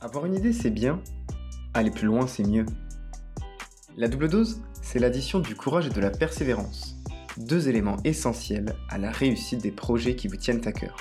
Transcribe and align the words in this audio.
Avoir 0.00 0.26
une 0.26 0.34
idée, 0.34 0.52
c'est 0.52 0.70
bien. 0.70 1.02
Aller 1.74 1.90
plus 1.90 2.06
loin, 2.06 2.26
c'est 2.26 2.46
mieux. 2.46 2.66
La 3.96 4.08
double 4.08 4.28
dose, 4.28 4.62
c'est 4.80 4.98
l'addition 4.98 5.40
du 5.40 5.54
courage 5.54 5.86
et 5.86 5.90
de 5.90 6.00
la 6.00 6.10
persévérance. 6.10 6.96
Deux 7.36 7.68
éléments 7.68 7.96
essentiels 8.04 8.74
à 8.88 8.98
la 8.98 9.10
réussite 9.10 9.62
des 9.62 9.70
projets 9.70 10.16
qui 10.16 10.28
vous 10.28 10.36
tiennent 10.36 10.66
à 10.66 10.72
cœur. 10.72 10.96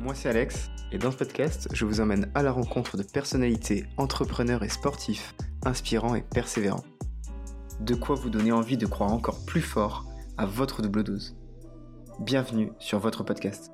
Moi, 0.00 0.14
c'est 0.14 0.28
Alex, 0.28 0.70
et 0.92 0.98
dans 0.98 1.10
ce 1.10 1.16
podcast, 1.16 1.68
je 1.72 1.84
vous 1.84 2.00
emmène 2.00 2.30
à 2.34 2.42
la 2.42 2.52
rencontre 2.52 2.96
de 2.96 3.02
personnalités, 3.02 3.84
entrepreneurs 3.96 4.62
et 4.62 4.68
sportifs, 4.68 5.34
inspirants 5.64 6.14
et 6.14 6.22
persévérants. 6.22 6.84
De 7.80 7.94
quoi 7.94 8.14
vous 8.16 8.30
donner 8.30 8.52
envie 8.52 8.76
de 8.76 8.86
croire 8.86 9.12
encore 9.12 9.44
plus 9.44 9.60
fort 9.60 10.04
à 10.38 10.46
votre 10.46 10.82
double 10.82 11.04
dose. 11.04 11.36
Bienvenue 12.20 12.72
sur 12.78 12.98
votre 12.98 13.22
podcast. 13.24 13.70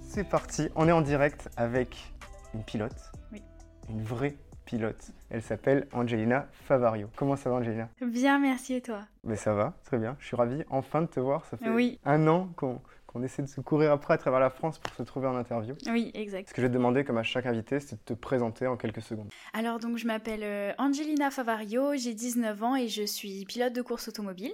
C'est 0.00 0.24
parti, 0.24 0.68
on 0.76 0.88
est 0.88 0.92
en 0.92 1.00
direct 1.00 1.48
avec 1.56 2.12
une 2.54 2.62
pilote. 2.62 3.12
Oui. 3.32 3.42
Une 3.88 4.02
vraie 4.02 4.36
pilote. 4.64 5.10
Elle 5.30 5.42
s'appelle 5.42 5.86
Angelina 5.92 6.46
Favario. 6.52 7.08
Comment 7.16 7.36
ça 7.36 7.50
va 7.50 7.56
Angelina? 7.56 7.88
Bien, 8.06 8.38
merci 8.38 8.74
et 8.74 8.82
toi? 8.82 9.00
Mais 9.24 9.36
ça 9.36 9.54
va, 9.54 9.72
très 9.84 9.98
bien. 9.98 10.16
Je 10.18 10.26
suis 10.26 10.36
ravi 10.36 10.64
enfin 10.70 11.02
de 11.02 11.06
te 11.06 11.20
voir. 11.20 11.44
Ça 11.46 11.56
fait 11.56 11.70
Oui. 11.70 11.98
un 12.04 12.26
an 12.28 12.48
qu'on 12.56 12.80
qu'on 13.12 13.22
essaie 13.22 13.42
de 13.42 13.48
se 13.48 13.60
courir 13.60 13.92
après 13.92 14.14
à 14.14 14.18
travers 14.18 14.40
la 14.40 14.50
France 14.50 14.78
pour 14.78 14.94
se 14.94 15.02
trouver 15.02 15.26
en 15.26 15.36
interview. 15.36 15.74
Oui, 15.86 16.10
exact. 16.14 16.48
Ce 16.48 16.54
que 16.54 16.62
je 16.62 16.66
vais 16.66 16.70
te 16.70 16.74
demander, 16.74 17.04
comme 17.04 17.18
à 17.18 17.22
chaque 17.22 17.46
invité, 17.46 17.80
c'est 17.80 17.96
de 17.96 18.02
te 18.04 18.14
présenter 18.14 18.66
en 18.66 18.76
quelques 18.76 19.02
secondes. 19.02 19.28
Alors 19.52 19.78
donc 19.78 19.98
je 19.98 20.06
m'appelle 20.06 20.42
euh, 20.42 20.72
Angelina 20.78 21.30
Favario, 21.30 21.94
j'ai 21.94 22.14
19 22.14 22.62
ans 22.62 22.76
et 22.76 22.88
je 22.88 23.02
suis 23.02 23.44
pilote 23.44 23.72
de 23.72 23.82
course 23.82 24.08
automobile. 24.08 24.52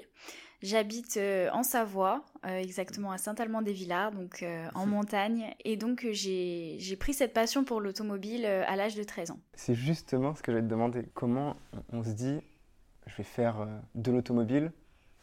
J'habite 0.61 1.19
euh, 1.19 1.49
en 1.53 1.63
Savoie, 1.63 2.25
euh, 2.45 2.59
exactement 2.59 3.13
à 3.13 3.19
Saint-Alban-des-Villars, 3.19 4.11
donc 4.11 4.45
en 4.75 4.87
montagne. 4.87 5.55
Et 5.65 5.77
donc 5.77 6.07
j'ai 6.11 6.77
j'ai 6.79 6.97
pris 6.97 7.15
cette 7.15 7.33
passion 7.33 7.65
pour 7.65 7.81
l'automobile 7.81 8.45
à 8.45 8.75
l'âge 8.75 8.97
de 8.97 9.05
13 9.05 9.31
ans. 9.31 9.39
C'est 9.55 9.75
justement 9.75 10.35
ce 10.35 10.43
que 10.43 10.51
je 10.51 10.57
vais 10.57 10.63
te 10.63 10.69
demander. 10.69 11.05
Comment 11.15 11.57
on 11.93 12.03
se 12.03 12.11
dit, 12.11 12.41
je 13.07 13.17
vais 13.17 13.25
faire 13.25 13.69
de 13.95 14.11
l'automobile 14.11 14.73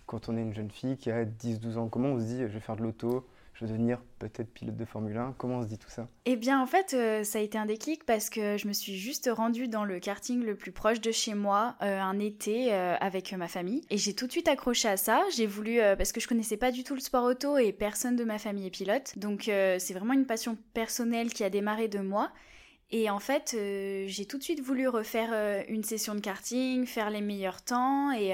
quand 0.06 0.30
on 0.30 0.38
est 0.38 0.42
une 0.42 0.54
jeune 0.54 0.72
fille 0.72 0.98
qui 0.98 1.12
a 1.12 1.26
10-12 1.26 1.78
ans? 1.78 1.90
Comment 1.90 2.10
on 2.10 2.20
se 2.20 2.26
dit, 2.26 2.40
je 2.40 2.46
vais 2.46 2.60
faire 2.60 2.78
de 2.78 2.84
l'auto, 2.84 3.28
je 3.56 3.62
vais 3.62 3.72
devenir 3.72 4.02
peut-être 4.20 4.54
pilote 4.54 4.76
de 4.76 4.84
Formule 4.84 5.16
1 5.16 5.36
Comment 5.38 5.60
on 5.60 5.64
se 5.64 5.68
dit 5.68 5.78
tout 5.78 5.90
ça? 5.90 6.10
Eh 6.26 6.36
bien, 6.36 6.62
en 6.62 6.66
fait, 6.66 6.94
euh, 6.94 7.24
ça 7.24 7.40
a 7.40 7.42
été 7.42 7.58
un 7.58 7.66
déclic 7.66 8.06
parce 8.06 8.30
que 8.30 8.58
je 8.58 8.68
me 8.68 8.74
suis 8.74 8.98
juste 8.98 9.30
rendue 9.32 9.70
dans 9.70 9.86
le 9.86 10.00
karting 10.00 10.44
le 10.44 10.56
plus 10.56 10.74
proche 10.74 11.00
de 11.00 11.12
chez 11.12 11.36
moi 11.36 11.76
euh, 11.82 12.00
un 12.00 12.20
été 12.20 12.74
euh, 12.74 12.96
avec 13.00 13.32
ma 13.32 13.48
famille. 13.48 13.82
Et 13.90 13.98
j'ai 13.98 14.14
tout 14.14 14.28
de 14.28 14.32
suite 14.32 14.50
accroché 14.50 14.90
à 14.90 14.98
ça. 14.98 15.24
J'ai 15.34 15.46
voulu, 15.46 15.80
parce 15.98 16.12
que 16.12 16.20
je 16.20 16.28
connaissais 16.28 16.58
pas 16.58 16.72
du 16.72 16.84
tout 16.84 16.96
le 16.96 17.00
sport 17.00 17.24
auto 17.24 17.58
et 17.58 17.72
personne 17.72 18.18
de 18.18 18.26
ma 18.26 18.40
famille 18.40 18.68
est 18.68 18.72
pilote. 18.72 19.18
Donc, 19.18 19.44
c'est 19.46 19.94
vraiment 19.94 20.14
une 20.14 20.26
passion 20.26 20.58
personnelle 20.74 21.32
qui 21.32 21.44
a 21.44 21.50
démarré 21.50 21.88
de 21.88 22.00
moi. 22.00 22.32
Et 22.92 23.10
en 23.10 23.20
fait, 23.20 23.56
j'ai 24.08 24.26
tout 24.26 24.38
de 24.38 24.44
suite 24.44 24.62
voulu 24.62 24.88
refaire 24.88 25.64
une 25.70 25.84
session 25.84 26.14
de 26.14 26.20
karting, 26.20 26.86
faire 26.86 27.10
les 27.10 27.22
meilleurs 27.22 27.62
temps 27.62 28.12
et 28.12 28.34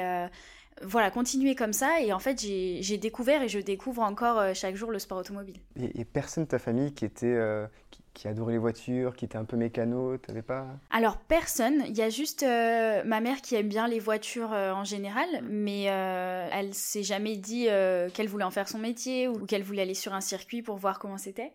voilà, 0.83 1.11
continuer 1.11 1.55
comme 1.55 1.73
ça. 1.73 2.01
Et 2.01 2.13
en 2.13 2.19
fait, 2.19 2.39
j'ai 2.39 2.97
découvert 2.97 3.41
et 3.41 3.47
je 3.47 3.59
découvre 3.59 4.01
encore 4.01 4.39
euh, 4.39 4.53
chaque 4.53 4.75
jour 4.75 4.91
le 4.91 4.99
sport 4.99 5.19
automobile. 5.19 5.57
Et, 5.79 6.01
et 6.01 6.05
personne 6.05 6.45
de 6.45 6.49
ta 6.49 6.59
famille 6.59 6.93
qui 6.93 7.05
était 7.05 7.27
euh, 7.27 7.67
qui, 7.91 8.01
qui 8.13 8.27
adorait 8.27 8.53
les 8.53 8.59
voitures, 8.59 9.15
qui 9.15 9.25
était 9.25 9.37
un 9.37 9.45
peu 9.45 9.57
mécano, 9.57 10.17
t'avais 10.17 10.41
pas? 10.41 10.67
Alors 10.89 11.17
personne, 11.17 11.83
il 11.87 11.95
y 11.95 12.01
a 12.01 12.09
juste 12.09 12.43
euh, 12.43 13.03
ma 13.05 13.21
mère 13.21 13.41
qui 13.41 13.55
aime 13.55 13.69
bien 13.69 13.87
les 13.87 13.99
voitures 13.99 14.53
euh, 14.53 14.73
en 14.73 14.83
général, 14.83 15.27
mais 15.43 15.83
elle 15.83 16.73
s'est 16.73 17.03
jamais 17.03 17.37
dit 17.37 17.67
qu'elle 18.13 18.27
voulait 18.27 18.43
en 18.43 18.51
faire 18.51 18.67
son 18.67 18.79
métier 18.79 19.27
ou 19.27 19.45
qu'elle 19.45 19.63
voulait 19.63 19.83
aller 19.83 19.93
sur 19.93 20.13
un 20.13 20.21
circuit 20.21 20.61
pour 20.61 20.77
voir 20.77 20.99
comment 20.99 21.17
c'était. 21.17 21.51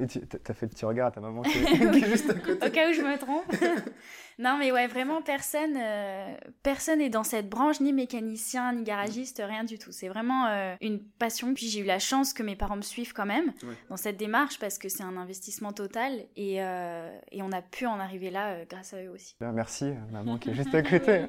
Et 0.00 0.06
tu 0.06 0.20
as 0.48 0.54
fait 0.54 0.66
le 0.66 0.70
petit 0.70 0.84
regard 0.84 1.08
à 1.08 1.10
ta 1.10 1.20
maman 1.20 1.42
qui 1.42 1.58
est, 1.62 1.64
qui 1.90 2.04
est 2.04 2.06
juste 2.08 2.30
à 2.30 2.34
côté. 2.34 2.66
Au 2.66 2.70
cas 2.70 2.88
où 2.90 2.92
je 2.92 3.02
me 3.02 3.18
trompe. 3.18 3.44
non 4.38 4.56
mais 4.58 4.72
ouais, 4.72 4.86
vraiment 4.86 5.20
personne, 5.22 5.76
euh, 5.76 6.34
personne 6.62 7.00
est 7.00 7.10
dans 7.10 7.24
cette 7.24 7.48
branche, 7.48 7.80
ni 7.80 7.92
mécanicien, 7.92 8.72
ni 8.72 8.82
garagiste, 8.82 9.42
rien 9.44 9.64
du 9.64 9.78
tout. 9.78 9.92
C'est 9.92 10.08
vraiment 10.08 10.46
euh, 10.46 10.74
une 10.80 11.00
passion. 11.00 11.54
Puis 11.54 11.66
j'ai 11.68 11.80
eu 11.80 11.84
la 11.84 11.98
chance 11.98 12.32
que 12.32 12.42
mes 12.42 12.56
parents 12.56 12.76
me 12.76 12.82
suivent 12.82 13.12
quand 13.12 13.26
même 13.26 13.52
Ouais. 13.62 13.74
dans 13.90 13.96
cette 13.96 14.16
démarche 14.16 14.58
parce 14.58 14.78
que 14.78 14.88
c'est 14.88 15.02
un 15.02 15.16
investissement 15.16 15.72
total 15.72 16.12
et, 16.36 16.62
euh, 16.62 17.10
et 17.30 17.42
on 17.42 17.52
a 17.52 17.62
pu 17.62 17.86
en 17.86 17.98
arriver 18.00 18.30
là 18.30 18.52
euh, 18.52 18.64
grâce 18.68 18.94
à 18.94 19.02
eux 19.02 19.10
aussi. 19.10 19.36
Bien, 19.40 19.52
Merci, 19.52 19.92
maman 20.10 20.38
qui 20.38 20.50
est 20.50 20.54
juste 20.54 20.74
à 20.74 20.82
côté. 20.82 21.26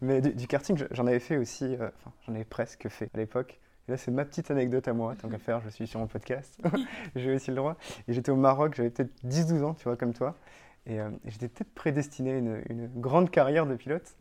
Mais 0.00 0.20
du, 0.20 0.32
du 0.34 0.46
karting, 0.46 0.76
je- 0.76 0.84
j'en 0.90 1.06
avais 1.06 1.20
fait 1.20 1.36
aussi, 1.36 1.74
enfin, 1.74 2.12
j'en 2.26 2.34
avais 2.34 2.44
presque 2.44 2.88
fait 2.88 3.08
à 3.14 3.18
l'époque. 3.18 3.58
Et 3.88 3.92
là, 3.92 3.96
c'est 3.98 4.10
ma 4.10 4.24
petite 4.24 4.50
anecdote 4.50 4.88
à 4.88 4.92
moi, 4.94 5.14
tant 5.20 5.28
qu'à 5.28 5.38
faire, 5.38 5.60
je 5.60 5.68
suis 5.68 5.86
sur 5.86 6.00
mon 6.00 6.06
podcast. 6.06 6.58
J'ai 7.16 7.34
aussi 7.34 7.50
le 7.50 7.56
droit. 7.56 7.76
Et 8.08 8.12
j'étais 8.14 8.30
au 8.30 8.36
Maroc, 8.36 8.74
j'avais 8.76 8.90
peut-être 8.90 9.12
10-12 9.26 9.62
ans, 9.62 9.74
tu 9.74 9.84
vois, 9.84 9.96
comme 9.96 10.14
toi. 10.14 10.36
Et, 10.86 11.00
euh, 11.00 11.10
et 11.24 11.30
j'étais 11.30 11.48
peut-être 11.48 11.72
prédestiné 11.74 12.32
à 12.32 12.38
une, 12.38 12.62
une 12.70 12.88
grande 13.00 13.30
carrière 13.30 13.66
de 13.66 13.74
pilote. 13.74 14.16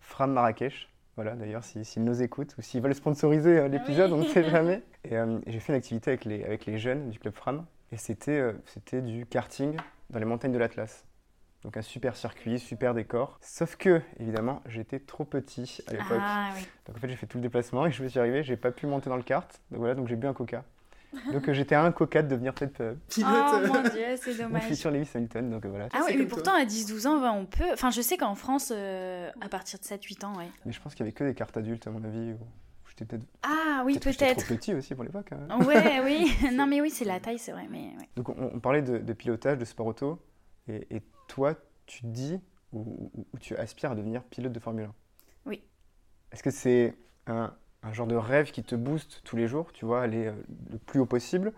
Fram 0.00 0.32
Marrakech, 0.32 0.88
voilà, 1.16 1.34
d'ailleurs, 1.36 1.62
s'ils 1.64 1.84
si, 1.84 2.00
nous 2.00 2.22
écoutent 2.22 2.56
ou 2.58 2.62
s'ils 2.62 2.82
veulent 2.82 2.94
sponsoriser 2.94 3.58
euh, 3.58 3.68
l'épisode, 3.68 4.10
Oui. 4.12 4.18
on 4.20 4.22
ne 4.24 4.28
sait 4.28 4.48
jamais. 4.50 4.82
Et 5.04 5.16
euh, 5.16 5.38
j'ai 5.46 5.60
fait 5.60 5.72
une 5.72 5.78
activité 5.78 6.10
avec 6.10 6.24
les, 6.24 6.42
avec 6.44 6.66
les 6.66 6.78
jeunes 6.78 7.10
du 7.10 7.18
club 7.18 7.34
Fram. 7.34 7.64
Et 7.92 7.96
c'était 7.96 8.52
du 9.02 9.24
karting 9.26 9.76
dans 10.10 10.18
les 10.18 10.24
montagnes 10.24 10.52
de 10.52 10.58
l'Atlas. 10.58 11.04
Donc 11.64 11.76
un 11.78 11.82
super 11.82 12.14
circuit, 12.14 12.58
super 12.58 12.92
décor. 12.94 13.38
Sauf 13.40 13.76
que, 13.76 14.02
évidemment, 14.20 14.62
j'étais 14.66 14.98
trop 15.00 15.24
petit 15.24 15.82
à 15.88 15.92
l'époque. 15.92 16.18
Ah 16.20 16.50
oui. 16.56 16.66
Donc 16.86 16.96
en 16.96 17.00
fait, 17.00 17.08
j'ai 17.08 17.16
fait 17.16 17.26
tout 17.26 17.38
le 17.38 17.42
déplacement 17.42 17.86
et 17.86 17.90
je 17.90 18.02
me 18.02 18.08
suis 18.08 18.18
arrivé, 18.20 18.42
j'ai 18.44 18.56
pas 18.56 18.70
pu 18.70 18.86
monter 18.86 19.08
dans 19.08 19.16
le 19.16 19.22
kart. 19.22 19.50
Donc 19.70 19.78
voilà, 19.80 19.94
donc 19.94 20.06
j'ai 20.08 20.16
bu 20.16 20.26
un 20.26 20.34
coca. 20.34 20.62
Donc 21.32 21.48
euh, 21.48 21.52
j'étais 21.54 21.76
à 21.76 21.82
un 21.84 21.92
coca 21.92 22.22
de 22.22 22.28
devenir 22.28 22.52
peut-être 22.54 22.80
euh, 22.80 22.94
pilote 23.08 23.30
Oh 23.32 23.66
mon 23.72 23.82
dieu, 23.82 24.16
c'est 24.16 24.32
mon 24.36 24.48
dommage. 24.48 24.64
futur 24.64 24.90
Lewis 24.90 25.08
Hamilton. 25.14 25.48
Donc 25.48 25.64
euh, 25.64 25.68
voilà. 25.68 25.86
Ah 25.94 26.00
oui, 26.06 26.16
mais 26.18 26.26
pourtant 26.26 26.52
à 26.54 26.64
10-12 26.64 27.06
ans, 27.06 27.36
on 27.38 27.46
peut. 27.46 27.72
Enfin, 27.72 27.90
je 27.92 28.00
sais 28.00 28.16
qu'en 28.16 28.34
France, 28.34 28.72
euh, 28.74 29.30
à 29.40 29.48
partir 29.48 29.78
de 29.78 29.84
7-8 29.84 30.24
ans, 30.26 30.36
ouais. 30.36 30.48
Mais 30.66 30.72
je 30.72 30.80
pense 30.80 30.92
qu'il 30.94 31.06
y 31.06 31.08
avait 31.08 31.12
que 31.12 31.22
des 31.22 31.34
cartes 31.34 31.56
adultes 31.56 31.86
à 31.86 31.90
mon 31.92 32.02
avis. 32.02 32.32
Ou... 32.32 32.38
J'étais 32.88 33.04
peut-être 33.04 33.24
Ah 33.44 33.82
oui, 33.86 33.96
peut-être 34.00 34.18
peut-être. 34.18 34.44
trop 34.44 34.54
petit 34.56 34.74
aussi 34.74 34.94
pour 34.96 35.04
l'époque. 35.04 35.30
hein. 35.32 35.64
Ouais, 35.64 36.00
oui. 36.04 36.36
non, 36.52 36.66
mais 36.66 36.80
oui, 36.80 36.90
c'est 36.90 37.04
la 37.04 37.20
taille, 37.20 37.38
c'est 37.38 37.52
vrai. 37.52 37.66
Mais 37.70 37.92
ouais. 37.98 38.08
Donc 38.16 38.28
on, 38.30 38.50
on 38.52 38.58
parlait 38.58 38.82
de, 38.82 38.98
de 38.98 39.12
pilotage, 39.12 39.56
de 39.58 39.64
sport 39.64 39.86
auto. 39.86 40.18
Et, 40.68 40.86
et 40.96 41.02
toi, 41.28 41.54
tu 41.86 42.06
dis 42.06 42.40
ou, 42.72 43.10
ou- 43.14 43.26
ou 43.32 43.38
tu 43.38 43.56
aspires 43.56 43.92
à 43.92 43.94
devenir 43.94 44.22
pilote 44.24 44.52
de 44.52 44.60
Formule 44.60 44.84
1 44.86 44.94
Oui. 45.46 45.62
Est-ce 46.32 46.42
que 46.42 46.50
c'est 46.50 46.94
un, 47.26 47.54
un 47.82 47.92
genre 47.92 48.06
de 48.06 48.16
rêve 48.16 48.50
qui 48.50 48.62
te 48.62 48.74
booste 48.74 49.20
tous 49.24 49.36
les 49.36 49.46
jours, 49.48 49.72
tu 49.72 49.84
vois, 49.84 50.02
aller 50.02 50.26
euh, 50.26 50.34
le 50.70 50.78
plus 50.78 51.00
haut 51.00 51.06
possible 51.06 51.52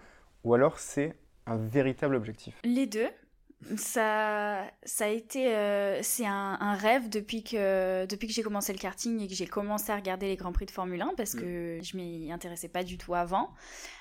Ou 0.45 0.55
alors 0.55 0.79
c'est 0.79 1.17
un 1.47 1.57
véritable 1.57 2.15
objectif? 2.17 2.61
Les 2.65 2.87
deux. 2.87 3.09
Ça, 3.77 4.65
ça 4.85 5.07
a 5.07 5.09
été, 5.09 5.49
euh, 5.55 6.01
c'est 6.03 6.27
un, 6.27 6.57
un 6.61 6.75
rêve 6.75 7.09
depuis 7.09 7.43
que, 7.43 8.05
depuis 8.07 8.29
que 8.29 8.33
j'ai 8.35 8.43
commencé 8.43 8.73
le 8.73 8.79
karting 8.79 9.21
et 9.21 9.29
que 9.29 9.35
j'ai 9.35 9.47
commencé 9.47 9.91
à 9.91 9.97
regarder 9.97 10.27
les 10.29 10.37
grands 10.37 10.53
prix 10.53 10.67
de 10.67 10.71
Formule 10.71 11.01
1 11.01 11.15
parce 11.17 11.35
que 11.35 11.79
je 11.83 11.97
m'y 11.97 12.31
intéressais 12.31 12.69
pas 12.69 12.85
du 12.85 12.99
tout 12.99 13.15
avant. 13.15 13.51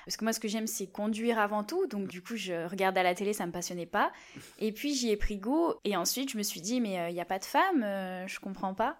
Parce 0.04 0.16
que 0.16 0.24
moi, 0.24 0.32
ce 0.32 0.40
que 0.40 0.46
j'aime, 0.48 0.66
c'est 0.66 0.86
conduire 0.86 1.38
avant 1.38 1.64
tout. 1.64 1.86
Donc, 1.86 2.06
du 2.08 2.22
coup, 2.22 2.36
je 2.36 2.68
regarde 2.68 2.96
à 2.98 3.02
la 3.02 3.14
télé, 3.14 3.32
ça 3.32 3.46
me 3.46 3.50
passionnait 3.52 3.86
pas. 3.86 4.12
Et 4.58 4.72
puis, 4.72 4.94
j'y 4.94 5.10
ai 5.10 5.16
pris 5.16 5.38
goût. 5.38 5.72
Et 5.84 5.96
ensuite, 5.96 6.30
je 6.30 6.38
me 6.38 6.42
suis 6.42 6.60
dit, 6.60 6.80
mais 6.80 7.10
il 7.10 7.14
n'y 7.14 7.20
a 7.20 7.24
pas 7.24 7.38
de 7.38 7.44
femmes, 7.44 7.82
euh, 7.82 8.28
je 8.28 8.38
comprends 8.38 8.74
pas. 8.74 8.98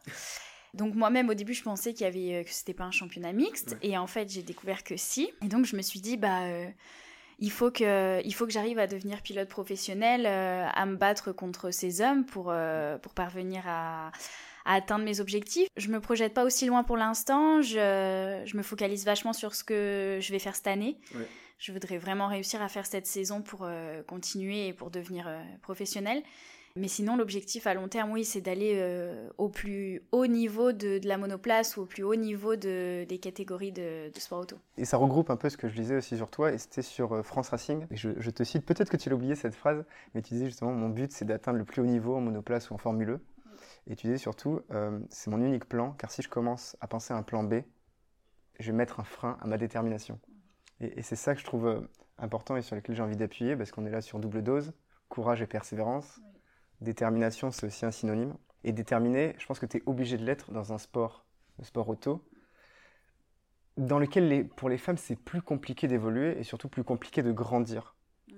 Donc 0.75 0.95
moi-même 0.95 1.31
au 1.31 1.35
début 1.35 1.55
je 1.55 1.63
pensais 1.63 1.95
qu'il 1.95 2.05
y 2.05 2.09
avait 2.09 2.41
euh, 2.41 2.45
que 2.45 2.51
c'était 2.51 2.75
pas 2.75 2.85
un 2.85 2.91
championnat 2.91 3.33
mixte 3.33 3.71
Ouais. 3.71 3.89
et 3.89 3.97
en 3.97 4.07
fait 4.07 4.29
j'ai 4.29 4.43
découvert 4.43 4.85
que 4.85 4.95
si 4.99 5.31
et 5.43 5.49
donc 5.49 5.65
je 5.65 5.75
me 5.75 5.81
suis 5.81 6.01
dit 6.01 6.19
bah 6.19 6.43
euh, 6.43 6.69
il 7.39 7.51
faut 7.51 7.71
que 7.71 8.21
il 8.25 8.35
faut 8.35 8.47
que 8.47 8.53
j'arrive 8.53 8.79
à 8.79 8.87
devenir 8.87 9.21
pilote 9.21 9.49
professionnel 9.49 10.25
euh, 10.27 10.67
à 10.73 10.87
me 10.87 10.97
battre 10.97 11.33
contre 11.33 11.71
ces 11.71 12.01
hommes 12.01 12.25
pour 12.25 12.47
euh, 12.51 12.99
pour 12.99 13.13
parvenir 13.13 13.63
à 13.67 14.11
à 14.65 14.75
atteindre 14.75 15.05
mes 15.05 15.21
objectifs. 15.21 15.69
Je 15.77 15.89
me 15.89 16.01
projette 16.01 16.35
pas 16.35 16.45
aussi 16.45 16.67
loin 16.67 16.83
pour 16.83 16.97
l'instant, 16.97 17.63
je, 17.63 18.43
je 18.45 18.57
me 18.57 18.63
focalise 18.63 19.05
vachement 19.05 19.33
sur 19.33 19.55
ce 19.55 19.63
que 19.63 20.19
je 20.21 20.33
vais 20.33 20.41
faire 20.41 20.57
cette 20.57 20.67
année. 20.67 20.99
Ouais. 21.15 21.29
Je 21.59 21.71
voudrais 21.71 21.99
vraiment 21.99 22.27
réussir 22.27 22.61
à 22.61 22.69
faire 22.69 22.85
cette 22.85 23.07
saison 23.07 23.43
pour 23.43 23.61
euh, 23.63 24.03
continuer 24.03 24.67
et 24.67 24.73
pour 24.73 24.91
devenir 24.91 25.31
professionnel. 25.63 26.23
Mais 26.77 26.89
sinon, 26.89 27.17
l'objectif 27.17 27.67
à 27.67 27.73
long 27.73 27.89
terme, 27.89 28.11
oui, 28.11 28.23
c'est 28.23 28.43
d'aller 28.43 28.75
euh, 28.77 29.31
au 29.39 29.49
plus 29.49 30.03
haut 30.13 30.27
niveau 30.27 30.73
de, 30.73 31.01
la 31.05 31.17
monoplace 31.17 31.79
ou 31.79 31.83
au 31.83 31.87
plus 31.87 32.03
haut 32.03 32.15
niveau 32.15 32.55
de, 32.55 33.05
des 33.05 33.19
catégories 33.19 33.73
de, 33.73 34.11
sport 34.19 34.41
auto. 34.41 34.59
Et 34.77 34.85
ça 34.85 34.99
regroupe 34.99 35.31
un 35.31 35.37
peu 35.37 35.49
ce 35.49 35.57
que 35.57 35.69
je 35.69 35.75
disais 35.75 35.97
aussi 35.97 36.19
sur 36.19 36.31
toi, 36.31 36.53
et 36.53 36.59
c'était 36.59 36.83
sur 36.83 37.15
euh, 37.15 37.23
France 37.23 37.49
Racing. 37.49 37.87
Je, 37.91 38.31
te 38.31 38.45
cite, 38.45 38.67
peut-être 38.67 38.91
que 38.91 38.99
tu 38.99 39.09
l'as 39.09 39.17
oublié 39.17 39.35
cette 39.35 39.55
phrase, 39.55 39.85
mais 40.15 40.21
tu 40.21 40.35
disais 40.35 40.47
justement, 40.47 40.73
mon 40.73 40.91
but 40.91 41.13
c'est 41.13 41.25
d'atteindre 41.25 41.59
le 41.59 41.65
plus 41.65 41.81
haut 41.81 41.87
niveau 41.87 42.15
en 42.15 42.21
monoplace 42.21 42.71
ou 42.71 42.75
en 42.75 42.79
Formule 42.79 43.11
E. 43.11 43.21
Et 43.87 43.97
tu 43.97 44.09
disais 44.09 44.19
surtout, 44.19 44.61
euh, 44.71 45.01
c'est 45.09 45.31
mon 45.31 45.41
unique 45.41 45.65
plan, 45.65 45.93
car 45.93 46.11
si 46.11 46.21
je 46.21 46.29
commence 46.29 46.77
à 46.83 46.89
penser 46.89 47.15
à 47.15 47.17
un 47.17 47.23
plan 47.23 47.43
B, 47.43 47.63
je 48.61 48.71
vais 48.71 48.77
mettre 48.77 49.01
un 49.01 49.05
frein 49.05 49.39
à 49.41 49.47
ma 49.47 49.57
détermination. 49.57 50.19
Et, 50.81 51.03
c'est 51.03 51.17
ça 51.17 51.35
que 51.35 51.41
je 51.41 51.47
trouve 51.47 51.89
importants 52.19 52.57
et 52.57 52.63
sur 52.63 52.77
lesquels 52.77 52.97
j'ai 52.97 53.03
envie 53.03 53.17
d'appuyer 53.17 53.57
parce 53.57 53.71
qu'on 53.71 53.87
est 53.87 53.91
là 53.91 54.03
sur 54.03 54.19
double 54.19 54.43
dose, 54.43 54.75
courage 55.09 55.41
et 55.41 55.47
persévérance. 55.47 56.21
Détermination, 56.81 57.51
c'est 57.51 57.67
aussi 57.67 57.87
un 57.87 57.91
synonyme. 57.91 58.35
Et 58.65 58.73
déterminé, 58.73 59.35
je 59.39 59.47
pense 59.47 59.59
que 59.59 59.67
tu 59.67 59.79
es 59.79 59.83
obligé 59.87 60.17
de 60.17 60.25
l'être 60.25 60.51
dans 60.53 60.73
un 60.73 60.79
sport, 60.79 61.25
le 61.59 61.65
sport 61.65 61.89
auto, 61.89 62.25
dans 63.77 63.99
lequel 63.99 64.49
pour 64.49 64.69
les 64.69 64.79
femmes 64.79 64.97
c'est 64.97 65.17
plus 65.17 65.43
compliqué 65.43 65.87
d'évoluer 65.87 66.39
et 66.39 66.43
surtout 66.43 66.69
plus 66.69 66.85
compliqué 66.85 67.23
de 67.23 67.33
grandir. 67.33 67.95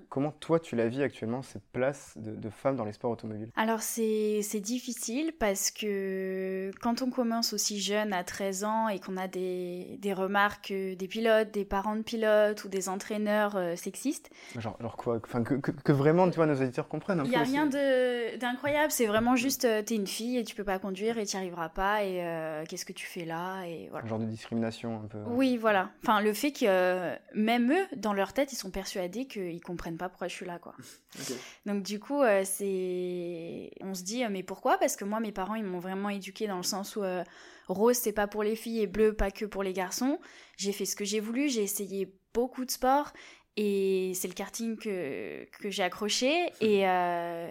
Comment 0.08 0.32
toi 0.32 0.58
tu 0.58 0.74
la 0.74 0.88
vis 0.88 1.02
actuellement, 1.02 1.42
cette 1.42 1.66
place 1.70 2.14
de, 2.16 2.48
femme 2.48 2.76
dans 2.76 2.86
les 2.86 2.92
sports 2.92 3.10
automobiles? 3.10 3.50
Alors 3.56 3.82
c'est 3.82 4.60
difficile 4.60 5.32
parce 5.38 5.70
que 5.70 6.70
quand 6.80 7.02
on 7.02 7.10
commence 7.10 7.52
aussi 7.52 7.78
jeune 7.78 8.14
à 8.14 8.24
13 8.24 8.64
ans 8.64 8.88
et 8.88 9.00
qu'on 9.00 9.18
a 9.18 9.28
des, 9.28 9.98
des, 10.00 10.14
remarques 10.14 10.72
des 10.72 11.08
pilotes, 11.08 11.50
des 11.50 11.66
parents 11.66 11.94
de 11.94 12.02
pilotes 12.02 12.64
ou 12.64 12.68
des 12.68 12.88
entraîneurs 12.88 13.56
euh, 13.56 13.76
sexistes. 13.76 14.30
Genre, 14.58 14.76
genre 14.80 14.96
quoi? 14.96 15.20
Enfin, 15.22 15.42
que, 15.42 15.54
que, 15.56 15.92
vraiment 15.92 16.28
tu 16.30 16.36
vois, 16.36 16.46
nos 16.46 16.58
auditeurs 16.58 16.88
comprennent 16.88 17.20
Il 17.24 17.30
n'y 17.30 17.36
a 17.36 17.42
rien 17.42 17.66
d'incroyable, 17.66 18.90
c'est 18.90 19.06
vraiment 19.06 19.36
juste 19.36 19.66
euh, 19.66 19.82
t'es 19.82 19.96
une 19.96 20.06
fille 20.06 20.38
et 20.38 20.44
tu 20.44 20.54
peux 20.54 20.64
pas 20.64 20.78
conduire 20.78 21.18
et 21.18 21.26
tu 21.26 21.36
n'y 21.36 21.42
arriveras 21.42 21.68
pas 21.68 22.02
et 22.04 22.24
euh, 22.24 22.64
qu'est-ce 22.66 22.86
que 22.86 22.94
tu 22.94 23.06
fais 23.06 23.26
là 23.26 23.64
et 23.64 23.88
voilà. 23.90 24.06
Un 24.06 24.08
genre 24.08 24.18
de 24.18 24.24
discrimination 24.24 25.02
un 25.04 25.06
peu. 25.06 25.18
Oui, 25.26 25.58
voilà. 25.58 25.90
Enfin 26.02 26.22
le 26.22 26.32
fait 26.32 26.52
que 26.52 27.14
même 27.34 27.72
eux, 27.72 27.86
dans 27.96 28.14
leur 28.14 28.32
tête, 28.32 28.54
ils 28.54 28.56
sont 28.56 28.70
persuadés 28.70 29.26
qu'ils 29.26 29.60
comprennent 29.60 29.97
pas 29.98 30.08
pourquoi 30.08 30.28
je 30.28 30.34
suis 30.34 30.46
là, 30.46 30.58
quoi. 30.58 30.74
Donc 31.66 31.82
du 31.82 32.00
coup, 32.00 32.22
euh, 32.22 32.42
c'est, 32.44 33.70
on 33.80 33.94
se 33.94 34.02
dit, 34.02 34.24
euh, 34.24 34.28
mais 34.30 34.42
pourquoi? 34.42 34.78
Parce 34.78 34.96
que 34.96 35.04
moi, 35.04 35.20
mes 35.20 35.32
parents, 35.32 35.54
ils 35.54 35.64
m'ont 35.64 35.78
vraiment 35.78 36.08
éduqué 36.08 36.46
dans 36.46 36.56
le 36.56 36.62
sens 36.62 36.96
où 36.96 37.02
euh, 37.02 37.22
rose, 37.68 37.96
c'est 37.96 38.12
pas 38.12 38.26
pour 38.26 38.42
les 38.42 38.56
filles 38.56 38.82
et 38.82 38.86
bleu, 38.86 39.12
pas 39.12 39.30
que 39.30 39.44
pour 39.44 39.62
les 39.62 39.72
garçons. 39.72 40.18
J'ai 40.56 40.72
fait 40.72 40.86
ce 40.86 40.96
que 40.96 41.04
j'ai 41.04 41.20
voulu, 41.20 41.48
j'ai 41.48 41.62
essayé 41.62 42.14
beaucoup 42.32 42.64
de 42.64 42.70
sports 42.70 43.12
et 43.60 44.12
c'est 44.14 44.28
le 44.28 44.34
karting 44.34 44.76
que, 44.76 45.44
que 45.60 45.68
j'ai 45.68 45.82
accroché. 45.82 46.52
Et, 46.60 46.84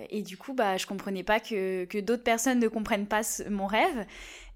et, 0.09 0.21
du 0.21 0.38
coup 0.38 0.54
bah 0.54 0.77
je 0.77 0.88
comprenais 0.88 1.24
pas 1.24 1.42
que, 1.42 1.83
que 1.86 1.98
d'autres 1.98 2.24
personnes 2.24 2.59
ne 2.59 2.69
comprennent 2.69 3.07
pas 3.07 3.21
mon 3.50 3.68
rêve. 3.68 4.06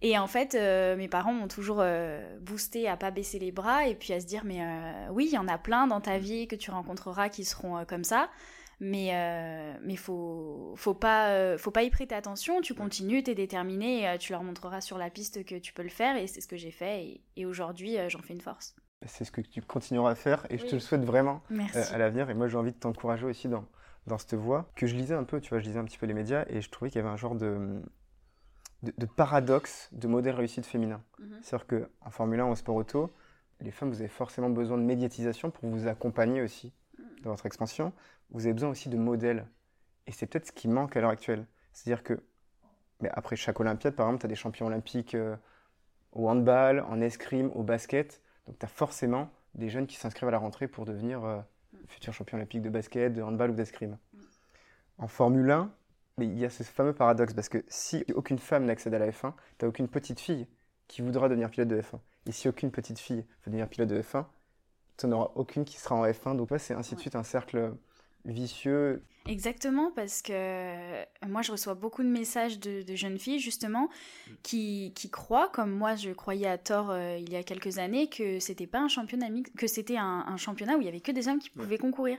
Et 0.03 0.17
en 0.17 0.27
fait, 0.27 0.55
euh, 0.55 0.95
mes 0.95 1.07
parents 1.07 1.33
m'ont 1.33 1.47
toujours 1.47 1.77
euh, 1.79 2.39
boosté 2.39 2.87
à 2.87 2.97
pas 2.97 3.11
baisser 3.11 3.37
les 3.37 3.51
bras 3.51 3.87
et 3.87 3.93
puis 3.93 4.13
à 4.13 4.19
se 4.19 4.25
dire 4.25 4.43
mais 4.45 4.63
euh, 4.63 5.09
oui, 5.11 5.27
il 5.31 5.33
y 5.33 5.37
en 5.37 5.47
a 5.47 5.59
plein 5.59 5.85
dans 5.85 6.01
ta 6.01 6.17
vie 6.17 6.47
que 6.47 6.55
tu 6.55 6.71
rencontreras 6.71 7.29
qui 7.29 7.45
seront 7.45 7.85
comme 7.85 8.03
ça, 8.03 8.29
mais 8.79 9.11
mais 9.83 9.95
faut 9.95 10.73
faut 10.75 10.95
pas 10.95 11.57
faut 11.57 11.71
pas 11.71 11.83
y 11.83 11.91
prêter 11.91 12.15
attention. 12.15 12.61
Tu 12.61 12.73
continues, 12.73 13.23
tu 13.23 13.31
es 13.31 13.35
déterminé, 13.35 14.15
tu 14.19 14.31
leur 14.31 14.43
montreras 14.43 14.81
sur 14.81 14.97
la 14.97 15.11
piste 15.11 15.45
que 15.45 15.55
tu 15.55 15.71
peux 15.73 15.83
le 15.83 15.89
faire. 15.89 16.17
Et 16.17 16.25
c'est 16.27 16.41
ce 16.41 16.47
que 16.47 16.57
j'ai 16.57 16.71
fait. 16.71 17.21
Et, 17.37 17.45
aujourd'hui 17.45 17.97
j'en 18.09 18.21
fais 18.21 18.33
une 18.33 18.41
force. 18.41 18.75
C'est 19.05 19.25
ce 19.25 19.31
que 19.31 19.41
tu 19.41 19.61
continueras 19.61 20.11
à 20.11 20.15
faire 20.15 20.45
et 20.49 20.57
je 20.57 20.65
te 20.65 20.75
le 20.75 20.79
souhaite 20.79 21.03
vraiment 21.03 21.41
à 21.91 21.97
l'avenir 21.97 22.29
et 22.29 22.33
moi 22.33 22.47
j'ai 22.47 22.57
envie 22.57 22.71
de 22.71 22.77
t'encourager 22.77 23.25
aussi 23.25 23.47
dans 23.47 23.65
dans 24.07 24.17
cette 24.17 24.33
voie 24.33 24.67
que 24.75 24.87
je 24.87 24.95
lisais 24.95 25.13
un 25.13 25.23
peu, 25.23 25.39
tu 25.39 25.49
vois, 25.49 25.59
je 25.59 25.65
lisais 25.65 25.79
un 25.79 25.85
petit 25.85 25.99
peu 25.99 26.07
les 26.07 26.15
médias 26.15 26.45
et 26.49 26.61
je 26.61 26.69
trouvais 26.71 26.89
qu'il 26.89 26.99
y 26.99 27.03
avait 27.03 27.13
un 27.13 27.17
genre 27.17 27.35
de 27.35 27.81
de, 28.83 29.05
paradoxe 29.05 29.89
de 29.91 30.07
modèle 30.07 30.35
réussite 30.35 30.65
féminin. 30.65 31.03
Mhm. 31.19 31.39
C'est-à-dire 31.41 31.67
qu'en 31.67 32.09
Formule 32.09 32.39
1 32.39 32.45
ou 32.45 32.49
en 32.49 32.55
sport 32.55 32.75
auto, 32.75 33.11
les 33.59 33.71
femmes, 33.71 33.89
vous 33.89 33.99
avez 33.99 34.09
forcément 34.09 34.49
besoin 34.49 34.77
de 34.77 34.83
médiatisation 34.83 35.51
pour 35.51 35.69
vous 35.69 35.87
accompagner 35.87 36.41
aussi 36.41 36.73
dans 37.23 37.29
votre 37.29 37.45
expansion. 37.45 37.93
Vous 38.31 38.45
avez 38.45 38.53
besoin 38.53 38.69
aussi 38.69 38.89
de 38.89 38.97
modèles. 38.97 39.45
Et 40.07 40.11
c'est 40.11 40.25
peut-être 40.25 40.47
ce 40.47 40.51
qui 40.51 40.67
manque 40.67 40.97
à 40.97 41.01
l'heure 41.01 41.11
actuelle. 41.11 41.45
C'est-à-dire 41.73 42.03
que, 42.03 42.23
mais 43.01 43.09
après 43.13 43.35
chaque 43.35 43.59
Olympiade, 43.59 43.95
par 43.95 44.07
exemple, 44.07 44.21
tu 44.21 44.25
as 44.25 44.29
des 44.29 44.35
champions 44.35 44.65
olympiques 44.65 45.13
euh, 45.13 45.35
au 46.11 46.27
handball, 46.27 46.79
en 46.89 47.01
escrime, 47.01 47.51
au 47.53 47.61
basket. 47.61 48.21
Donc 48.51 48.59
tu 48.59 48.65
as 48.65 48.69
forcément 48.69 49.29
des 49.55 49.69
jeunes 49.69 49.87
qui 49.87 49.95
s'inscrivent 49.95 50.27
à 50.27 50.31
la 50.31 50.37
rentrée 50.37 50.67
pour 50.67 50.83
devenir 50.83 51.23
euh, 51.23 51.39
futurs 51.87 52.13
champions 52.13 52.37
olympiques 52.37 52.61
de 52.61 52.69
basket, 52.69 53.13
de 53.13 53.21
handball 53.21 53.51
ou 53.51 53.53
d'escrime. 53.53 53.97
En 54.97 55.07
Formule 55.07 55.49
1, 55.49 55.71
mais 56.17 56.25
il 56.25 56.37
y 56.37 56.43
a 56.43 56.49
ce 56.49 56.63
fameux 56.63 56.91
paradoxe 56.91 57.33
parce 57.33 57.47
que 57.47 57.63
si 57.69 58.03
aucune 58.13 58.39
femme 58.39 58.65
n'accède 58.65 58.93
à 58.93 58.99
la 58.99 59.09
F1, 59.09 59.31
tu 59.57 59.63
n'as 59.63 59.69
aucune 59.69 59.87
petite 59.87 60.19
fille 60.19 60.47
qui 60.89 61.01
voudra 61.01 61.29
devenir 61.29 61.49
pilote 61.49 61.69
de 61.69 61.79
F1. 61.81 61.99
Et 62.25 62.33
si 62.33 62.49
aucune 62.49 62.71
petite 62.71 62.99
fille 62.99 63.21
veut 63.21 63.51
devenir 63.51 63.69
pilote 63.69 63.87
de 63.87 64.01
F1, 64.01 64.25
tu 64.97 65.07
n'en 65.07 65.21
auras 65.21 65.31
aucune 65.35 65.63
qui 65.63 65.77
sera 65.77 65.95
en 65.95 66.05
F1. 66.05 66.35
Donc, 66.35 66.49
c'est 66.57 66.73
ainsi 66.73 66.95
de 66.95 66.99
suite 66.99 67.15
un 67.15 67.23
cercle 67.23 67.73
vicieux. 68.25 69.01
Exactement, 69.27 69.91
parce 69.95 70.23
que 70.23 70.31
euh, 70.33 71.03
moi 71.27 71.43
je 71.43 71.51
reçois 71.51 71.75
beaucoup 71.75 72.01
de 72.01 72.07
messages 72.07 72.59
de, 72.59 72.83
jeunes 72.95 73.19
filles 73.19 73.39
justement 73.39 73.83
mm. 73.83 74.31
qui, 74.41 74.93
qui, 74.95 75.11
croient, 75.11 75.49
comme 75.49 75.71
moi 75.71 75.95
je 75.95 76.09
croyais 76.09 76.47
à 76.47 76.57
tort 76.57 76.89
euh, 76.89 77.17
il 77.19 77.31
y 77.31 77.35
a 77.35 77.43
quelques 77.43 77.77
années, 77.77 78.07
que 78.07 78.39
c'était 78.39 78.65
pas 78.65 78.79
un 78.79 78.87
championnat 78.87 79.27
que 79.55 79.67
c'était 79.67 79.97
un, 79.97 80.37
championnat 80.37 80.75
où 80.75 80.81
il 80.81 80.85
y 80.85 80.87
avait 80.87 81.01
que 81.01 81.11
des 81.11 81.27
hommes 81.27 81.37
qui 81.37 81.51
pouvaient 81.51 81.77
concourir. 81.77 82.17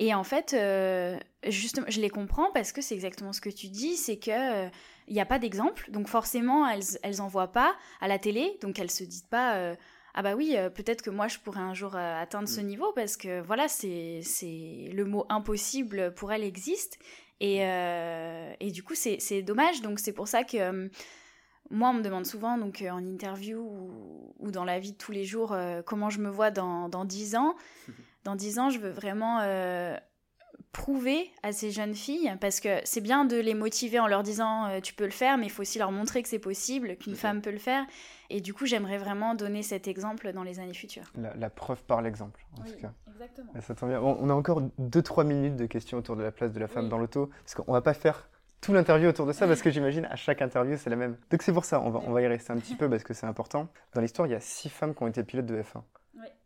Et 0.00 0.12
en 0.12 0.24
fait, 0.24 0.52
euh, 0.52 1.16
justement, 1.46 1.86
je 1.88 2.00
les 2.00 2.10
comprends 2.10 2.50
parce 2.52 2.72
que 2.72 2.82
c'est 2.82 2.94
exactement 2.94 3.32
ce 3.32 3.40
que 3.40 3.50
tu 3.50 3.68
dis, 3.68 3.96
c'est 3.96 4.18
que 4.18 4.68
il 5.06 5.14
n'y 5.14 5.20
a 5.20 5.26
pas 5.26 5.38
d'exemple, 5.38 5.90
donc 5.90 6.08
forcément 6.08 6.68
elles 6.68 6.98
elles 7.02 7.20
en 7.20 7.28
voient 7.28 7.52
pas 7.52 7.76
à 8.00 8.08
la 8.08 8.18
télé, 8.18 8.58
donc 8.60 8.78
elles 8.78 8.90
se 8.90 9.04
disent 9.04 9.26
pas 9.28 9.76
ah 10.14 10.22
bah 10.22 10.34
oui, 10.34 10.54
euh, 10.56 10.70
peut-être 10.70 11.02
que 11.02 11.10
moi 11.10 11.28
je 11.28 11.38
pourrais 11.38 11.60
un 11.60 11.74
jour 11.74 11.94
euh, 11.94 12.20
atteindre 12.20 12.48
ce 12.48 12.60
mm. 12.60 12.66
niveau 12.66 12.92
parce 12.92 13.16
que 13.16 13.40
voilà, 13.40 13.68
c'est 13.68 14.22
le 14.92 15.04
mot 15.04 15.24
impossible 15.28 16.12
pour 16.14 16.32
elle 16.32 16.44
existe 16.44 16.98
et, 17.40 17.64
euh, 17.64 18.52
et 18.60 18.70
du 18.70 18.82
coup 18.82 18.94
c'est 18.94 19.42
dommage. 19.42 19.82
Donc 19.82 20.00
c'est 20.00 20.12
pour 20.12 20.28
ça 20.28 20.44
que 20.44 20.90
moi 21.70 21.90
on 21.90 21.94
me 21.94 22.02
demande 22.02 22.26
souvent 22.26 22.58
donc 22.58 22.84
en 22.88 23.04
interview 23.04 23.58
ou, 23.60 24.34
ou, 24.40 24.50
dans 24.50 24.64
la 24.64 24.80
vie 24.80 24.92
de 24.92 24.96
tous 24.96 25.12
les 25.12 25.24
jours 25.24 25.56
comment 25.86 26.10
je 26.10 26.20
me 26.20 26.28
vois 26.28 26.50
dans, 26.50 26.88
dans 26.88 27.04
10 27.04 27.36
ans. 27.36 27.56
Dans 28.22 28.36
10 28.36 28.58
ans, 28.58 28.68
je 28.68 28.78
veux 28.78 28.90
vraiment 28.90 29.38
prouver 30.72 31.30
à 31.42 31.52
ces 31.52 31.70
jeunes 31.70 31.94
filles, 31.94 32.32
parce 32.40 32.60
que 32.60 32.68
c'est 32.84 33.00
bien 33.00 33.24
de 33.24 33.36
les 33.36 33.54
motiver 33.54 33.98
en 33.98 34.06
leur 34.06 34.22
disant 34.22 34.66
euh, 34.66 34.80
tu 34.80 34.94
peux 34.94 35.04
le 35.04 35.10
faire, 35.10 35.36
mais 35.36 35.46
il 35.46 35.50
faut 35.50 35.62
aussi 35.62 35.78
leur 35.78 35.90
montrer 35.90 36.22
que 36.22 36.28
c'est 36.28 36.38
possible, 36.38 36.96
qu'une 36.96 37.16
femme 37.16 37.40
peut 37.40 37.50
le 37.50 37.58
faire. 37.58 37.84
Et 38.28 38.40
du 38.40 38.54
coup, 38.54 38.66
j'aimerais 38.66 38.98
vraiment 38.98 39.34
donner 39.34 39.62
cet 39.62 39.88
exemple 39.88 40.32
dans 40.32 40.44
les 40.44 40.60
années 40.60 40.74
futures. 40.74 41.10
La, 41.16 41.50
preuve 41.50 41.82
par 41.82 42.02
l'exemple, 42.02 42.46
en 42.58 42.62
tout 42.62 42.76
cas. 42.80 42.92
Exactement. 43.08 43.52
Ça 43.60 43.86
bien. 43.86 44.00
On, 44.00 44.30
a 44.30 44.32
encore 44.32 44.62
2-3 44.80 45.26
minutes 45.26 45.56
de 45.56 45.66
questions 45.66 45.98
autour 45.98 46.14
de 46.14 46.22
la 46.22 46.30
place 46.30 46.52
de 46.52 46.60
la 46.60 46.68
femme 46.68 46.88
dans 46.88 46.98
l'auto, 46.98 47.30
parce 47.44 47.54
qu'on 47.54 47.72
va 47.72 47.82
pas 47.82 47.94
faire 47.94 48.28
tout 48.60 48.72
l'interview 48.72 49.08
autour 49.08 49.26
de 49.26 49.32
ça, 49.32 49.48
parce 49.48 49.62
que 49.62 49.70
j'imagine 49.70 50.04
à 50.04 50.16
chaque 50.16 50.40
interview, 50.42 50.76
c'est 50.76 50.90
la 50.90 50.96
même. 50.96 51.16
Donc 51.30 51.42
c'est 51.42 51.52
pour 51.52 51.64
ça, 51.64 51.80
on 51.80 51.90
va, 51.90 52.00
on 52.06 52.12
va 52.12 52.22
y 52.22 52.26
rester 52.28 52.52
un 52.52 52.58
petit 52.58 52.76
peu, 52.76 52.88
parce 52.88 53.02
que 53.02 53.14
c'est 53.14 53.26
important. 53.26 53.68
Dans 53.94 54.00
l'histoire, 54.00 54.28
il 54.28 54.30
y 54.30 54.36
a 54.36 54.40
6 54.40 54.68
femmes 54.68 54.94
qui 54.94 55.02
ont 55.02 55.08
été 55.08 55.24
pilotes 55.24 55.46
de 55.46 55.60
F1. 55.60 55.82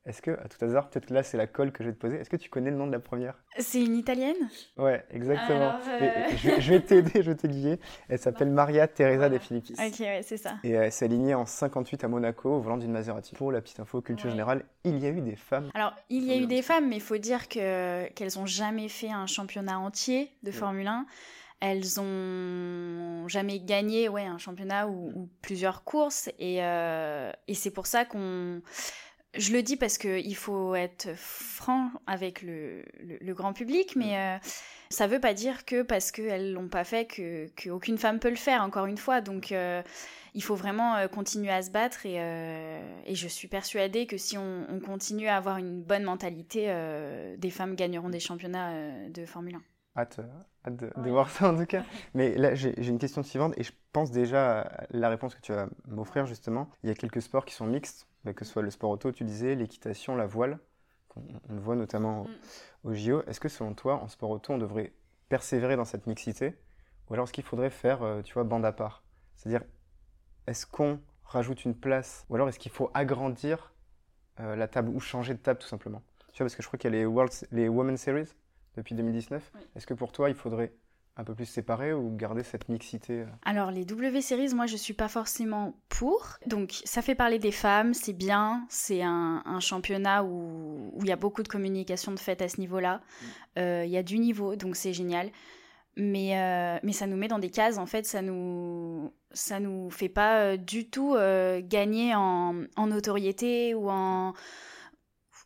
Est-ce 0.07 0.21
que, 0.21 0.33
à 0.33 0.49
tout 0.49 0.63
hasard, 0.63 0.91
peut-être 0.91 1.07
que 1.07 1.15
là 1.15 1.23
c'est 1.23 1.39
la 1.39 1.47
colle 1.47 1.73
que 1.73 1.83
je 1.83 1.89
vais 1.89 1.95
te 1.95 1.99
poser, 1.99 2.19
est-ce 2.19 2.29
que 2.29 2.37
tu 2.37 2.51
connais 2.51 2.71
le 2.71 2.77
nom 2.77 2.87
de 2.87 2.93
la 2.93 3.01
première? 3.01 3.43
C'est 3.59 3.83
une 3.83 3.97
italienne? 3.97 4.37
Ouais, 4.77 5.03
exactement. 5.11 5.73
Euh, 5.89 6.29
je, 6.37 6.71
vais 6.71 6.81
t'aider, 6.81 7.23
je 7.23 7.31
vais 7.31 7.37
t'aiguiller. 7.37 7.81
Elle 8.11 8.19
s'appelle 8.19 8.51
Maria 8.51 8.87
Teresa 8.87 9.31
De 9.31 9.39
Filippis. 9.39 9.73
Ok, 9.73 10.01
ouais, 10.01 10.21
c'est 10.23 10.37
ça. 10.37 10.57
Et 10.63 10.73
elle 10.73 10.93
s'est 10.93 11.07
alignée 11.07 11.35
en 11.35 11.47
58 11.47 12.05
à 12.05 12.09
Monaco 12.09 12.51
au 12.51 12.61
volant 12.61 12.77
d'une 12.77 12.93
Maserati. 12.93 13.35
Pour 13.35 13.51
la 13.51 13.63
petite 13.63 13.81
info, 13.81 14.03
culture 14.03 14.29
générale, 14.29 14.67
il 14.85 14.99
y 14.99 15.07
a 15.07 15.09
eu 15.09 15.23
des 15.23 15.37
femmes. 15.37 15.71
Alors, 15.73 15.95
il 16.11 16.25
y 16.25 16.33
a 16.33 16.37
eu 16.37 16.47
des 16.47 16.61
femmes, 16.61 16.89
mais 16.91 16.97
il 16.97 17.03
faut 17.03 17.17
dire 17.17 17.49
que, 17.49 18.07
qu'elles 18.11 18.33
n'ont 18.37 18.47
jamais 18.47 18.89
fait 18.89 19.11
un 19.11 19.27
championnat 19.27 19.79
entier 19.79 20.31
de 20.43 20.51
Formule 20.51 20.87
1 20.87 21.07
elles 21.61 21.99
ont 21.99 23.27
jamais 23.29 23.59
gagné 23.59 24.11
ouais, 24.11 24.25
un 24.25 24.37
championnat 24.37 24.87
ou, 24.87 25.31
plusieurs 25.41 25.83
courses 25.83 26.29
et, 26.39 26.63
euh, 26.63 27.33
et 27.49 27.55
c'est 27.55 27.71
pour 27.71 27.87
ça 27.87 28.05
qu'on 28.05 28.61
je 29.37 29.53
le 29.53 29.63
dis 29.63 29.77
parce 29.77 29.99
qu'il 29.99 30.37
faut 30.37 30.75
être 30.75 31.15
franc 31.17 31.91
avec 32.07 32.43
le, 32.43 32.85
grand 33.35 33.53
public, 33.53 33.97
mais 33.97 34.13
mm. 34.13 34.37
euh, 34.37 34.49
ça 34.91 35.07
ne 35.07 35.13
veut 35.13 35.21
pas 35.21 35.35
dire 35.35 35.65
que 35.65 35.83
parce 35.83 36.13
qu'elles 36.13 36.53
l'ont 36.53 36.69
pas 36.69 36.85
fait, 36.85 37.07
que 37.07 37.49
qu'aucune 37.57 37.99
femme 37.99 38.19
peut 38.19 38.31
le 38.31 38.37
faire, 38.37 38.63
encore 38.63 38.87
une 38.87 38.97
fois. 38.97 39.21
Donc 39.21 39.53
euh, 39.53 39.83
il 40.35 40.43
faut 40.43 40.55
vraiment 40.55 40.97
euh, 40.97 41.09
continuer 41.09 41.51
à 41.51 41.63
se 41.63 41.71
battre 41.71 42.07
et, 42.07 42.17
et, 43.07 43.15
je 43.15 43.29
suis 43.29 43.49
persuadée 43.49 44.07
que 44.07 44.17
si 44.17 44.39
on, 44.39 44.81
continue 44.85 45.29
à 45.29 45.37
avoir 45.37 45.59
une 45.59 45.83
bonne 45.83 46.05
mentalité, 46.05 46.67
des 47.39 47.51
femmes 47.51 47.75
gagneront 47.75 48.11
des 48.11 48.21
championnats 48.21 49.09
de 49.09 49.25
Formule 49.25 49.57
1. 49.57 49.63
Hâte, 49.97 50.21
hâte 50.67 50.77
de, 50.77 51.11
voir 51.11 51.31
ça 51.31 51.53
en 51.53 51.57
tout 51.57 51.67
cas. 51.67 51.85
Mais 52.15 52.35
là, 52.35 52.55
j'ai 52.55 52.75
une 52.87 52.99
question 52.99 53.23
suivante 53.23 53.55
et 53.57 53.63
je 53.63 53.73
pense 53.93 54.11
déjà 54.11 54.63
à 54.63 54.87
la 54.91 55.09
réponse 55.09 55.35
que 55.35 55.41
tu 55.41 55.53
vas 55.53 55.69
m'offrir 55.87 56.27
justement. 56.27 56.69
Il 56.83 56.89
y 56.89 56.93
a 56.93 56.95
quelques 56.95 57.23
sports 57.23 57.45
qui 57.45 57.55
sont 57.55 57.67
mixtes 57.67 58.09
que 58.33 58.45
ce 58.45 58.53
soit 58.53 58.63
le 58.63 58.71
sport 58.71 58.91
auto, 58.91 59.13
tu 59.13 59.25
disais, 59.25 59.55
l'équitation, 59.55 60.17
la 60.17 60.27
voile, 60.27 60.59
on, 61.17 61.23
le 61.49 61.61
voit 61.61 61.77
notamment 61.77 62.27
au, 62.85 62.91
mm. 62.91 62.95
JO. 62.95 63.23
Est-ce 63.27 63.41
que 63.41 63.49
selon 63.49 63.75
toi, 63.75 63.97
en 63.97 64.09
sport 64.09 64.31
auto, 64.31 64.53
on 64.53 64.59
devrait 64.59 64.93
persévérer 65.29 65.77
dans 65.77 65.85
cette 65.85 66.07
mixité? 66.07 66.55
Ou 67.09 67.15
alors 67.15 67.25
est-ce 67.25 67.33
qu'il 67.33 67.45
faudrait 67.45 67.71
faire, 67.71 68.03
euh, 68.03 68.23
tu 68.23 68.35
vois, 68.35 68.45
bande 68.45 68.65
à 68.65 68.73
part? 68.73 69.05
C'est-à-dire, 69.37 69.63
est-ce 70.47 70.67
qu'on 70.67 71.01
rajoute 71.25 71.65
une 71.65 71.75
place? 71.75 72.25
Ou 72.31 72.37
alors 72.37 72.49
est-ce 72.49 72.59
qu'il 72.59 72.73
faut 72.73 72.91
agrandir 72.95 73.75
euh, 74.41 74.57
la 74.57 74.69
table 74.69 74.89
ou 74.89 75.01
changer 75.01 75.35
de 75.35 75.39
table 75.39 75.59
tout 75.59 75.69
simplement? 75.69 76.03
Tu 76.33 76.39
vois, 76.39 76.47
parce 76.47 76.57
que 76.57 76.63
je 76.63 76.69
crois 76.69 76.79
qu'il 76.79 76.93
y 76.93 76.97
a 76.97 76.99
les, 76.99 77.07
World, 77.07 77.33
les 77.53 77.69
Women's 77.69 78.01
Series 78.01 78.29
depuis 78.77 78.95
2019. 78.95 79.53
Est-ce 79.77 79.87
que 79.87 79.95
pour 79.95 80.13
toi, 80.13 80.31
il 80.31 80.35
faudrait 80.35 80.73
un 81.17 81.25
peu 81.25 81.35
plus 81.35 81.47
séparés 81.47 81.93
ou 81.93 82.15
garder 82.17 82.43
cette 82.43 82.69
mixité 82.69 83.21
euh 83.21 83.27
Alors 83.45 83.71
les 83.71 83.85
W 83.85 84.21
Series, 84.21 84.55
moi 84.55 84.67
je 84.67 84.77
suis 84.77 84.95
pas 84.95 85.09
forcément 85.09 85.75
pour. 85.89 86.39
Donc 86.47 86.81
ça 86.85 87.03
fait 87.03 87.15
parler 87.15 87.39
des 87.39 87.53
femmes, 87.53 87.95
c'est 87.95 88.13
bien. 88.13 88.67
C'est 88.69 89.03
un, 89.03 89.43
championnat 89.61 90.25
où 90.25 90.93
il 91.01 91.07
y 91.07 91.13
a 91.13 91.17
beaucoup 91.17 91.43
de 91.43 91.49
communication 91.49 92.13
de 92.13 92.19
fait 92.19 92.43
à 92.43 92.49
ce 92.49 92.61
niveau-là. 92.61 92.97
Mm. 92.97 93.27
Euh, 93.59 93.85
il 93.85 93.91
y 93.91 93.97
a 93.97 94.03
du 94.03 94.19
niveau, 94.19 94.57
donc 94.57 94.77
c'est 94.77 94.93
génial. 94.93 95.31
Mais, 95.97 96.37
euh, 96.37 96.79
mais 96.83 96.93
ça 96.93 97.07
nous 97.07 97.17
met 97.17 97.29
dans 97.29 97.39
des 97.39 97.51
cases, 97.51 97.79
en 97.79 97.87
fait, 97.87 98.05
ça 98.05 98.21
nous, 98.21 99.13
ça 99.31 99.61
nous 99.61 99.91
fait 99.91 100.09
pas 100.09 100.57
du 100.57 100.91
tout 100.91 101.15
gagner 101.63 102.17
en, 102.17 102.65
en 102.75 102.87
notoriété 102.89 103.75
ou 103.75 103.89
en 103.89 104.35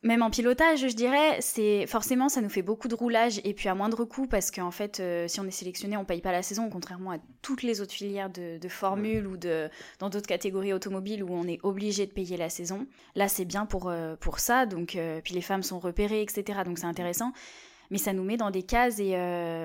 même 0.03 0.23
en 0.23 0.31
pilotage, 0.31 0.89
je 0.89 0.95
dirais, 0.95 1.39
c'est 1.41 1.87
forcément 1.89 2.29
ça 2.29 2.41
nous 2.41 2.49
fait 2.49 2.63
beaucoup 2.63 2.87
de 2.87 2.95
roulage 2.95 3.41
et 3.43 3.53
puis 3.53 3.69
à 3.69 3.75
moindre 3.75 4.05
coût 4.05 4.29
parce 4.29 4.53
qu'en 4.53 4.71
fait, 4.71 5.01
euh, 5.01 5.27
si 5.27 5.41
on 5.41 5.45
est 5.45 5.51
sélectionné, 5.51 5.97
on 5.97 6.05
paye 6.05 6.21
pas 6.21 6.31
la 6.31 6.43
saison, 6.43 6.71
contrairement 6.71 7.11
à 7.11 7.19
toutes 7.43 7.65
les 7.65 7.81
autres 7.81 7.93
filières 7.93 8.31
de, 8.31 8.59
de 8.59 8.69
formule 8.69 9.27
ou 9.27 9.37
de 9.37 9.69
dans 9.99 10.09
d'autres 10.09 10.29
catégories 10.29 10.73
automobiles 10.73 11.25
où 11.25 11.33
on 11.33 11.49
est 11.49 11.59
obligé 11.65 12.07
de 12.07 12.13
payer 12.13 12.37
la 12.37 12.49
saison. 12.49 12.87
Là, 13.17 13.27
c'est 13.27 13.45
bien 13.45 13.67
pour 13.67 13.89
euh, 13.89 14.15
pour 14.21 14.39
ça. 14.39 14.67
Donc, 14.67 14.95
euh, 14.95 15.21
puis 15.23 15.35
les 15.35 15.41
femmes 15.41 15.65
sont 15.65 15.81
repérées, 15.81 16.23
etc. 16.23 16.61
Donc 16.65 16.79
c'est 16.79 16.87
intéressant. 16.87 17.33
Mais 17.91 17.99
ça 17.99 18.13
nous 18.13 18.23
met 18.23 18.37
dans 18.37 18.53
des 18.53 18.63
cases 18.63 18.99
et, 19.01 19.13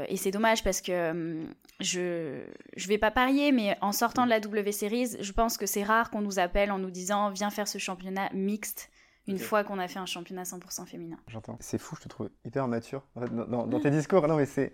et 0.08 0.16
c'est 0.16 0.32
dommage 0.32 0.63
parce 0.63 0.80
que 0.80 1.44
je 1.82 2.40
je 2.78 2.88
vais 2.88 2.98
pas 2.98 3.12
parier, 3.12 3.52
mais 3.52 3.78
en 3.82 3.92
sortant 3.92 4.24
de 4.24 4.30
la 4.30 4.40
W 4.40 4.72
Series, 4.72 5.18
je 5.20 5.32
pense 5.34 5.58
que 5.58 5.66
c'est 5.66 5.84
rare 5.84 6.10
qu'on 6.10 6.22
nous 6.22 6.40
appelle 6.40 6.72
en 6.72 6.80
nous 6.80 6.90
disant 6.90 7.32
viens 7.32 7.50
faire 7.50 7.68
ce 7.68 7.80
championnat 7.80 8.30
mixte 8.34 8.90
une 9.27 9.39
fois 9.39 9.63
qu'on 9.63 9.80
a 9.80 9.88
fait 9.88 10.00
un 10.00 10.06
championnat 10.06 10.44
100% 10.44 10.86
féminin. 10.86 11.18
J'entends. 11.27 11.58
C'est 11.60 11.77
fou, 11.77 11.96
je 11.96 12.01
te 12.01 12.10
trouve 12.10 12.30
hyper 12.44 12.68
mature 12.68 13.03
dans, 13.15 13.80
tes 13.80 13.92
discours. 13.92 14.27
Non, 14.27 14.36
mais 14.36 14.46
c'est 14.46 14.74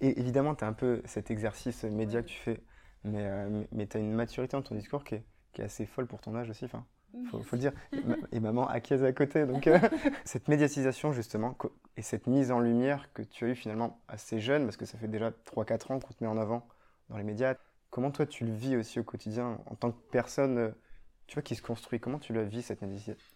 évidemment, 0.00 0.54
tu 0.54 0.64
as 0.64 0.68
un 0.68 0.72
peu 0.72 1.02
cet 1.04 1.30
exercice 1.30 1.84
média 1.84 2.22
que 2.22 2.28
tu 2.28 2.38
fais, 2.38 2.62
mais, 3.04 3.26
euh, 3.26 3.64
mais 3.72 3.86
tu 3.86 3.96
as 3.96 4.00
une 4.00 4.12
maturité 4.12 4.56
dans 4.56 4.62
ton 4.62 4.74
discours 4.74 5.04
qui 5.04 5.16
est, 5.16 5.24
qui 5.52 5.62
est, 5.62 5.64
assez 5.64 5.86
folle 5.86 6.06
pour 6.06 6.20
ton 6.20 6.36
âge 6.36 6.48
aussi. 6.50 6.64
Enfin, 6.64 6.84
faut, 7.30 7.42
faut 7.42 7.56
le 7.56 7.60
dire. 7.60 7.72
Et 8.32 8.40
maman 8.40 8.68
acquiesce 8.68 9.02
à 9.02 9.12
côté. 9.12 9.44
Donc, 9.46 9.66
euh, 9.66 9.78
cette 10.24 10.48
médiatisation, 10.48 11.12
justement, 11.12 11.56
et 11.96 12.02
cette 12.02 12.26
mise 12.28 12.52
en 12.52 12.60
lumière 12.60 13.12
que 13.12 13.22
tu 13.22 13.44
as 13.46 13.48
eu 13.48 13.54
finalement 13.54 14.00
assez 14.06 14.38
jeune, 14.38 14.64
parce 14.64 14.76
que 14.76 14.86
ça 14.86 14.98
fait 14.98 15.08
déjà 15.08 15.30
3-4 15.30 15.92
ans 15.92 15.98
qu'on 15.98 16.14
te 16.14 16.22
met 16.22 16.30
en 16.30 16.38
avant 16.38 16.68
dans 17.08 17.16
les 17.16 17.24
médias. 17.24 17.56
Comment 17.90 18.12
toi, 18.12 18.24
tu 18.24 18.44
le 18.44 18.52
vis 18.52 18.76
aussi 18.76 19.00
au 19.00 19.04
quotidien 19.04 19.58
en 19.66 19.74
tant 19.74 19.90
que 19.90 19.98
personne 20.12 20.58
euh, 20.58 20.70
tu 21.30 21.34
vois, 21.34 21.42
qui 21.42 21.54
se 21.54 21.62
construit. 21.62 22.00
Comment 22.00 22.18
tu 22.18 22.32
la 22.32 22.42
vis, 22.42 22.62
cette 22.62 22.82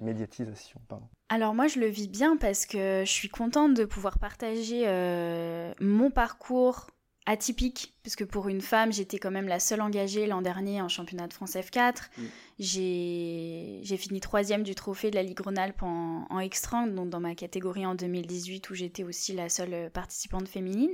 médiatisation 0.01 0.81
pardon? 0.89 1.07
Alors 1.29 1.55
moi, 1.55 1.69
je 1.69 1.79
le 1.79 1.87
vis 1.87 2.09
bien 2.09 2.37
parce 2.37 2.67
que 2.67 3.05
je 3.07 3.11
suis 3.11 3.29
contente 3.29 3.75
de 3.75 3.85
pouvoir 3.85 4.19
partager 4.19 4.83
euh, 4.89 5.73
mon 5.81 6.11
parcours 6.11 6.89
atypique, 7.25 7.95
puisque 8.03 8.25
pour 8.25 8.49
une 8.49 8.61
femme, 8.61 8.93
j'étais 8.93 9.19
quand 9.19 9.31
même 9.31 9.47
la 9.47 9.61
seule 9.61 9.81
engagée 9.81 10.27
l'an 10.27 10.43
dernier 10.43 10.83
en 10.83 10.89
championnat 10.89 11.29
de 11.29 11.33
France 11.33 11.55
F4. 11.55 12.11
Mm. 12.19 12.23
J'ai 12.59 13.97
fini 13.97 14.19
troisième 14.19 14.65
du 14.65 14.75
trophée 14.75 15.11
de 15.11 15.15
la 15.15 15.23
Ligue 15.23 15.39
Rhône-Alpes 15.39 15.85
en, 15.85 16.27
en 16.29 16.41
extra, 16.41 16.89
donc 16.89 17.11
dans 17.11 17.21
ma 17.21 17.37
catégorie 17.37 17.87
en 17.87 17.95
2018, 17.95 18.71
où 18.71 18.75
j'étais 18.75 19.05
aussi 19.05 19.35
la 19.35 19.49
seule 19.49 19.89
participante 19.91 20.49
féminine. 20.49 20.91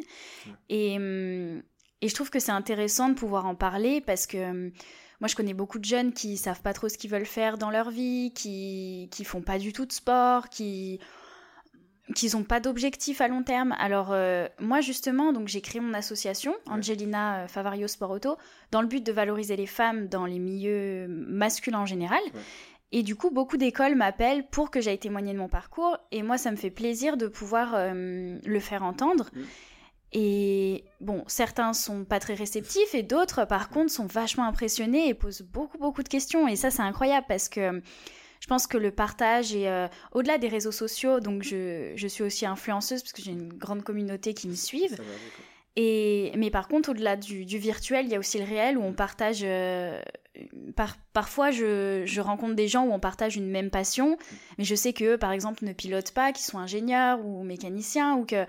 Et, 0.68 0.98
hum, 0.98 1.62
et 2.02 2.08
je 2.08 2.14
trouve 2.14 2.28
que 2.28 2.40
c'est 2.40 2.52
intéressant 2.52 3.08
de 3.08 3.14
pouvoir 3.14 3.46
en 3.46 3.54
parler 3.54 4.02
parce 4.02 4.26
que 4.26 4.50
hum, 4.50 4.72
moi, 5.20 5.28
je 5.28 5.36
connais 5.36 5.54
beaucoup 5.54 5.78
de 5.78 5.84
jeunes 5.84 6.12
qui 6.12 6.36
savent 6.36 6.62
pas 6.62 6.72
trop 6.72 6.88
ce 6.88 6.96
qu'ils 6.96 7.10
veulent 7.10 7.26
faire 7.26 7.58
dans 7.58 7.70
leur 7.70 7.90
vie, 7.90 8.32
qui 8.34 9.08
qui 9.10 9.24
font 9.24 9.42
pas 9.42 9.58
du 9.58 9.72
tout 9.72 9.86
de 9.86 9.92
sport, 9.92 10.48
qui 10.48 10.98
qui 12.14 12.34
n'ont 12.34 12.42
pas 12.42 12.60
d'objectif 12.60 13.20
à 13.20 13.28
long 13.28 13.42
terme. 13.42 13.74
Alors 13.78 14.08
euh, 14.12 14.48
moi 14.58 14.80
justement, 14.80 15.32
donc 15.32 15.48
j'ai 15.48 15.60
créé 15.60 15.80
mon 15.80 15.94
association 15.94 16.54
Angelina 16.66 17.42
euh, 17.42 17.48
Favario 17.48 17.86
Sport 17.86 18.10
Auto 18.10 18.36
dans 18.70 18.82
le 18.82 18.88
but 18.88 19.04
de 19.04 19.12
valoriser 19.12 19.56
les 19.56 19.66
femmes 19.66 20.08
dans 20.08 20.26
les 20.26 20.38
milieux 20.38 21.06
masculins 21.08 21.80
en 21.80 21.86
général. 21.86 22.20
Et 22.92 23.04
du 23.04 23.14
coup, 23.14 23.30
beaucoup 23.30 23.56
d'écoles 23.56 23.94
m'appellent 23.94 24.44
pour 24.48 24.70
que 24.70 24.80
j'aille 24.80 24.98
témoigner 24.98 25.32
de 25.32 25.38
mon 25.38 25.48
parcours. 25.48 25.96
Et 26.10 26.24
moi, 26.24 26.38
ça 26.38 26.50
me 26.50 26.56
fait 26.56 26.70
plaisir 26.70 27.16
de 27.16 27.28
pouvoir 27.28 27.74
euh, 27.74 28.36
le 28.44 28.60
faire 28.60 28.82
entendre. 28.82 29.30
Et 30.12 30.84
bon, 31.00 31.22
certains 31.28 31.72
sont 31.72 32.04
pas 32.04 32.18
très 32.18 32.34
réceptifs 32.34 32.94
et 32.94 33.02
d'autres, 33.02 33.44
par 33.44 33.68
contre, 33.68 33.92
sont 33.92 34.06
vachement 34.06 34.44
impressionnés 34.44 35.08
et 35.08 35.14
posent 35.14 35.42
beaucoup, 35.42 35.78
beaucoup 35.78 36.02
de 36.02 36.08
questions. 36.08 36.48
Et 36.48 36.56
ça, 36.56 36.70
c'est 36.70 36.82
incroyable 36.82 37.26
parce 37.28 37.48
que 37.48 37.80
je 38.40 38.46
pense 38.46 38.66
que 38.66 38.76
le 38.76 38.90
partage 38.90 39.54
est 39.54 39.68
euh, 39.68 39.86
au-delà 40.12 40.38
des 40.38 40.48
réseaux 40.48 40.72
sociaux. 40.72 41.20
Donc, 41.20 41.42
je, 41.42 41.92
je, 41.94 42.08
suis 42.08 42.24
aussi 42.24 42.44
influenceuse 42.44 43.02
parce 43.02 43.12
que 43.12 43.22
j'ai 43.22 43.30
une 43.30 43.52
grande 43.52 43.82
communauté 43.82 44.34
qui 44.34 44.48
me 44.48 44.54
suivent. 44.54 44.98
et, 45.76 46.32
mais 46.36 46.50
par 46.50 46.66
contre, 46.66 46.90
au-delà 46.90 47.16
du, 47.16 47.44
du, 47.44 47.58
virtuel, 47.58 48.06
il 48.06 48.10
y 48.10 48.16
a 48.16 48.18
aussi 48.18 48.38
le 48.38 48.44
réel 48.44 48.78
où 48.78 48.82
on 48.82 48.92
partage. 48.92 49.40
Euh, 49.44 50.00
par, 50.74 50.96
parfois, 51.12 51.50
je, 51.50 52.02
je, 52.06 52.20
rencontre 52.20 52.54
des 52.54 52.66
gens 52.66 52.84
où 52.84 52.92
on 52.92 53.00
partage 53.00 53.36
une 53.36 53.50
même 53.50 53.70
passion, 53.70 54.16
mais 54.58 54.64
je 54.64 54.74
sais 54.74 54.92
qu'eux, 54.92 55.18
par 55.18 55.32
exemple, 55.32 55.64
ne 55.64 55.72
pilotent 55.72 56.12
pas, 56.12 56.32
qu'ils 56.32 56.46
sont 56.46 56.58
ingénieurs 56.58 57.24
ou 57.24 57.44
mécaniciens 57.44 58.16
ou 58.16 58.24
que 58.24 58.46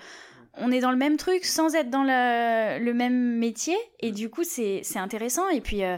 on 0.55 0.71
est 0.71 0.79
dans 0.79 0.91
le 0.91 0.97
même 0.97 1.17
truc 1.17 1.45
sans 1.45 1.75
être 1.75 1.89
dans 1.89 2.03
le, 2.03 2.93
même 2.93 3.37
métier. 3.37 3.75
Et 3.99 4.11
du 4.11 4.29
coup, 4.29 4.43
c'est 4.43 4.83
intéressant. 4.97 5.47
Et 5.49 5.61
puis, 5.61 5.83
euh, 5.83 5.97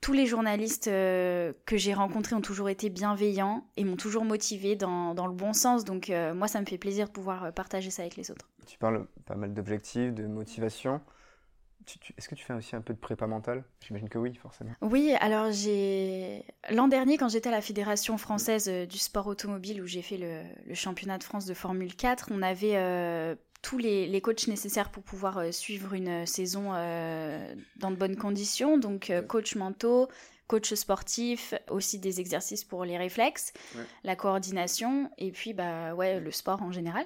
tous 0.00 0.12
les 0.12 0.26
journalistes 0.26 0.88
euh, 0.88 1.52
que 1.66 1.76
j'ai 1.76 1.94
rencontrés 1.94 2.36
ont 2.36 2.40
toujours 2.40 2.68
été 2.68 2.90
bienveillants 2.90 3.66
et 3.76 3.84
m'ont 3.84 3.96
toujours 3.96 4.24
motivé 4.24 4.76
dans, 4.76 5.14
le 5.14 5.32
bon 5.32 5.52
sens. 5.52 5.84
Donc, 5.84 6.10
euh, 6.10 6.34
moi, 6.34 6.48
ça 6.48 6.60
me 6.60 6.66
fait 6.66 6.78
plaisir 6.78 7.06
de 7.06 7.12
pouvoir 7.12 7.52
partager 7.52 7.90
ça 7.90 8.02
avec 8.02 8.16
les 8.16 8.30
autres. 8.30 8.48
Tu 8.66 8.78
parles 8.78 9.06
pas 9.26 9.34
mal 9.34 9.52
d'objectifs, 9.52 10.12
de 10.12 10.26
motivation. 10.26 11.00
Est-ce 12.18 12.28
que 12.28 12.34
tu 12.34 12.44
fais 12.44 12.52
aussi 12.52 12.76
un 12.76 12.82
peu 12.82 12.92
de 12.92 12.98
prépa 12.98 13.26
mentale? 13.26 13.64
J'imagine 13.80 14.10
que 14.10 14.18
oui, 14.18 14.34
forcément. 14.34 14.72
Oui, 14.82 15.14
alors 15.20 15.50
j'ai. 15.52 16.44
L'an 16.68 16.86
dernier, 16.86 17.16
quand 17.16 17.30
j'étais 17.30 17.48
à 17.48 17.52
la 17.52 17.62
Fédération 17.62 18.18
française 18.18 18.68
du 18.68 18.98
sport 18.98 19.26
automobile, 19.26 19.80
où 19.80 19.86
j'ai 19.86 20.02
fait 20.02 20.18
le, 20.18 20.74
championnat 20.74 21.16
de 21.16 21.24
France 21.24 21.46
de 21.46 21.54
Formule 21.54 21.96
4, 21.96 22.28
on 22.30 22.42
avait 22.42 22.76
tous 23.62 23.78
les, 23.78 24.20
coachs 24.20 24.46
nécessaires 24.46 24.90
pour 24.90 25.02
pouvoir 25.02 25.38
euh, 25.38 25.52
suivre 25.52 25.94
une 25.94 26.26
saison 26.26 26.70
euh, 26.74 27.54
dans 27.76 27.90
de 27.90 27.96
bonnes 27.96 28.16
conditions. 28.16 28.78
Donc, 28.78 29.10
euh, 29.10 29.22
coach 29.22 29.56
mentaux, 29.56 30.08
coach 30.46 30.72
sportif, 30.74 31.54
aussi 31.68 31.98
des 31.98 32.20
exercices 32.20 32.64
pour 32.64 32.84
les 32.84 32.96
réflexes, 32.96 33.52
la 34.02 34.16
coordination 34.16 35.10
et 35.18 35.30
puis 35.30 35.52
bah 35.52 35.94
ouais 35.94 36.20
le 36.20 36.30
sport 36.30 36.62
en 36.62 36.72
général. 36.72 37.04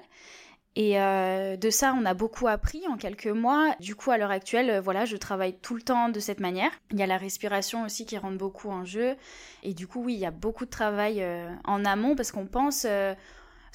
Et 0.77 0.93
de 0.93 1.69
ça, 1.69 1.93
on 1.99 2.05
a 2.05 2.13
beaucoup 2.13 2.47
appris 2.47 2.87
en 2.87 2.95
quelques 2.95 3.27
mois. 3.27 3.75
Du 3.81 3.95
coup, 3.95 4.11
à 4.11 4.17
l'heure 4.17 4.31
actuelle, 4.31 4.79
voilà, 4.79 5.03
je 5.03 5.17
travaille 5.17 5.55
tout 5.59 5.75
le 5.75 5.81
temps 5.81 6.07
de 6.07 6.19
cette 6.21 6.39
manière. 6.39 6.71
Il 6.91 6.97
y 6.97 7.03
a 7.03 7.05
la 7.05 7.17
respiration 7.17 7.83
aussi 7.83 8.05
qui 8.05 8.17
rentre 8.17 8.37
beaucoup 8.37 8.69
en 8.69 8.85
jeu. 8.85 9.15
Et 9.61 9.73
du 9.73 9.87
coup, 9.87 10.01
oui, 10.01 10.13
il 10.13 10.19
y 10.19 10.25
a 10.25 10.31
beaucoup 10.31 10.63
de 10.63 10.71
travail 10.71 11.23
en 11.65 11.83
amont 11.83 12.15
parce 12.15 12.31
qu'on 12.31 12.47
pense 12.47 12.87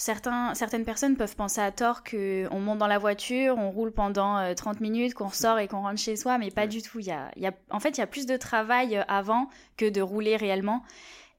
Certains, 0.00 0.54
certaines 0.54 0.84
personnes 0.84 1.16
peuvent 1.16 1.34
penser 1.34 1.60
à 1.60 1.72
tort 1.72 2.04
qu'on 2.04 2.60
monte 2.60 2.78
dans 2.78 2.86
la 2.86 2.98
voiture, 2.98 3.58
on 3.58 3.72
roule 3.72 3.90
pendant 3.90 4.54
30 4.54 4.76
euh, 4.76 4.78
minutes, 4.80 5.12
qu'on 5.12 5.30
sort 5.30 5.58
et 5.58 5.66
qu'on 5.66 5.82
rentre 5.82 5.98
chez 5.98 6.14
soi, 6.14 6.38
mais 6.38 6.52
pas 6.52 6.68
du 6.68 6.82
tout. 6.82 7.00
Il 7.00 7.06
y 7.06 7.10
a, 7.10 7.32
il 7.34 7.42
y 7.42 7.48
a, 7.48 7.52
en 7.70 7.80
fait, 7.80 7.90
il 7.90 7.98
y 7.98 8.02
a 8.04 8.06
plus 8.06 8.24
de 8.24 8.36
travail 8.36 8.96
euh, 8.96 9.02
avant 9.08 9.48
que 9.76 9.90
de 9.90 10.00
rouler 10.00 10.36
réellement. 10.36 10.84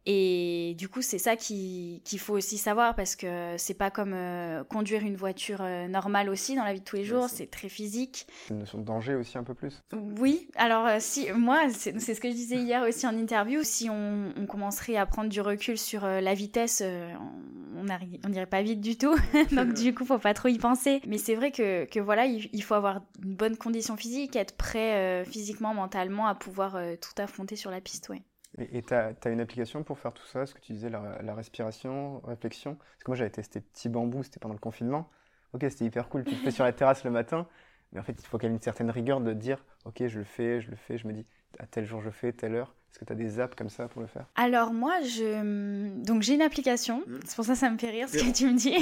Et 0.06 0.76
du 0.78 0.88
coup, 0.88 1.02
c'est 1.02 1.18
ça 1.18 1.36
qu'il 1.36 2.02
faut 2.18 2.34
aussi 2.34 2.58
savoir 2.58 2.96
parce 2.96 3.16
que 3.16 3.56
c'est 3.58 3.74
pas 3.74 3.92
comme 3.92 4.14
euh, 4.14 4.64
conduire 4.64 5.02
une 5.02 5.16
voiture 5.16 5.60
euh, 5.62 5.88
normale 5.88 6.30
aussi 6.30 6.56
dans 6.56 6.64
la 6.64 6.74
vie 6.74 6.80
de 6.80 6.86
tous 6.86 6.96
les 6.96 7.04
jours, 7.04 7.28
c'est 7.30 7.48
très 7.48 7.70
physique. 7.70 8.26
Une 8.50 8.60
notion 8.60 8.80
de 8.80 8.86
danger 8.86 9.16
aussi 9.16 9.38
un 9.38 9.44
peu 9.44 9.54
plus. 9.54 9.84
Oui, 9.94 10.48
alors 10.56 10.88
euh, 10.88 10.98
si 11.00 11.32
moi, 11.34 11.70
c'est 11.70 12.00
ce 12.00 12.20
que 12.20 12.30
je 12.30 12.34
disais 12.34 12.56
hier 12.56 12.84
aussi 12.84 13.06
en 13.08 13.16
interview, 13.18 13.62
si 13.64 13.90
on, 13.90 14.34
commencerait 14.48 14.96
à 14.96 15.06
prendre 15.06 15.30
du 15.30 15.42
recul 15.42 15.78
sur 15.78 16.08
la 16.08 16.34
vitesse, 16.34 16.82
on 16.82 17.84
n'irait 18.30 18.46
pas 18.48 18.64
vite 18.64 18.82
du 18.82 18.98
tout. 18.98 19.16
Donc 19.52 19.74
du 19.74 19.94
coup, 19.94 20.06
faut 20.06 20.18
pas 20.18 20.34
trop 20.34 20.48
y 20.48 20.58
penser. 20.58 21.02
Mais 21.08 21.20
c'est 21.20 21.36
vrai 21.36 21.52
que, 21.52 21.86
que 21.86 22.00
voilà, 22.00 22.26
il, 22.26 22.64
faut 22.64 22.74
avoir 22.74 23.02
une 23.24 23.36
bonne 23.36 23.58
condition 23.58 23.96
physique, 23.96 24.36
être 24.36 24.58
prêt 24.58 25.24
physiquement, 25.26 25.74
mentalement 25.76 26.26
à 26.26 26.34
pouvoir 26.34 26.80
tout 27.00 27.22
affronter 27.22 27.56
sur 27.56 27.70
la 27.70 27.80
piste, 27.80 28.10
ouais. 28.10 28.24
Et 28.58 28.82
tu 28.82 28.94
as, 28.94 29.14
une 29.28 29.42
application 29.42 29.84
pour 29.84 30.00
faire 30.00 30.12
tout 30.12 30.26
ça, 30.26 30.46
ce 30.46 30.54
que 30.54 30.60
tu 30.60 30.74
disais, 30.74 30.90
la, 30.90 31.36
respiration, 31.36 32.20
réflexion? 32.22 32.76
Parce 32.76 33.04
que 33.04 33.12
moi 33.12 33.16
j'avais 33.16 33.30
testé 33.30 33.62
Petit 33.62 33.90
Bambou, 33.90 34.24
c'était 34.24 34.40
pendant 34.40 34.56
le 34.56 34.60
confinement. 34.60 35.10
Ok, 35.54 35.66
c'était 35.70 35.86
hyper 35.86 36.10
cool, 36.10 36.24
tu 36.24 36.32
le 36.32 36.42
fais 36.42 36.52
sur 36.52 36.64
la 36.64 36.74
terrasse 36.74 37.04
le 37.04 37.12
matin, 37.12 37.48
mais 37.92 38.00
en 38.00 38.04
fait 38.04 38.16
il 38.20 38.26
faut 38.26 38.40
y 38.42 38.46
ait 38.46 38.50
une 38.50 38.62
certaine 38.62 38.90
rigueur 38.92 39.22
de 39.22 39.34
dire 39.34 39.64
ok, 39.86 40.06
je 40.08 40.20
le 40.20 40.26
fais, 40.26 40.62
je 40.62 40.70
le 40.70 40.76
fais, 40.76 40.98
je 40.98 41.08
me 41.08 41.14
dis 41.14 41.26
à 41.58 41.66
tel 41.68 41.86
jour 41.86 42.02
je 42.02 42.10
fais, 42.10 42.34
telle 42.34 42.56
heure. 42.56 42.76
Est-ce 42.92 43.00
que 43.00 43.06
tu 43.06 43.14
as 43.14 43.16
des 43.16 43.40
apps 43.40 43.56
comme 43.56 43.70
ça 43.70 43.88
pour 43.88 44.02
le 44.02 44.08
faire? 44.08 44.26
Alors 44.36 44.74
moi, 44.74 45.00
je... 45.04 46.04
donc 46.04 46.24
j'ai 46.24 46.34
une 46.34 46.42
application, 46.42 47.04
mmh. 47.06 47.20
c'est 47.24 47.36
pour 47.36 47.46
ça 47.46 47.54
que 47.54 47.60
ça 47.60 47.70
me 47.70 47.78
fait 47.78 47.92
rire 47.92 48.10
ce 48.10 48.18
que 48.18 48.32
tu 48.32 48.48
me 48.48 48.58
dis. 48.58 48.74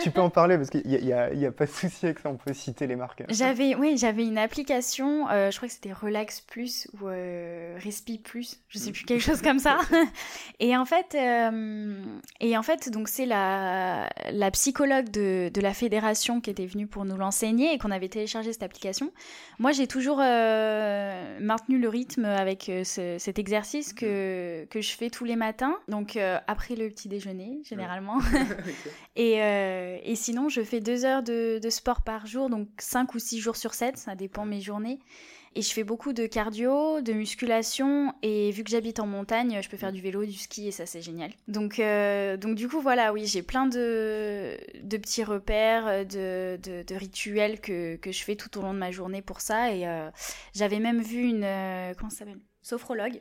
tu, 0.00 0.10
peux 0.10 0.20
en 0.20 0.30
parler 0.30 0.56
parce 0.56 0.68
qu'il 0.68 0.84
n'y 0.84 1.12
a, 1.12 1.26
a, 1.26 1.52
pas 1.52 1.66
de 1.66 1.70
souci 1.70 2.06
avec 2.06 2.18
ça, 2.18 2.28
on 2.28 2.36
peut 2.36 2.52
citer 2.54 2.88
les 2.88 2.96
marques. 2.96 3.22
J'avais, 3.28 3.76
oui, 3.76 3.96
j'avais 3.96 4.26
une 4.26 4.36
application, 4.36 5.28
euh, 5.30 5.52
je 5.52 5.56
crois 5.58 5.68
que 5.68 5.74
c'était 5.74 5.92
Relax 5.92 6.40
Plus 6.40 6.88
ou 7.00 7.06
euh, 7.06 7.78
Respi 7.78 8.18
Plus, 8.18 8.60
je 8.68 8.78
sais 8.78 8.90
mmh. 8.90 8.94
plus, 8.94 9.04
quelque 9.04 9.22
chose 9.22 9.42
comme 9.42 9.60
ça. 9.60 9.78
et 10.58 10.76
en 10.76 10.84
fait, 10.84 11.14
euh, 11.14 12.02
et 12.40 12.56
en 12.58 12.64
fait 12.64 12.90
donc 12.90 13.08
c'est 13.08 13.26
la, 13.26 14.08
la 14.32 14.50
psychologue 14.50 15.08
de, 15.08 15.50
de, 15.54 15.60
la 15.60 15.72
fédération 15.72 16.40
qui 16.40 16.50
était 16.50 16.66
venue 16.66 16.88
pour 16.88 17.04
nous 17.04 17.16
l'enseigner 17.16 17.74
et 17.74 17.78
qu'on 17.78 17.92
avait 17.92 18.08
téléchargé 18.08 18.52
cette 18.52 18.64
application. 18.64 19.12
Moi, 19.60 19.70
j'ai 19.70 19.86
toujours 19.86 20.16
maintenu 20.16 21.78
le 21.78 21.88
rythme 21.88 22.24
avec 22.24 22.70
cet 22.84 23.38
exercice 23.38 23.51
exercice 23.52 23.92
que, 23.92 24.64
que 24.70 24.80
je 24.80 24.92
fais 24.92 25.10
tous 25.10 25.24
les 25.24 25.36
matins, 25.36 25.76
donc 25.86 26.16
euh, 26.16 26.38
après 26.46 26.74
le 26.74 26.88
petit 26.88 27.08
déjeuner 27.08 27.60
généralement. 27.64 28.18
et, 29.16 29.42
euh, 29.42 29.98
et, 30.02 30.16
sinon, 30.16 30.48
je 30.48 30.62
fais 30.62 30.80
deux 30.80 31.04
heures 31.04 31.22
de, 31.22 31.58
de, 31.62 31.70
sport 31.70 32.00
par 32.00 32.26
jour, 32.26 32.48
donc 32.48 32.68
cinq 32.78 33.14
ou 33.14 33.18
six 33.18 33.40
jours 33.40 33.56
sur 33.56 33.74
sept, 33.74 33.98
ça 33.98 34.14
dépend 34.14 34.46
mes 34.46 34.62
journées. 34.62 35.00
Et 35.54 35.60
je 35.60 35.70
fais 35.70 35.84
beaucoup 35.84 36.14
de 36.14 36.24
cardio, 36.24 37.02
de 37.02 37.12
musculation, 37.12 38.14
et 38.22 38.50
vu 38.52 38.64
que 38.64 38.70
j'habite 38.70 39.00
en 39.00 39.06
montagne, 39.06 39.60
je 39.62 39.68
peux 39.68 39.76
faire 39.76 39.92
du 39.92 40.00
vélo, 40.00 40.24
du 40.24 40.32
ski, 40.32 40.68
et 40.68 40.70
ça 40.70 40.86
c'est 40.86 41.02
génial. 41.02 41.30
Donc, 41.46 41.78
euh, 41.78 42.38
donc 42.38 42.54
du 42.54 42.68
coup, 42.68 42.80
voilà, 42.80 43.12
oui, 43.12 43.26
j'ai 43.26 43.42
plein 43.42 43.66
de, 43.66 44.56
de 44.82 44.96
petits 44.96 45.24
repères, 45.24 46.06
de, 46.06 46.56
de, 46.56 46.82
de, 46.82 46.94
rituels 46.94 47.60
que, 47.60 47.96
que 47.96 48.12
je 48.12 48.24
fais 48.24 48.34
tout 48.34 48.58
au 48.58 48.62
long 48.62 48.72
de 48.72 48.78
ma 48.78 48.92
journée 48.92 49.20
pour 49.20 49.42
ça. 49.42 49.74
Et 49.74 49.84
j'avais 50.54 50.78
même 50.78 51.02
vu 51.02 51.20
une... 51.20 51.46
comment 51.98 52.08
ça 52.08 52.20
s'appelle? 52.20 52.40
Sophrologue 52.62 53.20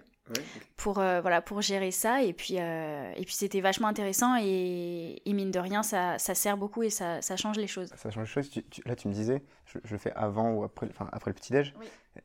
pour 0.77 0.99
euh, 0.99 1.21
voilà 1.21 1.41
pour 1.41 1.61
gérer 1.61 1.91
ça. 1.91 2.23
Et 2.23 2.33
puis 2.33 2.55
euh, 2.57 3.11
et 3.15 3.23
puis 3.23 3.33
c'était 3.33 3.61
vachement 3.61 3.87
intéressant 3.87 4.35
et, 4.37 5.21
mine 5.27 5.51
de 5.51 5.59
rien 5.59 5.83
ça, 5.83 6.17
ça, 6.17 6.35
sert 6.35 6.57
beaucoup 6.57 6.83
et 6.83 6.89
ça, 6.89 7.21
ça, 7.21 7.37
change 7.37 7.57
les 7.57 7.67
choses. 7.67 7.89
Ça 7.95 8.09
change 8.09 8.23
les 8.23 8.43
choses. 8.43 8.63
Là 8.85 8.95
tu 8.95 9.07
me 9.07 9.13
disais 9.13 9.43
je, 9.65 9.77
le 9.89 9.97
fais 9.97 10.11
avant 10.13 10.51
ou 10.51 10.63
après 10.63 10.87
enfin 10.89 11.07
après 11.11 11.31
le 11.31 11.35
petit 11.35 11.53
déj 11.53 11.73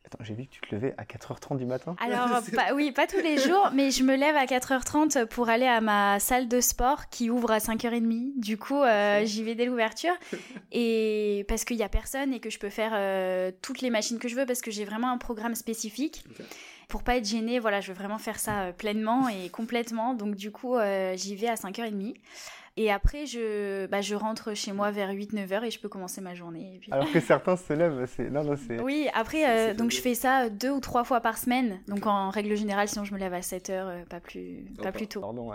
Attends, 0.05 0.19
j'ai 0.21 0.35
vu 0.35 0.47
que 0.47 0.51
tu 0.51 0.61
te 0.61 0.75
levais 0.75 0.95
à 0.99 1.05
4h30 1.05 1.59
du 1.59 1.65
matin. 1.65 1.95
Alors, 2.01 2.43
oui, 2.75 2.91
pas 2.91 3.07
tous 3.07 3.21
les 3.21 3.39
jours, 3.39 3.71
mais 3.73 3.93
je 3.93 4.03
me 4.03 4.17
lève 4.17 4.35
à 4.35 4.45
4h30 4.45 5.27
pour 5.27 5.49
aller 5.49 5.67
à 5.67 5.81
ma 5.81 6.19
salle 6.19 6.49
de 6.49 6.61
sport 6.61 7.09
qui 7.09 7.31
ouvre 7.31 7.53
à 7.53 7.59
5h30. 7.59 8.33
Du 8.41 8.59
coup, 8.59 8.83
euh, 8.83 9.25
j'y 9.25 9.45
vais 9.45 9.55
dès 9.55 9.65
l'ouverture. 9.65 10.15
Et 10.73 11.45
parce 11.47 11.65
qu'il 11.65 11.77
n'y 11.77 11.85
a 11.85 11.89
personne 11.89 12.35
et 12.35 12.41
que 12.41 12.51
je 12.51 12.59
peux 12.59 12.69
faire 12.69 13.53
toutes 13.63 13.81
les 13.81 13.91
machines 13.91 14.19
que 14.19 14.27
je 14.27 14.35
veux 14.35 14.45
parce 14.45 14.61
que 14.61 14.73
j'ai 14.73 14.85
vraiment 14.85 15.13
un 15.13 15.19
programme 15.19 15.55
spécifique 15.55 16.25
pour 16.89 17.03
pas 17.03 17.17
être 17.17 17.27
gênée, 17.27 17.59
voilà, 17.59 17.81
je 17.81 17.89
veux 17.89 17.99
vraiment 17.99 18.19
faire 18.19 18.39
ça 18.39 18.65
euh, 18.65 18.73
pleinement 18.73 19.29
et 19.29 19.49
complètement. 19.49 20.15
Donc 20.15 20.37
du 20.37 20.51
coup, 20.51 20.77
euh, 20.77 21.17
j'y 21.17 21.35
vais 21.37 21.49
à 21.49 21.55
5h30. 21.55 22.15
Et 22.79 22.93
après, 22.93 23.25
je, 23.25 23.87
bah, 23.87 24.03
je 24.03 24.15
rentre 24.15 24.53
chez 24.53 24.73
moi 24.73 24.91
vers 24.91 25.11
8-9h 25.11 25.65
et 25.65 25.71
je 25.71 25.81
peux 25.81 25.89
commencer 25.89 26.21
ma 26.21 26.35
journée. 26.35 26.79
Alors 26.91 27.11
que 27.11 27.21
certains 27.21 27.57
se 27.57 27.73
lèvent, 27.73 28.07
c'est... 28.15 28.29
Non, 28.29 28.45
non, 28.45 28.55
c'est... 28.55 28.79
Oui, 28.83 29.09
après, 29.15 29.49
euh, 29.49 29.75
donc 29.75 29.93
je 29.93 30.01
fais 30.01 30.15
ça 30.15 30.51
deux 30.51 30.71
ou 30.71 30.81
trois 30.81 31.03
fois 31.03 31.21
par 31.21 31.39
semaine. 31.39 31.81
Donc 31.89 32.07
en 32.07 32.29
règle 32.29 32.55
générale, 32.55 32.87
sinon 32.87 33.07
je 33.07 33.15
me 33.15 33.19
lève 33.19 33.33
à 33.33 33.41
7h, 33.41 34.05
pas 34.05 34.21
plus, 34.21 34.67
pas 34.83 34.93
plus 34.93 35.09
tôt. 35.09 35.23
Pardon. 35.23 35.53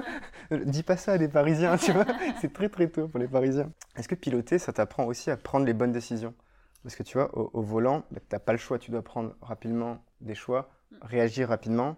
Dis 0.64 0.82
pas 0.82 0.96
ça 0.96 1.12
à 1.12 1.18
des 1.18 1.28
Parisiens, 1.28 1.76
tu 1.76 1.92
vois. 1.92 2.06
c'est 2.40 2.54
très 2.54 2.70
très 2.70 2.88
tôt 2.88 3.08
pour 3.08 3.20
les 3.20 3.28
Parisiens. 3.28 3.70
Est-ce 3.96 4.08
que 4.08 4.14
piloter, 4.14 4.58
ça 4.58 4.72
t'apprend 4.72 5.04
aussi 5.04 5.30
à 5.30 5.36
prendre 5.36 5.66
les 5.66 5.74
bonnes 5.74 5.92
décisions? 5.92 6.32
Parce 6.84 6.96
que 6.96 7.02
tu 7.02 7.16
vois, 7.16 7.30
au, 7.34 7.62
volant, 7.62 8.04
bah, 8.10 8.20
tu 8.20 8.34
n'as 8.34 8.38
pas 8.38 8.52
le 8.52 8.58
choix, 8.58 8.78
tu 8.78 8.90
dois 8.90 9.02
prendre 9.02 9.34
rapidement 9.40 10.04
des 10.24 10.34
choix, 10.34 10.70
réagir 11.02 11.48
rapidement. 11.48 11.96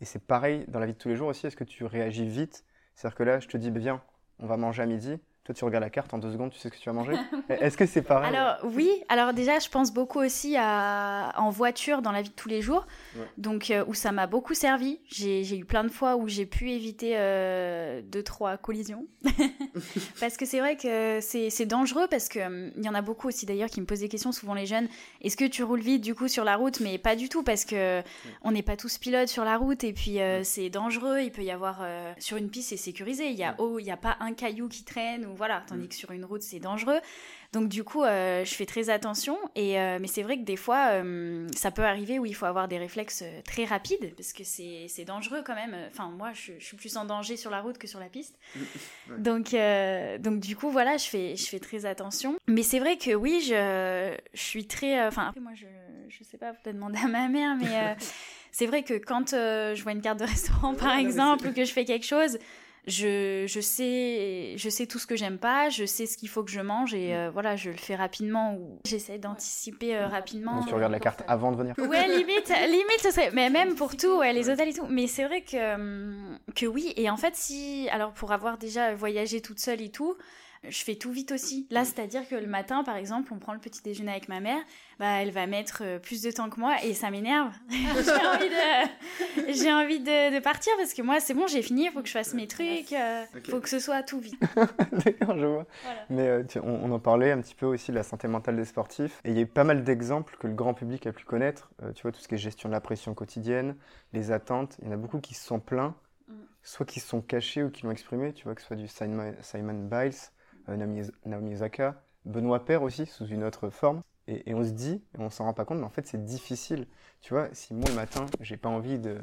Et 0.00 0.04
c'est 0.04 0.24
pareil 0.26 0.64
dans 0.68 0.78
la 0.80 0.86
vie 0.86 0.92
de 0.94 0.98
tous 0.98 1.08
les 1.08 1.16
jours 1.16 1.28
aussi. 1.28 1.46
Est-ce 1.46 1.56
que 1.56 1.64
tu 1.64 1.84
réagis 1.84 2.26
vite? 2.28 2.64
C'est-à-dire 2.94 3.16
que 3.16 3.22
là, 3.22 3.40
je 3.40 3.48
te 3.48 3.56
dis, 3.56 3.70
viens, 3.70 4.02
on 4.38 4.46
va 4.46 4.56
manger 4.56 4.82
à 4.82 4.86
midi. 4.86 5.18
Toi, 5.44 5.54
tu 5.54 5.62
regardes 5.66 5.84
la 5.84 5.90
carte 5.90 6.14
en 6.14 6.18
deux 6.18 6.32
secondes, 6.32 6.52
tu 6.52 6.58
sais 6.58 6.70
ce 6.70 6.74
que 6.74 6.78
tu 6.78 6.88
vas 6.88 6.94
manger. 6.94 7.12
Est-ce 7.50 7.76
que 7.76 7.84
c'est 7.84 8.00
pareil 8.00 8.34
Alors 8.34 8.56
oui, 8.64 8.90
alors 9.10 9.34
déjà, 9.34 9.58
je 9.58 9.68
pense 9.68 9.92
beaucoup 9.92 10.20
aussi 10.20 10.56
à 10.56 11.34
en 11.36 11.50
voiture 11.50 12.00
dans 12.00 12.12
la 12.12 12.22
vie 12.22 12.30
de 12.30 12.34
tous 12.34 12.48
les 12.48 12.62
jours, 12.62 12.86
donc 13.36 13.70
euh, 13.70 13.84
où 13.86 13.92
ça 13.92 14.10
m'a 14.10 14.26
beaucoup 14.26 14.54
servi. 14.54 15.00
J'ai 15.06 15.58
eu 15.58 15.66
plein 15.66 15.84
de 15.84 15.90
fois 15.90 16.16
où 16.16 16.28
j'ai 16.28 16.46
pu 16.46 16.70
éviter 16.70 17.18
euh, 17.18 18.00
deux 18.02 18.22
trois 18.22 18.56
collisions, 18.56 19.06
parce 20.18 20.38
que 20.38 20.46
c'est 20.46 20.60
vrai 20.60 20.78
que 20.78 21.18
c'est 21.20 21.66
dangereux 21.66 22.06
parce 22.08 22.30
que 22.30 22.40
hum, 22.40 22.70
il 22.78 22.82
y 22.82 22.88
en 22.88 22.94
a 22.94 23.02
beaucoup 23.02 23.28
aussi 23.28 23.44
d'ailleurs 23.44 23.68
qui 23.68 23.82
me 23.82 23.86
posent 23.86 24.00
des 24.00 24.08
questions, 24.08 24.32
souvent 24.32 24.54
les 24.54 24.64
jeunes. 24.64 24.88
Est-ce 25.20 25.36
que 25.36 25.44
tu 25.44 25.62
roules 25.62 25.82
vite 25.82 26.02
du 26.02 26.14
coup 26.14 26.28
sur 26.28 26.44
la 26.44 26.56
route? 26.56 26.80
Mais 26.80 26.96
pas 26.96 27.16
du 27.16 27.28
tout 27.28 27.42
parce 27.42 27.66
que 27.66 28.02
on 28.40 28.52
n'est 28.52 28.62
pas 28.62 28.78
tous 28.78 28.96
pilotes 28.96 29.28
sur 29.28 29.44
la 29.44 29.58
route 29.58 29.84
et 29.84 29.92
puis 29.92 30.20
euh, 30.20 30.42
c'est 30.42 30.70
dangereux. 30.70 31.20
Il 31.20 31.32
peut 31.32 31.44
y 31.44 31.50
avoir 31.50 31.82
sur 32.18 32.38
une 32.38 32.48
piste 32.48 32.70
c'est 32.70 32.78
sécurisé. 32.78 33.28
Il 33.28 33.36
y 33.36 33.44
a 33.44 33.56
oh, 33.58 33.78
il 33.78 33.84
y 33.84 33.90
a 33.90 33.98
pas 33.98 34.16
un 34.20 34.32
caillou 34.32 34.68
qui 34.68 34.84
traîne 34.84 35.33
voilà. 35.34 35.62
Tandis 35.66 35.84
mm. 35.84 35.88
que 35.88 35.94
sur 35.94 36.10
une 36.12 36.24
route, 36.24 36.42
c'est 36.42 36.60
dangereux. 36.60 37.00
Donc 37.54 37.68
du 37.68 37.84
coup, 37.84 38.02
euh, 38.02 38.44
je 38.44 38.52
fais 38.52 38.66
très 38.66 38.90
attention. 38.90 39.38
Et 39.54 39.78
euh, 39.78 39.98
mais 40.00 40.08
c'est 40.08 40.22
vrai 40.22 40.36
que 40.36 40.42
des 40.42 40.56
fois, 40.56 40.88
euh, 40.90 41.46
ça 41.54 41.70
peut 41.70 41.84
arriver 41.84 42.18
où 42.18 42.26
il 42.26 42.34
faut 42.34 42.46
avoir 42.46 42.66
des 42.66 42.78
réflexes 42.78 43.22
très 43.44 43.64
rapides 43.64 44.12
parce 44.16 44.32
que 44.32 44.42
c'est 44.42 45.04
dangereux 45.06 45.42
quand 45.46 45.54
même. 45.54 45.76
Enfin, 45.88 46.10
moi, 46.10 46.32
je, 46.32 46.52
suis 46.58 46.76
plus 46.76 46.96
en 46.96 47.04
danger 47.04 47.36
sur 47.36 47.50
la 47.50 47.60
route 47.60 47.78
que 47.78 47.86
sur 47.86 48.00
la 48.00 48.08
piste. 48.08 48.36
Mm. 48.56 48.60
Donc 49.22 49.54
donc 50.20 50.40
du 50.40 50.56
coup, 50.56 50.70
voilà, 50.70 50.96
je 50.96 51.06
fais 51.06 51.36
je 51.36 51.46
fais 51.46 51.60
très 51.60 51.86
attention. 51.86 52.36
Mais 52.48 52.62
c'est 52.62 52.80
vrai 52.80 52.96
que 52.98 53.14
oui, 53.14 53.40
je 53.40 54.16
je 54.32 54.42
suis 54.42 54.66
très. 54.66 55.06
Enfin, 55.06 55.32
moi, 55.40 55.52
je 55.54 55.66
je 56.08 56.24
sais 56.24 56.38
pas, 56.38 56.52
peut-être 56.52 56.74
demander 56.74 56.98
à 56.98 57.08
ma 57.08 57.28
mère, 57.28 57.56
mais 57.56 57.96
c'est 58.52 58.66
vrai 58.66 58.82
que 58.82 58.94
quand 58.94 59.30
je 59.30 59.82
vois 59.82 59.92
une 59.92 60.02
carte 60.02 60.18
de 60.18 60.24
restaurant, 60.24 60.74
par 60.74 60.96
exemple, 60.96 61.46
ou 61.46 61.52
que 61.52 61.64
je 61.64 61.72
fais 61.72 61.84
quelque 61.84 62.06
chose 62.06 62.38
je, 62.86 63.46
je, 63.46 63.60
sais, 63.60 64.54
je 64.56 64.68
sais 64.68 64.86
tout 64.86 64.98
ce 64.98 65.06
que 65.06 65.16
j'aime 65.16 65.38
pas, 65.38 65.70
je 65.70 65.86
sais 65.86 66.06
ce 66.06 66.16
qu'il 66.16 66.28
faut 66.28 66.44
que 66.44 66.50
je 66.50 66.60
mange 66.60 66.94
et 66.94 67.12
mm. 67.12 67.16
euh, 67.16 67.30
voilà, 67.30 67.56
je 67.56 67.70
le 67.70 67.76
fais 67.76 67.94
rapidement 67.94 68.54
ou 68.54 68.78
j'essaie 68.84 69.18
d'anticiper 69.18 69.96
euh, 69.96 70.06
rapidement. 70.06 70.62
tu 70.66 70.74
regardes 70.74 70.92
la 70.92 71.00
carte 71.00 71.22
avant 71.26 71.52
de 71.52 71.56
venir 71.56 71.74
Ouais, 71.78 72.06
limite, 72.08 72.52
limite 72.68 73.00
ce 73.00 73.10
serait, 73.10 73.30
mais 73.32 73.50
même 73.50 73.74
pour 73.74 73.96
tout, 73.96 74.18
ouais, 74.18 74.32
les 74.32 74.50
hôtels 74.50 74.68
et 74.68 74.74
tout. 74.74 74.86
Mais 74.88 75.06
c'est 75.06 75.24
vrai 75.24 75.42
que, 75.42 75.74
hum, 75.74 76.38
que 76.54 76.66
oui, 76.66 76.92
et 76.96 77.08
en 77.08 77.16
fait, 77.16 77.34
si, 77.36 77.88
alors 77.90 78.12
pour 78.12 78.32
avoir 78.32 78.58
déjà 78.58 78.94
voyagé 78.94 79.40
toute 79.40 79.60
seule 79.60 79.80
et 79.80 79.90
tout, 79.90 80.16
je 80.68 80.84
fais 80.84 80.96
tout 80.96 81.10
vite 81.10 81.32
aussi. 81.32 81.66
Là, 81.70 81.84
c'est-à-dire 81.84 82.26
que 82.28 82.34
le 82.34 82.46
matin, 82.46 82.84
par 82.84 82.96
exemple, 82.96 83.32
on 83.32 83.38
prend 83.38 83.52
le 83.52 83.58
petit 83.58 83.82
déjeuner 83.82 84.12
avec 84.12 84.28
ma 84.28 84.40
mère, 84.40 84.60
bah, 84.98 85.20
elle 85.20 85.30
va 85.30 85.46
mettre 85.46 85.82
euh, 85.84 85.98
plus 85.98 86.22
de 86.22 86.30
temps 86.30 86.50
que 86.50 86.60
moi 86.60 86.76
et 86.84 86.94
ça 86.94 87.10
m'énerve. 87.10 87.52
j'ai 87.70 88.26
envie, 88.26 88.48
de, 88.48 89.52
j'ai 89.52 89.72
envie 89.72 90.00
de, 90.00 90.40
partir 90.40 90.72
parce 90.76 90.94
que 90.94 91.02
moi, 91.02 91.20
c'est 91.20 91.34
bon, 91.34 91.46
j'ai 91.46 91.62
fini, 91.62 91.86
il 91.86 91.90
faut 91.90 92.00
que 92.00 92.08
je 92.08 92.12
fasse 92.12 92.34
mes 92.34 92.46
trucs, 92.46 92.90
il 92.90 92.96
euh, 92.96 93.24
faut 93.48 93.60
que 93.60 93.68
ce 93.68 93.78
soit 93.78 94.02
tout 94.02 94.20
vite. 94.20 94.40
D'accord, 95.04 95.38
je 95.38 95.46
vois. 95.46 95.66
Mais 96.10 96.28
euh, 96.28 96.44
on, 96.62 96.90
en 96.92 96.98
parlait 96.98 97.32
un 97.32 97.40
petit 97.40 97.54
peu 97.54 97.66
aussi 97.66 97.90
de 97.90 97.96
la 97.96 98.02
santé 98.02 98.28
mentale 98.28 98.56
des 98.56 98.64
sportifs 98.64 99.20
et 99.24 99.30
il 99.30 99.36
y 99.36 99.38
a 99.38 99.42
eu 99.42 99.46
pas 99.46 99.64
mal 99.64 99.84
d'exemples 99.84 100.36
que 100.38 100.46
le 100.46 100.54
grand 100.54 100.74
public 100.74 101.06
a 101.06 101.12
pu 101.12 101.24
connaître. 101.24 101.70
tu 101.94 102.02
vois, 102.02 102.12
tout 102.12 102.20
ce 102.20 102.28
qui 102.28 102.34
est 102.34 102.38
gestion 102.38 102.68
de 102.68 102.74
la 102.74 102.80
pression 102.80 103.14
quotidienne, 103.14 103.76
les 104.12 104.30
attentes, 104.30 104.76
il 104.80 104.86
y 104.86 104.90
en 104.90 104.92
a 104.92 104.96
beaucoup 104.96 105.18
qui 105.18 105.34
se 105.34 105.44
sont 105.44 105.60
plaints 105.60 105.94
mm. 106.28 106.34
soit 106.62 106.86
qui 106.86 107.00
se 107.00 107.08
sont 107.08 107.20
cachés 107.20 107.62
ou 107.62 107.70
qui 107.70 107.84
l'ont 107.84 107.90
exprimé, 107.90 108.32
tu 108.32 108.44
vois, 108.44 108.54
que 108.54 108.60
ce 108.60 108.68
soit 108.68 108.76
du 108.76 108.88
Simon, 108.88 109.34
Biles, 109.42 110.12
euh, 110.12 110.33
Naomi 110.68 111.54
Osaka, 111.54 112.02
Benoît 112.24 112.64
Père 112.64 112.82
aussi, 112.82 113.06
sous 113.06 113.26
une 113.26 113.44
autre 113.44 113.70
forme. 113.70 114.02
Et, 114.26 114.54
on 114.54 114.64
se 114.64 114.70
dit, 114.70 115.02
et 115.14 115.20
on 115.20 115.28
s'en 115.28 115.44
rend 115.44 115.52
pas 115.52 115.66
compte, 115.66 115.78
mais 115.78 115.84
en 115.84 115.90
fait 115.90 116.06
c'est 116.06 116.24
difficile. 116.24 116.86
Tu 117.20 117.34
vois, 117.34 117.48
si 117.52 117.74
moi 117.74 117.84
le 117.88 117.94
matin, 117.94 118.24
j'ai 118.40 118.56
pas 118.56 118.70
envie 118.70 118.98
de... 118.98 119.18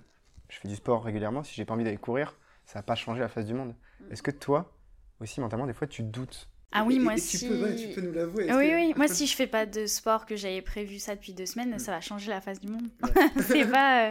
Je 0.49 0.60
fais 0.60 0.67
du 0.67 0.75
sport 0.75 1.04
régulièrement, 1.04 1.43
si 1.43 1.56
j'ai 1.56 1.65
pas 1.65 1.73
envie 1.73 1.84
d'aller 1.84 1.97
courir, 1.97 2.36
ça 2.65 2.80
va 2.80 2.84
pas 2.84 2.95
changer 2.95 3.21
la 3.21 3.30
face 3.30 3.45
du 3.45 3.54
monde. 3.54 3.73
Mm. 4.01 4.12
Est-ce 4.12 4.21
que 4.21 4.32
toi, 4.32 4.71
aussi 5.19 5.41
mentalement, 5.41 5.65
des 5.65 5.73
fois 5.73 5.88
tu 5.88 6.04
doutes? 6.04 6.49
Ah 6.71 6.84
oui, 6.86 6.99
moi 6.99 7.17
si. 7.17 7.39
Tu 7.39 7.47
peux, 7.47 7.75
tu 7.75 7.88
peux 7.89 8.01
nous 8.01 8.13
l'avouer. 8.13 8.54
Oui, 8.54 8.71
oui. 8.73 8.93
Moi, 8.95 9.08
si 9.10 9.27
je 9.27 9.36
fais 9.36 9.47
pas 9.47 9.65
de 9.65 9.86
sport, 9.86 10.25
que 10.25 10.36
j'avais 10.36 10.62
prévu 10.62 10.99
ça 10.99 11.15
depuis 11.15 11.34
deux 11.34 11.45
semaines, 11.45 11.75
mm. 11.75 11.80
ça 11.80 11.91
va 11.91 12.01
changer 12.01 12.30
la 12.30 12.41
face 12.41 12.60
du 12.60 12.67
monde. 12.67 12.88
c'est 13.47 13.65
pas. 13.71 14.08
Euh, 14.08 14.10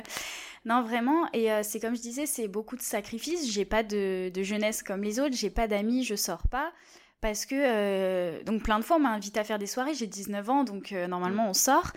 non, 0.65 0.83
vraiment. 0.83 1.27
Et 1.33 1.51
euh, 1.51 1.61
c'est 1.63 1.81
comme 1.81 1.97
je 1.97 2.03
disais, 2.03 2.27
c'est 2.27 2.49
beaucoup 2.49 2.77
de 2.77 2.83
sacrifices. 2.83 3.51
J'ai 3.51 3.65
pas 3.65 3.83
de, 3.83 4.29
de, 4.29 4.43
jeunesse 4.43 4.83
comme 4.83 5.03
les 5.03 5.21
autres. 5.21 5.35
J'ai 5.37 5.49
pas 5.51 5.69
d'amis. 5.69 6.05
Je 6.05 6.17
sors 6.17 6.47
pas 6.49 6.73
parce 7.21 7.47
que 7.47 7.55
euh, 7.57 8.43
donc 8.45 8.63
plein 8.63 8.79
de 8.79 8.85
fois 8.85 8.97
on 8.97 9.01
m'a 9.01 9.11
invité 9.11 9.41
à 9.41 9.45
faire 9.45 9.59
des 9.59 9.67
soirées, 9.67 9.95
j'ai 9.95 10.07
19 10.07 10.51
ans 10.51 10.65
donc 10.65 10.93
euh, 10.93 11.07
normalement 11.07 11.49
on 11.49 11.55
sort 11.55 11.93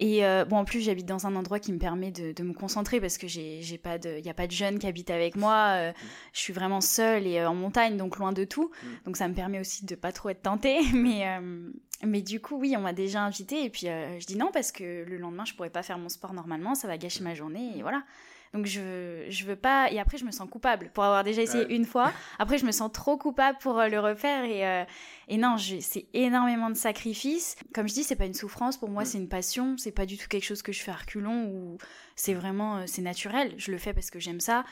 et 0.00 0.26
euh, 0.26 0.44
bon 0.44 0.56
en 0.56 0.64
plus 0.64 0.80
j'habite 0.80 1.06
dans 1.06 1.26
un 1.26 1.36
endroit 1.36 1.60
qui 1.60 1.72
me 1.72 1.78
permet 1.78 2.10
de, 2.10 2.42
me 2.42 2.52
concentrer 2.52 3.00
parce 3.00 3.16
que 3.16 3.28
j'ai 3.28 3.78
pas 3.82 3.98
de 3.98 4.18
il 4.18 4.26
y 4.26 4.30
a 4.30 4.34
pas 4.34 4.48
de 4.48 4.52
jeunes 4.52 4.80
qui 4.80 4.88
habitent 4.88 5.10
avec 5.10 5.36
moi, 5.36 5.92
je 6.32 6.40
suis 6.40 6.52
vraiment 6.52 6.80
seule 6.80 7.26
et 7.28 7.44
en 7.44 7.54
montagne 7.54 7.96
donc 7.96 8.18
loin 8.18 8.32
de 8.32 8.42
tout. 8.42 8.72
Donc 9.04 9.16
ça 9.16 9.28
me 9.28 9.34
permet 9.34 9.60
aussi 9.60 9.84
de 9.86 9.94
pas 9.94 10.10
trop 10.10 10.30
être 10.30 10.42
tentée 10.42 10.80
mais 10.94 11.24
mais 12.02 12.22
du 12.22 12.40
coup 12.40 12.56
oui, 12.56 12.74
on 12.76 12.80
m'a 12.80 12.92
déjà 12.92 13.22
invité 13.22 13.64
et 13.64 13.70
puis 13.70 13.86
je 13.86 14.26
dis 14.26 14.36
non 14.36 14.50
parce 14.52 14.72
que 14.72 15.04
le 15.04 15.16
lendemain 15.16 15.44
je 15.44 15.54
pourrais 15.54 15.70
pas 15.70 15.84
faire 15.84 15.98
mon 15.98 16.08
sport 16.08 16.34
normalement, 16.34 16.74
ça 16.74 16.88
va 16.88 16.98
gâcher 16.98 17.22
ma 17.22 17.34
journée 17.34 17.78
et 17.78 17.82
voilà. 17.82 18.02
Donc 18.54 18.66
je, 18.66 19.26
je 19.28 19.44
veux 19.44 19.56
pas. 19.56 19.90
Et 19.90 19.98
après, 19.98 20.16
je 20.16 20.24
me 20.24 20.30
sens 20.30 20.48
coupable 20.48 20.90
pour 20.94 21.02
avoir 21.02 21.24
déjà 21.24 21.42
essayé 21.42 21.66
une 21.74 21.84
fois. 21.84 22.12
Après, 22.38 22.56
je 22.56 22.64
me 22.64 22.70
sens 22.70 22.90
trop 22.92 23.18
coupable 23.18 23.58
pour 23.60 23.80
euh, 23.80 23.88
le 23.88 23.98
refaire. 23.98 24.44
Et, 24.44 24.64
euh, 24.64 24.84
et 25.26 25.36
non, 25.36 25.56
c'est 25.58 26.06
énormément 26.14 26.70
de 26.70 26.76
sacrifices. 26.76 27.56
Comme 27.74 27.88
je 27.88 27.94
dis, 27.94 28.04
c'est 28.04 28.14
pas 28.14 28.26
une 28.26 28.34
souffrance. 28.34 28.76
Pour 28.76 28.88
moi, 28.88 29.02
mm. 29.02 29.06
c'est 29.06 29.18
une 29.18 29.28
passion. 29.28 29.76
C'est 29.76 29.90
pas 29.90 30.06
du 30.06 30.16
tout 30.16 30.28
quelque 30.28 30.44
chose 30.44 30.62
que 30.62 30.70
je 30.70 30.80
fais 30.80 30.92
à 30.92 30.94
reculons 30.94 31.46
ou 31.46 31.78
c'est 32.14 32.32
vraiment. 32.34 32.76
Euh, 32.76 32.82
c'est 32.86 33.02
naturel. 33.02 33.52
Je 33.58 33.72
le 33.72 33.78
fais 33.78 33.92
parce 33.92 34.10
que 34.10 34.20
j'aime 34.20 34.40
ça. 34.40 34.64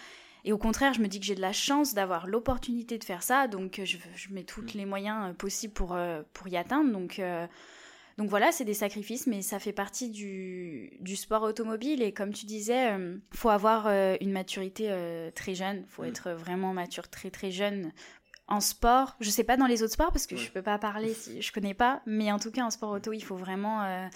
Et 0.45 0.53
au 0.53 0.59
contraire, 0.59 0.95
je 0.95 1.01
me 1.01 1.09
dis 1.09 1.19
que 1.19 1.27
j'ai 1.27 1.35
de 1.35 1.41
la 1.41 1.53
chance 1.53 1.93
d'avoir 1.93 2.29
l'opportunité 2.29 2.99
de 2.99 3.05
faire 3.05 3.25
ça. 3.25 3.49
Donc 3.49 3.81
je, 3.85 3.97
je 4.15 4.29
mets 4.31 4.45
tous 4.45 4.63
mm. 4.63 4.67
les 4.75 4.87
moyens 4.87 5.35
possibles 5.37 5.75
pour, 5.75 5.99
pour 6.33 6.47
y 6.47 6.57
atteindre. 6.57 6.93
Donc. 6.93 7.21
Donc 8.19 8.29
voilà, 8.29 8.53
c'est 8.53 8.65
des 8.65 8.75
sacrifices, 8.75 9.27
mais 9.27 9.43
ça 9.43 9.59
fait 9.59 9.73
partie 9.73 10.11
du, 10.11 11.17
sport 11.17 11.43
automobile. 11.43 12.03
Et 12.03 12.13
comme 12.13 12.33
tu 12.33 12.47
disais, 12.47 12.85
il 12.85 13.01
euh, 13.01 13.17
faut 13.35 13.51
avoir 13.51 13.87
euh, 13.87 14.17
une 14.21 14.33
maturité 14.33 14.89
euh, 14.91 15.31
très 15.31 15.55
jeune. 15.55 15.85
Il 15.87 15.91
faut 15.91 16.03
mm. 16.03 16.09
être 16.09 16.31
vraiment 16.31 16.73
mature 16.73 17.09
très 17.09 17.31
très 17.31 17.51
jeune 17.51 17.93
en 18.49 18.61
sport. 18.61 19.17
Je 19.21 19.31
sais 19.31 19.45
pas 19.45 19.57
dans 19.57 19.67
les 19.67 19.83
autres 19.83 19.95
sports 19.95 20.13
parce 20.13 20.27
que 20.27 20.37
je 20.37 20.51
peux 20.51 20.63
pas 20.63 20.79
parler 20.79 21.15
si 21.15 21.41
je 21.41 21.53
connais 21.53 21.75
pas. 21.75 22.03
Mais 22.07 22.31
en 22.33 22.39
tout 22.39 22.51
cas, 22.51 22.65
en 22.65 22.71
sport 22.71 22.91
auto, 22.91 23.13
il 23.13 23.23
faut 23.23 23.37
vraiment 23.37 24.09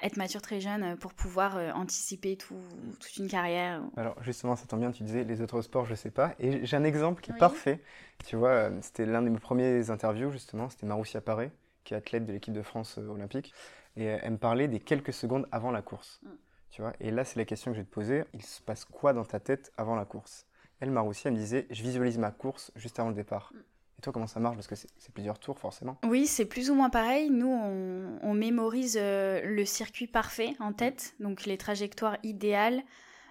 être 0.00 0.16
mature 0.16 0.40
très 0.40 0.60
jeune 0.60 0.96
pour 0.96 1.12
pouvoir 1.12 1.58
anticiper 1.76 2.36
toute 2.36 3.16
une 3.18 3.28
carrière. 3.28 3.82
Alors 3.96 4.22
justement, 4.22 4.56
ça 4.56 4.66
tombe 4.66 4.80
bien, 4.80 4.92
tu 4.92 5.02
disais 5.02 5.24
les 5.24 5.42
autres 5.42 5.60
sports, 5.62 5.84
je 5.84 5.94
sais 5.94 6.10
pas. 6.10 6.34
Et 6.38 6.64
j'ai 6.64 6.76
un 6.76 6.84
exemple 6.84 7.20
qui 7.20 7.32
est 7.32 7.38
parfait. 7.38 7.82
Tu 8.24 8.36
vois, 8.36 8.70
c'était 8.80 9.04
l'un 9.04 9.20
de 9.20 9.28
mes 9.28 9.38
premiers 9.38 9.90
interviews 9.90 10.30
justement, 10.30 10.70
c'était 10.70 10.86
Maroussia 10.86 11.20
Paré 11.20 11.50
qui 11.86 11.94
est 11.94 11.96
athlète 11.96 12.26
de 12.26 12.32
l'équipe 12.32 12.52
de 12.52 12.62
France 12.62 12.98
euh, 12.98 13.08
olympique, 13.08 13.54
et 13.96 14.04
elle 14.04 14.32
me 14.32 14.36
parlait 14.36 14.68
des 14.68 14.80
quelques 14.80 15.14
secondes 15.14 15.48
avant 15.52 15.70
la 15.70 15.80
course. 15.80 16.20
Mm. 16.22 16.28
Tu 16.70 16.82
vois 16.82 16.92
et 17.00 17.10
là, 17.10 17.24
c'est 17.24 17.38
la 17.38 17.46
question 17.46 17.70
que 17.70 17.76
je 17.76 17.80
vais 17.80 17.86
te 17.86 17.94
poser. 17.94 18.24
Il 18.34 18.42
se 18.42 18.60
passe 18.60 18.84
quoi 18.84 19.14
dans 19.14 19.24
ta 19.24 19.40
tête 19.40 19.72
avant 19.78 19.96
la 19.96 20.04
course? 20.04 20.46
Elle, 20.80 20.90
Maroussia, 20.90 21.30
elle 21.30 21.34
me 21.34 21.40
disait, 21.40 21.66
je 21.70 21.82
visualise 21.82 22.18
ma 22.18 22.30
course 22.30 22.70
juste 22.76 22.98
avant 22.98 23.08
le 23.08 23.14
départ. 23.14 23.52
Mm. 23.54 23.58
Et 23.98 24.02
toi, 24.02 24.12
comment 24.12 24.26
ça 24.26 24.40
marche? 24.40 24.56
Parce 24.56 24.66
que 24.66 24.74
c'est 24.74 25.12
plusieurs 25.14 25.38
tours, 25.38 25.58
forcément. 25.58 25.96
Oui, 26.04 26.26
c'est 26.26 26.44
plus 26.44 26.70
ou 26.70 26.74
moins 26.74 26.90
pareil. 26.90 27.30
Nous, 27.30 27.48
on, 27.48 28.34
mémorise 28.34 28.98
euh, 29.00 29.40
le 29.42 29.64
circuit 29.64 30.06
parfait 30.06 30.54
en 30.60 30.74
tête, 30.74 31.14
donc 31.18 31.46
les 31.46 31.56
trajectoires 31.56 32.18
idéales 32.22 32.82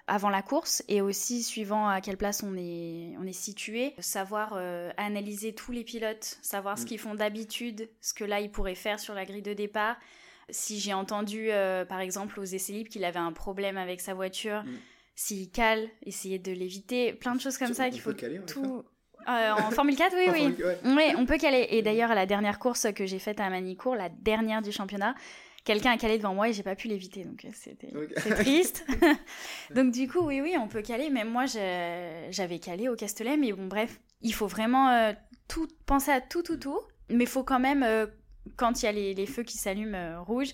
avant 0.08 0.30
la 0.30 0.42
course 0.42 0.84
et 0.88 1.02
aussi 1.02 1.42
suivant 1.42 1.88
à 1.88 2.02
quelle 2.02 2.18
place 2.18 2.44
on 2.44 2.56
est, 2.58 3.16
on 3.20 3.26
est 3.26 3.34
situé, 3.34 3.94
savoir 4.00 4.54
euh, 4.56 4.92
analyser 4.98 5.54
tous 5.54 5.72
les 5.72 5.84
pilotes, 5.84 6.38
savoir 6.42 6.78
ce 6.78 6.84
mm. 6.84 6.88
qu'ils 6.88 7.00
font 7.00 7.16
d'habitude, 7.16 7.90
ce 8.02 8.14
que 8.14 8.24
là 8.24 8.40
ils 8.40 8.52
pourraient 8.52 8.76
faire 8.76 9.00
sur 9.00 9.14
la 9.14 9.26
grille 9.26 9.42
de 9.42 9.54
départ. 9.54 9.98
Si 10.50 10.80
j'ai 10.80 10.94
entendu 10.94 11.48
euh, 11.50 11.86
par 11.86 12.00
exemple 12.00 12.40
aux 12.40 12.44
essais 12.44 12.74
libres 12.74 12.90
qu'il 12.90 13.04
avait 13.04 13.20
un 13.20 13.32
problème 13.32 13.78
avec 13.78 14.00
sa 14.00 14.14
voiture, 14.14 14.64
mm. 14.64 14.78
s'il 15.16 15.50
cale, 15.50 15.88
essayer 16.06 16.38
de 16.38 16.52
l'éviter, 16.52 17.14
plein 17.14 17.34
de 17.34 17.42
choses 17.42 17.58
comme 17.58 17.74
ça 17.74 17.90
qu'il 17.90 18.02
faut 18.02 18.14
tout. 18.14 18.84
Euh, 19.28 19.52
en 19.54 19.72
Formule 19.72 19.96
4, 19.96 20.16
oui, 20.16 20.30
oui. 20.58 20.66
oui. 20.86 21.14
on 21.18 21.26
peut 21.26 21.38
caler. 21.38 21.68
Et 21.72 21.82
d'ailleurs, 21.82 22.12
à 22.12 22.16
la 22.16 22.28
dernière 22.28 22.60
course 22.60 22.88
que 22.94 23.08
j'ai 23.08 23.18
faite 23.18 23.40
à 23.40 23.50
Manicourt, 23.50 23.96
la 23.96 24.10
dernière 24.10 24.62
du 24.62 24.72
championnat, 24.72 25.16
quelqu'un 25.66 25.92
a 25.92 25.98
calé 25.98 26.18
devant 26.18 26.34
moi 26.34 26.48
et 26.48 26.54
j'ai 26.54 26.64
pas 26.64 26.76
pu 26.76 26.88
l'éviter. 26.88 27.26
Donc 27.26 27.44
euh, 27.44 27.50
c'était 27.52 27.92
c'est 28.16 28.36
triste. 28.36 28.86
donc 29.76 29.92
du 29.92 30.08
coup, 30.08 30.22
oui, 30.22 30.40
oui, 30.40 30.56
on 30.58 30.70
peut 30.70 30.82
caler. 30.82 31.10
Même 31.10 31.30
moi, 31.30 31.46
j'avais 31.46 32.60
calé 32.60 32.88
au 32.88 32.96
Castellet. 32.96 33.36
Mais 33.36 33.52
bon, 33.52 33.68
bref, 33.68 34.00
il 34.22 34.34
faut 34.34 34.48
vraiment 34.48 34.90
euh, 34.90 35.12
tout 35.50 35.68
penser 35.86 36.12
à 36.12 36.22
tout, 36.22 36.44
tout, 36.44 36.58
tout. 36.58 36.80
Mais 37.10 37.26
il 37.26 37.30
faut 37.30 37.44
quand 37.44 37.60
même, 37.60 37.84
euh, 37.84 38.08
quand 38.56 38.82
il 38.82 38.86
y 38.86 38.88
a 38.88 38.92
les, 38.92 39.26
feux 39.26 39.44
qui 39.44 39.58
s'allument 39.58 40.24
rouges, 40.24 40.54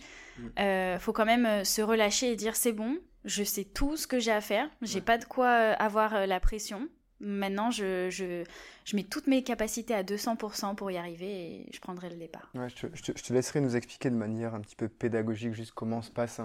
il 0.58 0.97
faut 1.00 1.13
quand 1.13 1.26
même 1.26 1.63
se 1.63 1.82
relâcher 1.82 2.32
et 2.32 2.36
dire 2.36 2.56
c'est 2.56 2.74
bon, 2.74 2.97
je 3.26 3.43
sais 3.43 3.63
tout 3.63 3.95
ce 3.95 4.08
que 4.08 4.19
j'ai 4.19 4.32
à 4.32 4.41
faire. 4.41 4.69
J'ai 4.82 5.02
pas 5.02 5.17
de 5.17 5.26
quoi 5.26 5.50
avoir 5.50 6.26
la 6.26 6.39
pression. 6.39 6.89
Maintenant, 7.21 7.71
je, 7.71 8.10
je, 8.10 8.43
je, 8.86 8.95
mets 8.95 9.03
toutes 9.03 9.27
mes 9.27 9.43
capacités 9.43 9.93
à 9.93 10.03
200% 10.03 10.75
pour 10.75 10.91
y 10.91 10.97
arriver 10.97 11.27
et 11.27 11.69
je 11.71 11.79
prendrai 11.79 12.10
le 12.10 12.15
départ. 12.15 12.49
Ouais, 12.55 12.67
je, 12.69 12.88
te, 12.88 12.95
je, 12.95 13.12
te, 13.12 13.34
laisserai 13.34 13.62
nous 13.62 13.75
expliquer 13.75 14.10
de 14.10 14.15
manière 14.15 14.55
un 14.55 14.62
petit 14.62 14.75
peu 14.75 14.88
pédagogique 14.88 15.53
juste 15.53 15.73
comment 15.73 16.01
se 16.01 16.12
passe 16.12 16.41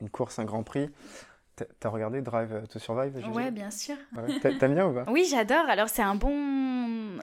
une 0.00 0.10
course, 0.10 0.38
un 0.38 0.44
Grand 0.44 0.62
Prix. 0.62 0.90
T'as 1.80 1.88
regardé 1.90 2.22
Drive 2.22 2.66
to 2.68 2.78
Survive 2.78 3.14
Ouais, 3.32 3.50
bien 3.50 3.70
sûr. 3.70 3.96
T'aimes 4.40 4.74
bien 4.74 4.86
ou 4.86 4.94
pas? 4.94 5.04
Oui, 5.08 5.26
j'adore. 5.30 5.66
Alors, 5.68 5.88
c'est 5.88 6.02
un 6.02 6.14
bon. 6.14 6.32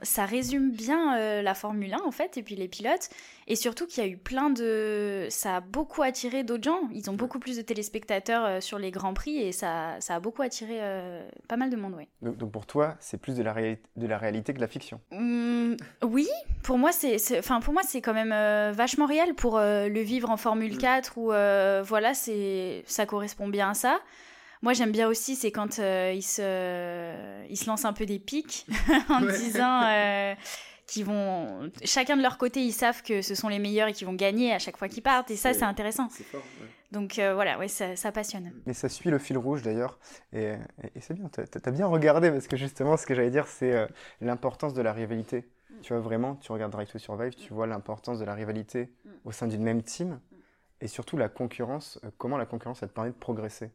Ça 0.01 0.25
résume 0.25 0.71
bien 0.71 1.17
euh, 1.17 1.41
la 1.41 1.53
Formule 1.53 1.93
1, 1.93 2.01
en 2.05 2.11
fait, 2.11 2.37
et 2.37 2.43
puis 2.43 2.55
les 2.55 2.67
pilotes. 2.67 3.09
Et 3.47 3.55
surtout 3.55 3.87
qu'il 3.87 4.03
y 4.03 4.07
a 4.07 4.09
eu 4.09 4.17
plein 4.17 4.49
de. 4.49 5.27
Ça 5.29 5.57
a 5.57 5.59
beaucoup 5.59 6.01
attiré 6.03 6.43
d'autres 6.43 6.63
gens. 6.63 6.81
Ils 6.93 7.09
ont 7.09 7.13
beaucoup 7.13 7.39
plus 7.39 7.57
de 7.57 7.61
téléspectateurs 7.61 8.45
euh, 8.45 8.61
sur 8.61 8.79
les 8.79 8.91
Grands 8.91 9.13
Prix 9.13 9.37
et 9.37 9.51
ça, 9.51 9.95
ça 9.99 10.15
a 10.15 10.19
beaucoup 10.19 10.41
attiré 10.41 10.77
euh, 10.81 11.27
pas 11.47 11.57
mal 11.57 11.69
de 11.69 11.75
monde, 11.75 11.95
oui. 11.97 12.07
Donc, 12.21 12.51
pour 12.51 12.65
toi, 12.65 12.95
c'est 12.99 13.19
plus 13.19 13.35
de 13.35 13.43
la, 13.43 13.53
de 13.53 14.07
la 14.07 14.17
réalité 14.17 14.53
que 14.53 14.57
de 14.57 14.61
la 14.61 14.67
fiction 14.67 15.01
mmh, 15.11 15.75
Oui, 16.03 16.27
pour 16.63 16.77
moi, 16.77 16.91
c'est 16.91 17.17
enfin, 17.39 17.59
pour 17.59 17.73
moi, 17.73 17.81
c'est 17.83 18.01
quand 18.01 18.13
même 18.13 18.33
vachement 18.73 19.05
réel 19.05 19.33
pour 19.33 19.59
le 19.59 19.99
vivre 20.01 20.29
en 20.29 20.37
Formule 20.37 20.77
4 20.77 21.17
mmh. 21.17 21.21
où, 21.21 21.25
voilà, 21.85 22.13
ça 22.13 23.05
correspond 23.05 23.47
bien 23.47 23.71
à 23.71 23.73
ça. 23.73 23.99
Moi, 24.61 24.73
j'aime 24.73 24.91
bien 24.91 25.07
aussi, 25.07 25.35
c'est 25.35 25.51
quand 25.51 25.79
euh, 25.79 26.11
ils, 26.13 26.21
se, 26.21 27.45
ils 27.49 27.55
se 27.55 27.65
lancent 27.67 27.85
un 27.85 27.93
peu 27.93 28.05
des 28.05 28.19
pics 28.19 28.65
en 29.09 29.21
disant 29.21 29.83
euh, 29.83 30.35
qu'ils 30.85 31.05
vont. 31.05 31.71
Chacun 31.85 32.17
de 32.17 32.21
leur 32.21 32.37
côté, 32.37 32.61
ils 32.61 32.73
savent 32.73 33.01
que 33.01 33.21
ce 33.21 33.35
sont 33.35 33.47
les 33.47 33.59
meilleurs 33.59 33.87
et 33.87 33.93
qu'ils 33.93 34.07
vont 34.07 34.13
gagner 34.13 34.53
à 34.53 34.59
chaque 34.59 34.75
fois 34.75 34.89
qu'ils 34.89 35.03
partent. 35.03 35.31
Et 35.31 35.37
ça, 35.37 35.53
c'est 35.53 35.63
intéressant. 35.63 36.09
Fort, 36.09 36.43
Donc 36.91 37.19
euh, 37.19 37.33
voilà, 37.33 37.57
ouais, 37.57 37.69
ça, 37.69 37.95
ça, 37.95 38.11
passionne. 38.11 38.51
Mais 38.65 38.73
ça 38.73 38.89
suit 38.89 39.09
le 39.09 39.17
fil 39.17 39.37
rouge 39.37 39.61
d'ailleurs. 39.61 39.97
Et, 40.33 40.55
et, 40.93 40.99
c'est 40.99 41.13
bien, 41.13 41.29
tu 41.29 41.39
as, 41.41 41.71
bien 41.71 41.87
regardé 41.87 42.29
parce 42.29 42.47
que 42.47 42.57
justement, 42.57 42.97
ce 42.97 43.05
que 43.05 43.15
j'allais 43.15 43.31
dire, 43.31 43.47
c'est 43.47 43.87
l'importance 44.19 44.73
de 44.73 44.81
la 44.81 44.91
rivalité. 44.91 45.45
Mm. 45.69 45.81
Tu 45.83 45.93
vois, 45.93 46.01
vraiment, 46.01 46.35
tu 46.35 46.51
regardes 46.51 46.73
Drive 46.73 46.91
to 46.91 46.99
Survive, 46.99 47.33
tu 47.33 47.53
vois 47.53 47.65
l'importance 47.65 48.19
de 48.19 48.25
la 48.25 48.33
rivalité 48.33 48.91
mm. 49.05 49.09
au 49.23 49.31
sein 49.31 49.47
d'une 49.47 49.63
même 49.63 49.83
team. 49.83 50.19
Mm. 50.31 50.35
Et 50.81 50.87
surtout 50.87 51.15
la 51.15 51.29
concurrence, 51.29 51.97
comment 52.17 52.37
la 52.37 52.45
concurrence, 52.45 52.79
ça 52.79 52.87
te 52.87 52.93
permet 52.93 53.11
de 53.11 53.15
progresser. 53.15 53.71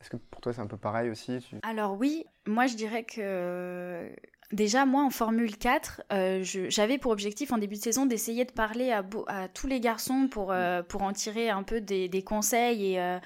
Est-ce 0.00 0.10
que 0.10 0.16
pour 0.16 0.40
toi 0.40 0.52
c'est 0.52 0.60
un 0.60 0.66
peu 0.66 0.76
pareil 0.76 1.10
aussi 1.10 1.38
Alors 1.62 1.96
oui, 1.98 2.24
moi 2.46 2.66
je 2.66 2.76
dirais 2.76 3.04
que 3.04 4.10
déjà 4.52 4.86
moi 4.86 5.04
en 5.04 5.10
Formule 5.10 5.56
4, 5.56 6.02
euh, 6.12 6.40
j'avais 6.42 6.98
pour 6.98 7.12
objectif 7.12 7.52
en 7.52 7.58
début 7.58 7.76
de 7.76 7.80
saison 7.80 8.06
d'essayer 8.06 8.44
de 8.44 8.52
parler 8.52 8.92
à, 8.92 9.04
à, 9.28 9.48
tous 9.48 9.66
les 9.66 9.80
garçons 9.80 10.28
pour, 10.30 10.52
euh, 10.52 10.82
pour 10.82 11.02
en 11.02 11.12
tirer 11.12 11.50
un 11.50 11.62
peu 11.62 11.80
des, 11.80 12.08
des 12.08 12.22
conseils 12.22 12.92
et 12.92 13.00
euh, 13.00 13.18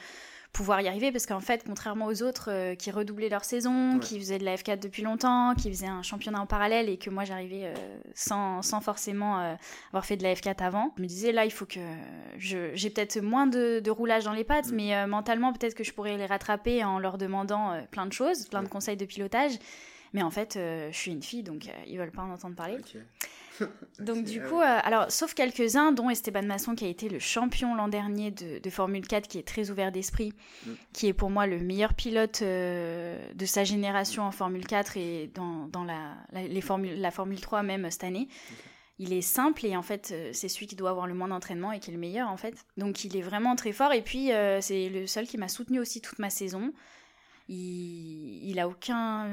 pouvoir 0.52 0.80
y 0.80 0.88
arriver 0.88 1.12
parce 1.12 1.26
qu'en 1.26 1.40
fait, 1.40 1.62
contrairement 1.64 2.06
aux 2.06 2.22
autres 2.22 2.50
euh, 2.50 2.74
qui 2.74 2.90
redoublaient 2.90 3.28
leur 3.28 3.44
saison, 3.44 3.98
qui 3.98 4.18
faisaient 4.18 4.38
de 4.38 4.44
la 4.44 4.56
F4 4.56 4.80
depuis 4.80 5.02
longtemps, 5.02 5.54
qui 5.54 5.70
faisaient 5.70 5.86
un 5.86 6.02
championnat 6.02 6.40
en 6.40 6.46
parallèle 6.46 6.88
et 6.88 6.96
que 6.96 7.08
moi 7.08 7.24
j'arrivais 7.24 7.66
euh, 7.66 7.74
sans, 8.14 8.62
sans, 8.62 8.80
forcément 8.80 9.40
euh, 9.40 9.54
avoir 9.88 10.04
fait 10.04 10.16
de 10.16 10.22
la 10.22 10.34
F4 10.34 10.62
avant, 10.62 10.92
je 10.96 11.02
me 11.02 11.06
disais 11.06 11.32
là, 11.32 11.44
il 11.44 11.52
faut 11.52 11.66
que 11.66 11.80
j'ai 12.36 12.90
peut-être 12.90 13.20
moins 13.20 13.46
de, 13.46 13.80
de, 13.80 13.90
roulage 13.90 14.24
dans 14.24 14.32
les 14.32 14.44
pattes, 14.44 14.72
mm. 14.72 14.74
mais 14.74 15.06
mentalement, 15.06 15.52
peut-être 15.52 15.74
que 15.74 15.84
je 15.84 15.92
pourrais 15.92 16.16
les 16.16 16.26
rattraper 16.26 16.84
en 16.84 16.98
leur 16.98 17.16
demandant 17.16 17.80
plein 17.90 18.06
de 18.06 18.12
choses, 18.12 18.46
plein 18.48 18.62
de 18.62 18.68
conseils 18.68 18.96
de 18.96 19.04
pilotage. 19.04 19.52
Mais 20.12 20.22
en 20.22 20.30
fait, 20.30 20.54
je 20.56 20.96
suis 20.96 21.12
une 21.12 21.22
fille, 21.22 21.44
donc 21.44 21.68
ils 21.86 21.96
veulent 21.96 22.10
pas 22.10 22.22
en 22.22 22.32
entendre 22.32 22.56
parler. 22.56 22.78
Donc 23.98 24.24
du 24.24 24.40
coup, 24.42 24.60
euh, 24.60 24.78
alors 24.82 25.10
sauf 25.10 25.34
quelques-uns, 25.34 25.92
dont 25.92 26.10
Esteban 26.10 26.42
Masson 26.42 26.74
qui 26.74 26.84
a 26.84 26.88
été 26.88 27.08
le 27.08 27.18
champion 27.18 27.74
l'an 27.74 27.88
dernier 27.88 28.30
de, 28.30 28.70
Formule 28.70 29.06
4, 29.06 29.28
qui 29.28 29.38
est 29.38 29.46
très 29.46 29.70
ouvert 29.70 29.92
d'esprit, 29.92 30.32
mm. 30.66 30.70
qui 30.92 31.06
est 31.08 31.12
pour 31.12 31.30
moi 31.30 31.46
le 31.46 31.58
meilleur 31.58 31.94
pilote 31.94 32.40
euh, 32.42 33.18
de 33.34 33.46
sa 33.46 33.64
génération 33.64 34.24
en 34.24 34.30
Formule 34.30 34.66
4 34.66 34.96
et 34.96 35.30
dans, 35.34 35.66
dans 35.66 35.84
la, 35.84 36.14
la, 36.32 36.42
les 36.42 36.62
la 36.96 37.10
Formule 37.10 37.40
3 37.40 37.62
même 37.62 37.90
cette 37.90 38.04
année. 38.04 38.28
Il 38.98 39.14
est 39.14 39.22
simple 39.22 39.64
et 39.64 39.76
en 39.76 39.82
fait 39.82 40.10
euh, 40.12 40.30
c'est 40.34 40.48
celui 40.48 40.66
qui 40.66 40.76
doit 40.76 40.90
avoir 40.90 41.06
le 41.06 41.14
moins 41.14 41.28
d'entraînement 41.28 41.72
et 41.72 41.80
qui 41.80 41.90
est 41.90 41.94
le 41.94 42.00
meilleur 42.00 42.28
en 42.28 42.36
fait. 42.36 42.54
Donc 42.76 43.04
il 43.04 43.16
est 43.16 43.22
vraiment 43.22 43.56
très 43.56 43.72
fort 43.72 43.92
et 43.92 44.02
puis 44.02 44.30
c'est 44.60 44.88
le 44.88 45.06
seul 45.06 45.26
qui 45.26 45.38
m'a 45.38 45.48
soutenu 45.48 45.80
aussi 45.80 46.00
toute 46.00 46.18
ma 46.18 46.30
saison 46.30 46.72
il, 47.50 48.30
il 48.50 48.60
a 48.60 48.68
aucun 48.68 49.26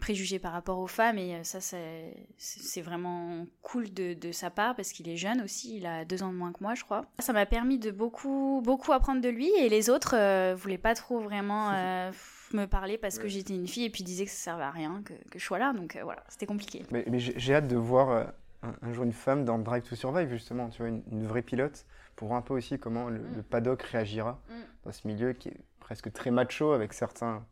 préjugé 0.00 0.38
par 0.38 0.52
rapport 0.52 0.78
aux 0.78 0.86
femmes 0.86 1.18
et 1.18 1.42
ça 1.44 1.60
c'est 1.60 2.80
vraiment 2.82 3.46
cool 3.62 3.92
de, 3.92 4.32
sa 4.32 4.50
part 4.50 4.74
parce 4.74 4.92
qu'il 4.92 5.08
est 5.08 5.16
jeune 5.16 5.40
aussi, 5.42 5.76
il 5.76 5.86
a 5.86 6.04
deux 6.04 6.22
ans 6.22 6.30
de 6.32 6.36
moins 6.36 6.52
que 6.52 6.62
moi 6.62 6.74
je 6.74 6.84
crois. 6.84 7.04
Ça 7.18 7.32
m'a 7.32 7.46
permis 7.46 7.78
de 7.78 7.90
beaucoup 7.90 8.62
beaucoup 8.64 8.92
apprendre 8.92 9.20
de 9.20 9.28
lui 9.28 9.50
et 9.58 9.68
les 9.68 9.90
autres 9.90 10.14
euh, 10.16 10.54
voulaient 10.56 10.78
pas 10.78 10.94
trop 10.94 11.20
vraiment 11.20 11.70
euh, 11.74 12.10
me 12.52 12.66
parler 12.66 12.98
parce 12.98 13.18
que 13.18 13.28
j'étais 13.28 13.54
une 13.54 13.66
fille 13.66 13.84
et 13.84 13.90
puis 13.90 14.04
disaient 14.04 14.24
que 14.24 14.30
ça 14.30 14.36
servait 14.36 14.64
à 14.64 14.70
rien 14.70 15.02
que, 15.04 15.12
que 15.30 15.38
je 15.38 15.44
sois 15.44 15.58
là 15.58 15.72
donc 15.72 15.96
euh, 15.96 16.04
voilà 16.04 16.22
c'était 16.28 16.46
compliqué. 16.46 16.84
Mais, 16.90 17.04
j'ai 17.18 17.54
hâte 17.54 17.68
de 17.68 17.76
voir 17.76 18.32
un, 18.62 18.92
jour 18.92 19.04
une 19.04 19.12
femme 19.12 19.44
dans 19.44 19.58
Drive 19.58 19.82
to 19.82 19.94
Survive 19.94 20.28
justement, 20.30 20.68
tu 20.68 20.82
vois 20.82 20.88
une, 20.88 21.26
vraie 21.26 21.42
pilote 21.42 21.86
pour 22.16 22.28
voir 22.28 22.38
un 22.38 22.42
peu 22.42 22.54
aussi 22.54 22.78
comment 22.78 23.08
le, 23.08 23.18
mm. 23.18 23.42
paddock 23.50 23.82
réagira 23.82 24.40
mm. 24.48 24.52
dans 24.84 24.92
ce 24.92 25.06
milieu 25.06 25.32
qui 25.32 25.48
est 25.48 25.60
presque 25.80 26.12
très 26.12 26.30
macho 26.30 26.72
avec 26.72 26.92
certains 26.92 27.44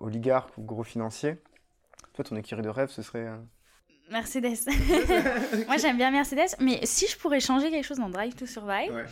oligarque 0.00 0.56
ou 0.58 0.62
gros 0.62 0.82
financier, 0.82 1.38
toi, 2.14 2.24
ton 2.24 2.36
écurie 2.36 2.62
de 2.62 2.68
rêve, 2.68 2.90
ce 2.90 3.02
serait. 3.02 3.28
Euh, 4.10 4.12
Mercedes. 4.12 4.66
Moi, 5.66 5.76
j'aime 5.78 5.96
bien 5.96 6.10
Mercedes, 6.10 6.56
mais 6.60 6.80
si 6.84 7.06
je 7.06 7.16
pourrais 7.16 7.40
changer 7.40 7.70
quelque 7.70 7.86
chose 7.86 7.98
dans 7.98 8.10
Drive 8.10 8.34
to 8.34 8.46
Survive, 8.46 9.06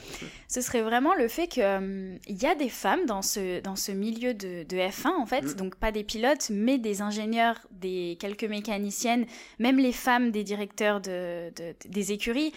ce 0.49 0.61
serait 0.61 0.83
vraiment 0.83 1.15
le 1.15 1.29
fait 1.29 1.47
qu'il 1.47 2.19
il 2.27 2.43
y 2.43 2.47
a 2.47 2.55
des 2.55 2.69
femmes 2.69 3.07
dans 3.07 3.23
ce, 3.23 3.61
dans 3.61 3.77
ce 3.77 3.93
milieu 3.93 4.35
de, 4.35 4.65
de 4.65 4.77
F1, 4.77 5.09
en 5.09 5.27
fait, 5.27 5.43
mm. 5.43 5.55
donc 5.55 5.77
pas 5.77 5.93
des 5.93 6.05
pilotes, 6.05 6.51
mais 6.51 6.79
des 6.79 7.03
ingénieurs, 7.03 7.59
des 7.71 8.17
quelques 8.21 8.45
mécaniciennes, 8.45 9.27
même 9.59 9.79
les 9.79 9.93
femmes 9.93 10.31
des 10.31 10.45
directeurs 10.45 11.01
de, 11.01 11.51
de 11.57 11.75
des 11.89 12.13
écuries, 12.13 12.53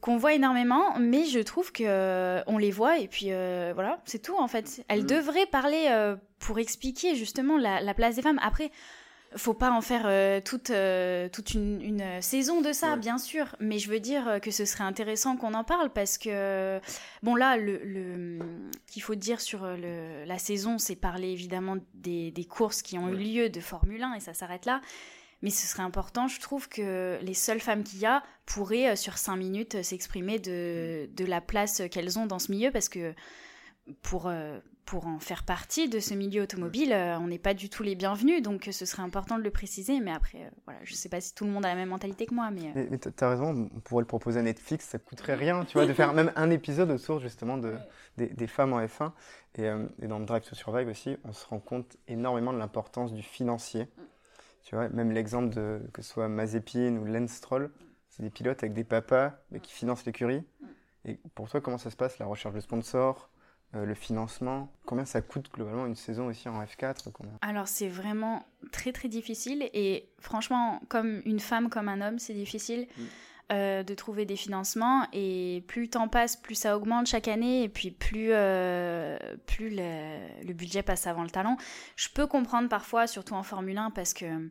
qu'on 0.00 0.16
voit, 0.16 0.34
énormément, 0.34 0.96
mais 0.98 1.24
je 1.24 1.40
trouve 1.40 1.72
que 1.72 1.82
euh, 1.84 2.40
on 2.46 2.58
les 2.58 2.70
voit, 2.70 2.98
et 2.98 3.08
puis 3.08 3.26
euh, 3.30 3.72
voilà, 3.74 4.00
c'est 4.04 4.22
tout, 4.22 4.36
en 4.36 4.46
fait. 4.46 4.84
Elles 4.88 5.02
mm. 5.02 5.06
devraient 5.06 5.46
parler 5.46 5.86
euh, 5.90 6.16
pour 6.38 6.58
expliquer 6.58 7.16
justement 7.16 7.56
la, 7.56 7.80
la 7.80 7.94
place 7.94 8.16
des 8.16 8.22
femmes. 8.22 8.38
Après, 8.42 8.70
faut 9.36 9.54
pas 9.54 9.70
en 9.70 9.80
faire 9.80 10.02
euh, 10.06 10.40
toute, 10.40 10.70
euh, 10.70 11.28
toute 11.28 11.54
une, 11.54 12.02
saison 12.20 12.60
de 12.60 12.72
ça, 12.72 12.96
bien 12.96 13.18
sûr, 13.18 13.54
mais 13.60 13.78
je 13.78 13.90
veux 13.90 14.00
dire 14.00 14.38
que 14.42 14.50
ce 14.50 14.64
serait 14.64 14.84
intéressant 14.84 15.36
qu'on 15.36 15.54
en 15.54 15.64
parle 15.64 15.90
parce 15.90 16.18
que, 16.18 16.80
bon, 17.22 17.34
là, 17.34 17.56
le, 17.56 17.78
le 17.84 18.38
qu'il 18.86 19.02
faut 19.02 19.14
dire 19.14 19.40
sur 19.40 19.64
le, 19.66 20.24
la 20.24 20.38
saison, 20.38 20.78
c'est 20.78 20.96
parler 20.96 21.28
évidemment 21.28 21.76
des, 21.94 22.30
des, 22.30 22.44
courses 22.44 22.82
qui 22.82 22.98
ont 22.98 23.08
eu 23.08 23.16
lieu 23.16 23.48
de 23.50 23.60
Formule 23.60 24.02
1 24.02 24.14
et 24.14 24.20
ça 24.20 24.34
s'arrête 24.34 24.66
là. 24.66 24.80
Mais 25.42 25.50
ce 25.50 25.66
serait 25.66 25.84
important, 25.84 26.26
je 26.26 26.40
trouve, 26.40 26.68
que 26.68 27.18
les 27.22 27.34
seules 27.34 27.60
femmes 27.60 27.84
qu'il 27.84 28.00
y 28.00 28.06
a 28.06 28.22
pourraient, 28.44 28.90
euh, 28.90 28.96
sur 28.96 29.18
cinq 29.18 29.36
minutes, 29.36 29.82
s'exprimer 29.82 30.38
de, 30.38 31.06
mm. 31.06 31.14
de 31.14 31.24
la 31.24 31.40
place 31.40 31.82
qu'elles 31.90 32.18
ont 32.18 32.26
dans 32.26 32.38
ce 32.38 32.50
milieu 32.50 32.70
parce 32.70 32.88
que 32.88 33.14
pour 34.02 34.30
pour 34.88 35.06
en 35.06 35.18
faire 35.18 35.42
partie 35.42 35.90
de 35.90 36.00
ce 36.00 36.14
milieu 36.14 36.44
automobile, 36.44 36.94
euh, 36.94 37.18
on 37.18 37.26
n'est 37.26 37.38
pas 37.38 37.52
du 37.52 37.68
tout 37.68 37.82
les 37.82 37.94
bienvenus, 37.94 38.40
donc 38.40 38.68
euh, 38.68 38.72
ce 38.72 38.86
serait 38.86 39.02
important 39.02 39.36
de 39.36 39.42
le 39.42 39.50
préciser. 39.50 40.00
Mais 40.00 40.10
après, 40.10 40.38
euh, 40.38 40.50
voilà, 40.64 40.80
je 40.82 40.92
ne 40.92 40.96
sais 40.96 41.10
pas 41.10 41.20
si 41.20 41.34
tout 41.34 41.44
le 41.44 41.50
monde 41.50 41.66
a 41.66 41.68
la 41.68 41.74
même 41.74 41.90
mentalité 41.90 42.24
que 42.24 42.34
moi. 42.34 42.50
Mais, 42.50 42.72
mais, 42.90 42.98
tu 42.98 43.10
as 43.20 43.28
raison, 43.28 43.68
on 43.74 43.80
pourrait 43.80 44.00
le 44.00 44.06
proposer 44.06 44.40
à 44.40 44.42
Netflix, 44.42 44.86
ça 44.86 44.98
coûterait 44.98 45.34
rien, 45.34 45.66
tu 45.66 45.74
vois, 45.74 45.86
de 45.86 45.92
faire 45.92 46.14
même 46.14 46.32
un 46.36 46.48
épisode 46.48 46.90
autour 46.90 47.20
justement 47.20 47.58
de, 47.58 47.74
des, 48.16 48.46
femmes 48.46 48.72
en 48.72 48.80
F1. 48.80 49.12
Et, 49.56 49.68
dans 50.06 50.20
Drive 50.20 50.48
to 50.48 50.54
Survive 50.54 50.88
aussi, 50.88 51.18
on 51.24 51.34
se 51.34 51.46
rend 51.46 51.58
compte 51.58 51.98
énormément 52.06 52.54
de 52.54 52.58
l'importance 52.58 53.12
du 53.12 53.22
financier. 53.22 53.88
Tu 54.62 54.74
vois, 54.74 54.88
même 54.88 55.12
l'exemple 55.12 55.54
de 55.54 55.82
que 55.92 56.00
ce 56.00 56.10
soit 56.10 56.28
Mazepin 56.28 56.96
ou 56.96 57.04
Lance 57.04 57.32
Stroll, 57.32 57.70
c'est 58.08 58.22
des 58.22 58.30
pilotes 58.30 58.62
avec 58.62 58.72
des 58.72 58.84
papas 58.84 59.32
mais 59.50 59.60
qui 59.60 59.72
financent 59.74 60.06
l'écurie. 60.06 60.44
Et 61.04 61.20
pour 61.34 61.50
toi, 61.50 61.60
comment 61.60 61.78
ça 61.78 61.90
se 61.90 61.96
passe, 61.96 62.18
la 62.18 62.24
recherche 62.24 62.54
de 62.54 62.60
sponsors? 62.60 63.28
Euh, 63.74 63.84
le 63.84 63.94
financement 63.94 64.72
Combien 64.86 65.04
ça 65.04 65.20
coûte 65.20 65.50
globalement 65.52 65.84
une 65.84 65.94
saison 65.94 66.28
aussi 66.28 66.48
en 66.48 66.64
F4 66.64 67.10
Alors 67.42 67.68
c'est 67.68 67.88
vraiment 67.88 68.46
très 68.72 68.92
très 68.92 69.08
difficile 69.08 69.68
et 69.74 70.08
franchement 70.20 70.80
comme 70.88 71.20
une 71.26 71.38
femme 71.38 71.68
comme 71.68 71.90
un 71.90 72.00
homme 72.00 72.18
c'est 72.18 72.32
difficile 72.32 72.86
mm. 72.96 73.02
euh, 73.52 73.82
de 73.82 73.92
trouver 73.92 74.24
des 74.24 74.36
financements 74.36 75.06
et 75.12 75.64
plus 75.68 75.82
le 75.82 75.88
temps 75.88 76.08
passe 76.08 76.34
plus 76.34 76.54
ça 76.54 76.78
augmente 76.78 77.08
chaque 77.08 77.28
année 77.28 77.62
et 77.62 77.68
puis 77.68 77.90
plus, 77.90 78.28
euh, 78.30 79.18
plus 79.44 79.68
le, 79.68 80.52
budget 80.54 80.82
passe 80.82 81.06
avant 81.06 81.22
le 81.22 81.30
talent. 81.30 81.58
Je 81.94 82.08
peux 82.08 82.26
comprendre 82.26 82.70
parfois 82.70 83.06
surtout 83.06 83.34
en 83.34 83.42
Formule 83.42 83.76
1 83.76 83.90
parce 83.90 84.14
que 84.14 84.50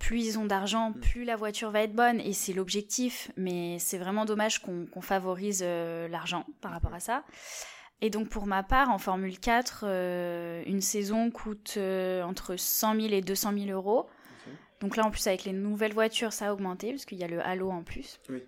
plus 0.00 0.26
ils 0.26 0.38
ont 0.38 0.46
d'argent, 0.46 0.90
mm. 0.90 1.00
plus 1.00 1.24
la 1.24 1.36
voiture 1.36 1.70
va 1.70 1.82
être 1.82 1.94
bonne, 1.94 2.20
et 2.20 2.32
c'est 2.32 2.52
l'objectif, 2.52 3.30
mais 3.36 3.78
c'est 3.78 3.98
vraiment 3.98 4.24
dommage 4.24 4.62
qu'on 4.62 5.00
favorise 5.00 5.62
l'argent 5.62 6.44
par 6.60 6.72
rapport 6.72 6.94
à 6.94 7.00
ça. 7.00 7.24
Et 8.02 8.10
donc 8.10 8.28
pour 8.28 8.46
ma 8.46 8.62
part, 8.62 8.90
en 8.90 8.98
Formule 8.98 9.38
4, 9.38 9.84
euh, 9.86 10.62
une 10.66 10.80
saison 10.80 11.30
coûte 11.30 11.74
euh, 11.78 12.22
entre 12.22 12.56
100 12.56 13.00
000 13.00 13.14
et 13.14 13.20
200 13.22 13.52
000 13.58 13.70
euros. 13.70 14.06
Donc 14.80 14.96
là, 14.96 15.06
en 15.06 15.10
plus, 15.10 15.26
avec 15.26 15.44
les 15.44 15.54
nouvelles 15.54 15.94
voitures, 15.94 16.34
ça 16.34 16.48
a 16.48 16.52
augmenté, 16.52 16.90
parce 16.90 17.06
qu'il 17.06 17.16
y 17.16 17.24
a 17.24 17.28
le 17.28 17.40
Halo 17.40 17.70
en 17.70 17.82
plus. 17.82 18.20
Oui. 18.28 18.42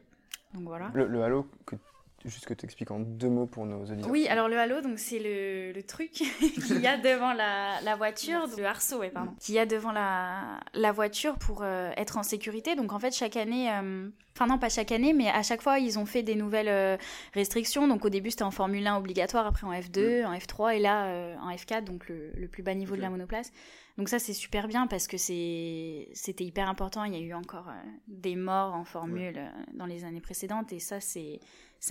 Donc 0.52 0.64
voilà. 0.64 0.90
Le, 0.92 1.06
le 1.06 1.22
Halo 1.22 1.46
que 1.64 1.76
Juste 2.24 2.46
que 2.46 2.54
tu 2.54 2.64
expliques 2.64 2.90
en 2.90 2.98
deux 2.98 3.28
mots 3.28 3.46
pour 3.46 3.64
nos 3.64 3.82
auditeurs. 3.82 4.10
Oui, 4.10 4.26
alors 4.26 4.48
le 4.48 4.58
halo, 4.58 4.80
donc 4.80 4.98
c'est 4.98 5.20
le, 5.20 5.72
le, 5.72 5.82
truc 5.84 6.10
qu'il 6.10 6.80
y 6.80 6.86
a 6.86 6.96
devant 6.96 7.32
la, 7.32 7.80
la 7.82 7.94
voiture, 7.94 8.46
le 8.56 8.66
arceau, 8.66 8.98
ouais, 8.98 9.10
pardon, 9.10 9.32
qu'il 9.40 9.54
y 9.54 9.58
a 9.60 9.66
devant 9.66 9.92
la, 9.92 10.58
la 10.74 10.90
voiture 10.90 11.36
pour 11.38 11.60
euh, 11.62 11.90
être 11.96 12.16
en 12.16 12.24
sécurité. 12.24 12.74
Donc 12.74 12.92
en 12.92 12.98
fait, 12.98 13.14
chaque 13.14 13.36
année, 13.36 13.70
euh, 13.70 14.08
enfin 14.34 14.48
non, 14.48 14.58
pas 14.58 14.68
chaque 14.68 14.90
année, 14.90 15.12
mais 15.12 15.28
à 15.28 15.44
chaque 15.44 15.62
fois, 15.62 15.78
ils 15.78 15.96
ont 15.98 16.06
fait 16.06 16.24
des 16.24 16.34
nouvelles 16.34 16.68
euh, 16.68 16.96
restrictions. 17.34 17.86
Donc 17.86 18.04
au 18.04 18.10
début, 18.10 18.30
c'était 18.30 18.42
en 18.42 18.50
Formule 18.50 18.84
1 18.84 18.96
obligatoire, 18.96 19.46
après 19.46 19.66
en 19.66 19.72
F2, 19.72 20.26
en 20.26 20.34
F3 20.34 20.74
et 20.74 20.80
là 20.80 21.36
en 21.40 21.54
F4, 21.54 21.84
donc 21.84 22.08
le, 22.08 22.32
le 22.36 22.48
plus 22.48 22.64
bas 22.64 22.74
niveau 22.74 22.96
de 22.96 23.00
la 23.00 23.10
monoplace. 23.10 23.52
Donc 23.98 24.08
ça, 24.08 24.20
c'est 24.20 24.32
super 24.32 24.68
bien 24.68 24.86
parce 24.86 25.08
que 25.08 25.16
c'était 25.16 26.44
hyper 26.44 26.68
important. 26.68 27.02
Il 27.02 27.12
y 27.12 27.16
a 27.16 27.20
eu 27.20 27.34
encore 27.34 27.66
des 28.06 28.36
morts 28.36 28.72
en 28.72 28.84
Formule 28.84 29.40
dans 29.74 29.86
les 29.86 30.04
années 30.04 30.20
précédentes 30.20 30.72
et 30.72 30.78
ça, 30.78 31.00
c'est 31.00 31.40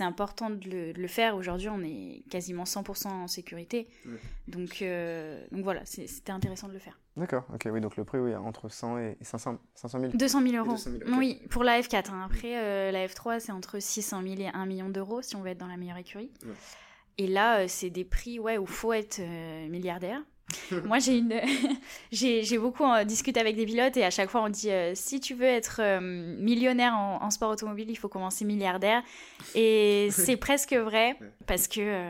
important 0.00 0.48
de 0.48 0.94
le, 0.96 1.08
faire. 1.08 1.36
Aujourd'hui, 1.36 1.68
on 1.68 1.82
est 1.82 2.24
quasiment 2.30 2.64
100% 2.64 3.08
en 3.08 3.28
sécurité. 3.28 3.88
Donc, 4.48 4.80
euh, 4.80 5.44
donc 5.52 5.62
voilà, 5.64 5.84
c'était 5.84 6.32
intéressant 6.32 6.68
de 6.68 6.72
le 6.72 6.78
faire. 6.78 6.98
D'accord, 7.18 7.44
ok, 7.52 7.68
oui, 7.70 7.80
donc 7.82 7.96
le 7.98 8.04
prix, 8.04 8.18
oui, 8.18 8.34
entre 8.34 8.70
100 8.70 8.98
et 8.98 9.16
500, 9.20 9.58
500 9.74 10.00
000 10.00 10.12
200 10.14 10.42
000 10.46 10.64
euros. 10.64 10.76
Oui, 11.18 11.42
pour 11.50 11.62
la 11.62 11.78
F4. 11.78 12.10
Hein. 12.10 12.22
Après, 12.24 12.56
euh, 12.56 12.90
la 12.90 13.06
F3, 13.06 13.40
c'est 13.40 13.52
entre 13.52 13.80
600 13.80 14.22
000 14.22 14.34
et 14.40 14.48
1 14.48 14.64
million 14.64 14.88
d'euros 14.88 15.20
si 15.20 15.36
on 15.36 15.42
veut 15.42 15.50
être 15.50 15.58
dans 15.58 15.66
la 15.66 15.76
meilleure 15.76 15.98
écurie. 15.98 16.30
Et 17.18 17.26
là, 17.26 17.58
euh, 17.58 17.64
c'est 17.68 17.90
des 17.90 18.04
prix 18.04 18.38
ouais, 18.38 18.56
où 18.56 18.62
il 18.62 18.68
faut 18.68 18.94
être 18.94 19.20
milliardaire. 19.68 20.22
Moi, 20.84 20.98
j'ai 20.98 21.18
une, 21.18 21.40
j'ai 22.12 22.58
beaucoup 22.58 22.84
euh, 22.84 23.04
discuté 23.04 23.40
avec 23.40 23.56
des 23.56 23.66
pilotes 23.66 23.96
et 23.96 24.04
à 24.04 24.10
chaque 24.10 24.30
fois 24.30 24.42
on 24.42 24.48
dit 24.48 24.70
euh, 24.70 24.92
si 24.94 25.20
tu 25.20 25.34
veux 25.34 25.44
être 25.44 25.80
euh, 25.80 26.00
millionnaire 26.00 26.94
en, 26.96 27.30
sport 27.30 27.50
automobile, 27.50 27.90
il 27.90 27.96
faut 27.96 28.08
commencer 28.08 28.44
milliardaire. 28.44 29.02
Et 29.54 30.08
c'est 30.12 30.36
presque 30.36 30.72
vrai 30.72 31.16
parce 31.46 31.68
que 31.68 32.02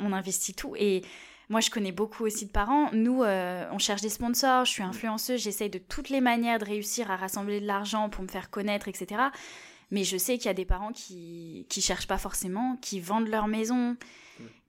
on 0.00 0.12
investit 0.12 0.54
tout. 0.54 0.74
Et 0.76 1.02
moi, 1.48 1.60
je 1.60 1.70
connais 1.70 1.92
beaucoup 1.92 2.24
aussi 2.24 2.46
de 2.46 2.50
parents. 2.50 2.90
Nous, 2.92 3.22
on 3.22 3.78
cherche 3.78 4.00
des 4.00 4.08
sponsors. 4.08 4.64
Je 4.64 4.70
suis 4.70 4.82
influenceuse. 4.82 5.40
J'essaye 5.40 5.68
de 5.68 5.78
toutes 5.78 6.08
les 6.08 6.22
manières 6.22 6.58
de 6.58 6.64
réussir 6.64 7.10
à 7.10 7.16
rassembler 7.16 7.60
de 7.60 7.66
l'argent 7.66 8.08
pour 8.08 8.22
me 8.22 8.28
faire 8.28 8.48
connaître, 8.48 8.88
etc. 8.88 9.20
Mais 9.90 10.04
je 10.04 10.16
sais 10.16 10.38
qu'il 10.38 10.46
y 10.46 10.50
a 10.50 10.54
des 10.54 10.64
parents 10.64 10.92
qui 10.92 11.66
qui 11.68 11.82
cherchent 11.82 12.06
pas 12.06 12.16
forcément, 12.16 12.78
qui 12.80 13.00
vendent 13.00 13.28
leur 13.28 13.48
maison, 13.48 13.96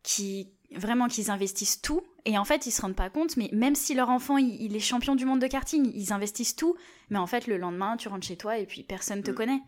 qui 0.02 0.50
vraiment 0.76 1.08
qu'ils 1.08 1.32
investissent 1.32 1.82
tout. 1.82 2.02
Et 2.26 2.38
en 2.38 2.46
fait 2.46 2.66
ils 2.66 2.72
se 2.72 2.82
rendent 2.82 2.96
pas 2.96 3.10
compte 3.10 3.38
mais 3.38 3.50
même 3.52 3.76
si 3.76 3.94
leur 3.94 4.10
enfant 4.10 4.38
il, 4.38 4.76
est 4.76 4.80
champion 4.80 5.16
du 5.16 5.26
monde 5.26 5.40
de 5.40 5.48
karting 5.48 5.92
ils 5.94 6.14
investissent 6.14 6.56
tout. 6.56 6.76
Mais 7.10 7.20
en 7.20 7.28
fait 7.28 7.48
le 7.48 7.58
lendemain 7.58 7.98
tu 7.98 8.08
rentres 8.08 8.26
chez 8.26 8.38
toi 8.38 8.58
et 8.58 8.66
puis 8.66 8.84
personne 8.84 9.24
te 9.24 9.32
mm. 9.32 9.36
connaît. 9.36 9.62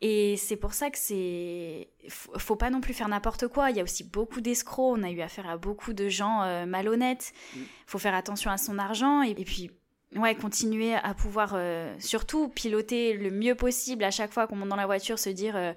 Et 0.00 0.36
c'est 0.36 0.56
pour 0.56 0.74
ça 0.74 0.90
que 0.90 0.98
c'est 0.98 1.88
faut 2.10 2.56
pas 2.56 2.68
non 2.68 2.80
plus 2.80 2.92
faire 2.92 3.08
n'importe 3.08 3.48
quoi. 3.48 3.70
Il 3.70 3.76
y 3.76 3.80
a 3.80 3.82
aussi 3.82 4.04
beaucoup 4.04 4.40
d'escrocs. 4.40 4.98
On 4.98 5.02
a 5.02 5.10
eu 5.10 5.20
affaire 5.20 5.48
à 5.48 5.56
beaucoup 5.56 5.92
de 5.92 6.08
gens 6.08 6.42
euh, 6.42 6.66
malhonnêtes. 6.66 7.32
Il 7.54 7.62
mm. 7.62 7.66
faut 7.86 7.98
faire 7.98 8.14
attention 8.14 8.50
à 8.50 8.58
son 8.58 8.78
argent 8.78 9.22
et, 9.22 9.34
puis 9.34 9.70
ouais 10.16 10.34
continuer 10.34 10.94
à 10.94 11.14
pouvoir 11.14 11.52
euh, 11.54 11.94
surtout 11.98 12.48
piloter 12.48 13.14
le 13.14 13.30
mieux 13.30 13.54
possible 13.54 14.04
à 14.04 14.10
chaque 14.10 14.32
fois 14.32 14.46
qu'on 14.46 14.56
monte 14.56 14.68
dans 14.68 14.76
la 14.76 14.86
voiture 14.86 15.18
se 15.18 15.30
dire 15.30 15.56
euh, 15.56 15.72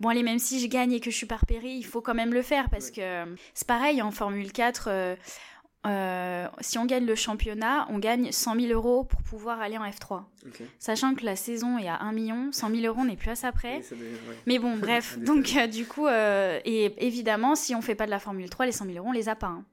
bon 0.00 0.08
allez, 0.08 0.22
même 0.22 0.38
si 0.38 0.60
je 0.60 0.66
gagne 0.66 0.92
et 0.92 1.00
que 1.00 1.10
je 1.10 1.16
suis 1.16 1.26
par 1.26 1.46
péri, 1.46 1.70
il 1.70 1.84
faut 1.84 2.00
quand 2.00 2.14
même 2.14 2.32
le 2.32 2.42
faire 2.42 2.70
parce 2.70 2.90
que 2.90 3.00
euh, 3.00 3.24
c'est 3.54 3.66
pareil 3.66 4.02
en 4.02 4.10
Formule 4.10 4.52
4. 4.52 4.88
Euh, 4.88 5.16
euh, 5.86 6.48
si 6.60 6.76
on 6.76 6.86
gagne 6.86 7.06
le 7.06 7.14
championnat, 7.14 7.86
on 7.90 7.98
gagne 7.98 8.32
100 8.32 8.60
000 8.60 8.72
euros 8.72 9.04
pour 9.04 9.22
pouvoir 9.22 9.60
aller 9.60 9.78
en 9.78 9.84
F3. 9.84 10.24
Sachant 10.78 11.14
que 11.14 11.24
la 11.24 11.36
saison 11.36 11.78
est 11.78 11.88
à 11.88 12.02
1 12.02 12.12
million, 12.12 12.50
100 12.50 12.70
000 12.70 12.82
euros, 12.82 13.00
on 13.00 13.04
n'est 13.04 13.16
plus 13.16 13.30
à 13.30 13.36
ça 13.36 13.52
près. 13.52 13.80
Mais 14.46 14.58
bon, 14.58 14.76
bref. 14.78 15.18
donc, 15.18 15.56
du 15.70 15.86
coup, 15.86 16.08
et 16.08 16.92
évidemment, 16.98 17.54
si 17.54 17.74
on 17.74 17.80
fait 17.80 17.94
pas 17.94 18.06
de 18.06 18.10
la 18.10 18.18
Formule 18.18 18.50
3, 18.50 18.66
les 18.66 18.72
100 18.72 18.86
000 18.86 18.98
euros, 18.98 19.08
on 19.08 19.12
les 19.12 19.28
a 19.28 19.36
pas. 19.36 19.46
Hein. 19.46 19.64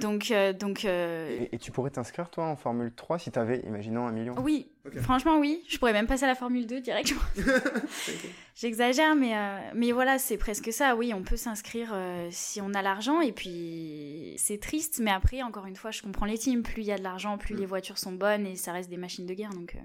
Donc, 0.00 0.30
euh, 0.30 0.52
donc 0.52 0.84
euh, 0.84 1.46
et, 1.50 1.58
tu 1.58 1.70
pourrais 1.70 1.90
t'inscrire 1.90 2.30
toi 2.30 2.44
en 2.44 2.56
Formule 2.56 2.92
3 2.94 3.18
si 3.18 3.30
tu 3.30 3.38
avais, 3.38 3.60
imaginons, 3.60 4.06
un 4.06 4.12
million? 4.12 4.34
Oui, 4.38 4.70
franchement 5.02 5.38
oui. 5.38 5.62
Je 5.68 5.78
pourrais 5.78 5.92
même 5.92 6.06
passer 6.06 6.24
à 6.24 6.28
la 6.28 6.34
Formule 6.34 6.66
2 6.66 6.80
directement. 6.80 7.20
J'exagère, 8.54 9.14
mais, 9.14 9.36
euh, 9.36 9.58
mais 9.74 9.92
voilà, 9.92 10.18
c'est 10.18 10.36
presque 10.36 10.72
ça. 10.72 10.94
Oui, 10.94 11.12
on 11.14 11.22
peut 11.22 11.36
s'inscrire 11.36 11.94
si 12.30 12.60
on 12.60 12.74
a 12.74 12.82
l'argent. 12.82 13.20
Et 13.20 13.32
puis, 13.32 14.34
c'est 14.36 14.60
triste, 14.60 15.00
mais 15.02 15.10
après, 15.10 15.42
encore 15.42 15.66
une 15.66 15.76
fois, 15.76 15.90
je 15.90 16.02
comprends 16.02 16.26
les 16.26 16.38
teams. 16.38 16.62
Plus 16.62 16.82
il 16.82 16.86
y 16.86 16.92
a 16.92 16.98
de 16.98 17.02
l'argent, 17.02 17.38
plus 17.38 17.54
mm. 17.54 17.58
les 17.58 17.66
voitures 17.66 17.98
sont 17.98 18.12
bonnes 18.12 18.46
et 18.46 18.56
ça 18.56 18.72
reste 18.72 18.90
des 18.90 18.98
machines 18.98 19.26
de 19.26 19.34
guerre. 19.34 19.50
Donc, 19.50 19.76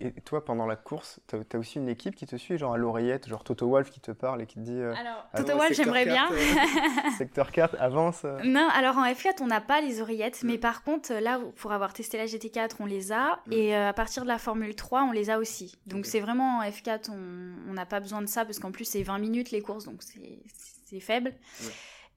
et, 0.00 0.12
toi, 0.24 0.44
pendant 0.44 0.66
la 0.66 0.76
course, 0.76 1.20
tu 1.28 1.36
as, 1.36 1.58
aussi 1.58 1.78
une 1.78 1.88
équipe 1.88 2.16
qui 2.16 2.26
te 2.26 2.36
suit, 2.36 2.58
genre 2.58 2.74
à 2.74 2.76
l'oreillette, 2.76 3.28
genre 3.28 3.44
Toto 3.44 3.68
Wolf 3.68 3.90
qui 3.90 4.00
te 4.00 4.10
parle 4.10 4.42
et 4.42 4.46
qui 4.46 4.56
te 4.56 4.60
dit. 4.60 4.72
Euh, 4.72 4.92
alors, 4.94 5.26
Toto 5.36 5.56
Wolf, 5.56 5.72
j'aimerais 5.74 6.04
bien. 6.04 6.28
Euh, 6.32 7.10
secteur 7.18 7.52
4, 7.52 7.76
avance. 7.78 8.22
Euh. 8.24 8.40
Non, 8.44 8.68
alors 8.74 8.98
en 8.98 9.06
F4, 9.06 9.40
on 9.40 9.46
n'a 9.46 9.60
pas 9.60 9.80
les 9.80 10.00
oreillettes, 10.00 10.42
mais 10.42 10.58
par 10.58 10.82
contre, 10.82 11.12
là, 11.12 11.40
pour 11.56 11.72
avoir 11.72 11.92
testé 11.92 12.18
la 12.18 12.26
GT4, 12.26 12.76
on 12.80 12.86
les 12.86 13.12
a. 13.12 13.40
Mm. 13.46 13.52
Et 13.52 13.74
à 13.74 13.92
partir 13.92 14.24
de 14.24 14.28
la 14.28 14.38
Formule 14.38 14.74
3, 14.74 15.04
on 15.04 15.12
les 15.12 15.30
a 15.30 15.38
aussi. 15.38 15.78
Donc 15.86 16.06
c'est 16.06 16.20
vraiment 16.20 16.58
en 16.58 16.62
F4, 16.62 17.10
on 17.12 17.72
n'a 17.72 17.86
pas 17.86 18.00
besoin 18.00 18.20
de 18.20 18.26
ça 18.26 18.44
parce 18.44 18.58
qu'en 18.58 18.72
plus, 18.72 18.84
c'est 18.84 19.02
20 19.02 19.18
minutes 19.18 19.52
les 19.52 19.62
courses, 19.62 19.84
donc 19.84 20.02
c'est 20.02 21.00
faible. 21.00 21.32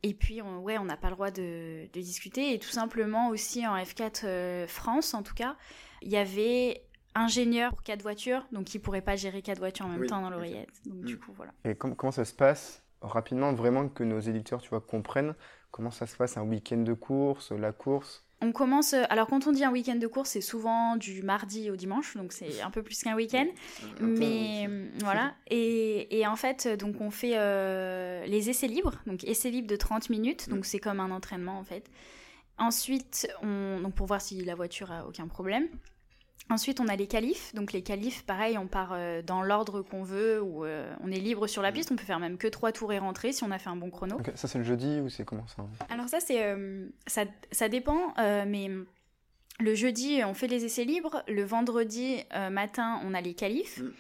Et 0.04 0.14
puis, 0.14 0.42
on, 0.42 0.60
ouais, 0.60 0.78
on 0.78 0.86
n'a 0.86 0.98
pas 0.98 1.10
le 1.10 1.16
droit 1.16 1.32
de, 1.32 1.88
de, 1.92 2.02
discuter. 2.02 2.54
Et 2.54 2.60
tout 2.60 2.70
simplement 2.70 3.30
aussi 3.30 3.66
en 3.66 3.76
F4 3.78 4.68
France, 4.68 5.14
en 5.14 5.24
tout 5.24 5.34
cas, 5.34 5.56
il 6.02 6.12
y 6.12 6.18
avait 6.18 6.85
ingénieur 7.16 7.72
pour 7.72 7.84
quatre 7.84 8.02
voitures, 8.02 8.46
donc 8.52 8.74
il 8.76 8.80
pourrait 8.80 9.02
pas 9.02 9.16
gérer 9.16 9.42
quatre 9.42 9.60
voitures 9.60 9.86
en 9.86 9.90
même 9.90 10.06
temps 10.06 10.22
dans 10.22 10.30
l'oreillette. 10.30 10.70
Donc 10.86 11.04
du 11.04 11.16
mm. 11.16 11.20
coup, 11.20 11.32
voilà. 11.36 11.54
Et 11.64 11.76
comment 11.76 12.12
ça 12.12 12.26
se 12.26 12.34
passe 12.34 12.84
rapidement, 13.02 13.54
vraiment 13.54 13.88
que 13.88 14.04
nos 14.04 14.20
éditeurs, 14.20 14.62
tu 14.62 14.70
vois, 14.70 14.82
comprennent 14.82 15.36
comment 15.76 15.92
ça 15.92 16.08
se 16.08 16.16
passe 16.16 16.38
un 16.38 16.44
week-end 16.44 16.78
de 16.78 16.94
course, 16.94 17.52
la 17.52 17.74
course? 17.74 18.24
On 18.42 18.54
commence. 18.54 18.94
Euh, 18.94 19.04
alors, 19.10 19.28
quand 19.28 19.46
on 19.46 19.52
dit 19.52 19.66
un 19.66 19.72
week-end 19.72 19.96
de 19.96 20.08
course, 20.08 20.30
c'est 20.30 20.42
souvent 20.42 20.96
du 20.96 21.22
mardi 21.22 21.70
au 21.70 21.76
dimanche, 21.76 22.16
donc 22.16 22.32
c'est 22.32 22.62
un 22.64 22.72
peu 22.72 22.82
plus 22.82 23.04
qu'un 23.04 23.16
week-end. 23.16 23.48
Mais 24.00 24.68
euh, 24.70 24.88
voilà. 25.00 25.34
Et, 25.50 26.26
en 26.28 26.38
fait, 26.38 26.68
donc 26.80 27.02
on 27.02 27.12
fait 27.12 27.34
euh, 27.36 28.26
les 28.26 28.50
essais 28.50 28.68
libres, 28.68 28.94
donc 29.06 29.26
essais 29.26 29.50
libres 29.50 29.68
de 29.68 29.76
30 29.76 30.10
minutes, 30.10 30.50
donc 30.50 30.66
c'est 30.66 30.80
comme 30.80 31.02
un 31.02 31.12
entraînement 31.12 31.60
en 31.60 31.64
fait. 31.64 31.90
Ensuite, 32.58 33.28
on, 33.42 33.82
donc 33.82 33.96
pour 33.96 34.08
voir 34.08 34.22
si 34.22 34.44
la 34.46 34.56
voiture 34.56 34.92
a 34.92 35.06
aucun 35.06 35.28
problème. 35.28 35.68
Ensuite, 36.50 36.80
on 36.80 36.88
a 36.88 36.96
les 36.96 37.08
qualifs. 37.08 37.56
Donc 37.56 37.74
les 37.74 37.82
qualifs, 37.82 38.24
pareil, 38.24 38.58
on 38.58 38.68
part 38.68 38.92
euh, 38.94 39.24
dans 39.24 39.42
l'ordre 39.42 39.82
qu'on 39.82 40.04
veut, 40.04 40.42
ou 40.42 40.64
euh, 40.64 40.94
on 41.04 41.12
est 41.12 41.20
libre 41.20 41.48
sur 41.48 41.64
la 41.64 41.72
piste. 41.72 41.92
On 41.92 41.96
peut 41.96 42.06
faire 42.06 42.20
même 42.20 42.38
que 42.38 42.48
trois 42.48 42.72
tours 42.72 42.94
et 42.94 43.00
rentrer 43.00 43.32
si 43.32 43.44
on 43.44 43.52
a 43.52 43.58
fait 43.58 43.70
un 43.70 43.76
bon 43.76 43.90
chrono. 43.90 44.18
Ça, 44.36 44.48
c'est 44.48 44.60
le 44.60 44.64
jeudi 44.64 45.00
ou 45.00 45.10
c'est 45.10 45.26
comment 45.26 45.48
ça? 45.48 45.66
Alors 45.90 46.08
ça, 46.08 46.20
c'est 46.20 46.44
euh, 46.44 46.88
ça, 47.08 47.26
ça, 47.52 47.68
dépend, 47.68 48.14
mais 48.18 48.70
le 49.60 49.76
jeudi, 49.76 50.22
on 50.24 50.36
fait 50.36 50.48
les 50.48 50.66
essais 50.66 50.86
libres. 50.86 51.24
Le 51.28 51.44
vendredi 51.44 52.24
matin, 52.52 53.02
on 53.04 53.14
a 53.16 53.22
les 53.22 53.34
qualifs. 53.34 53.80
Mm. 53.80 53.92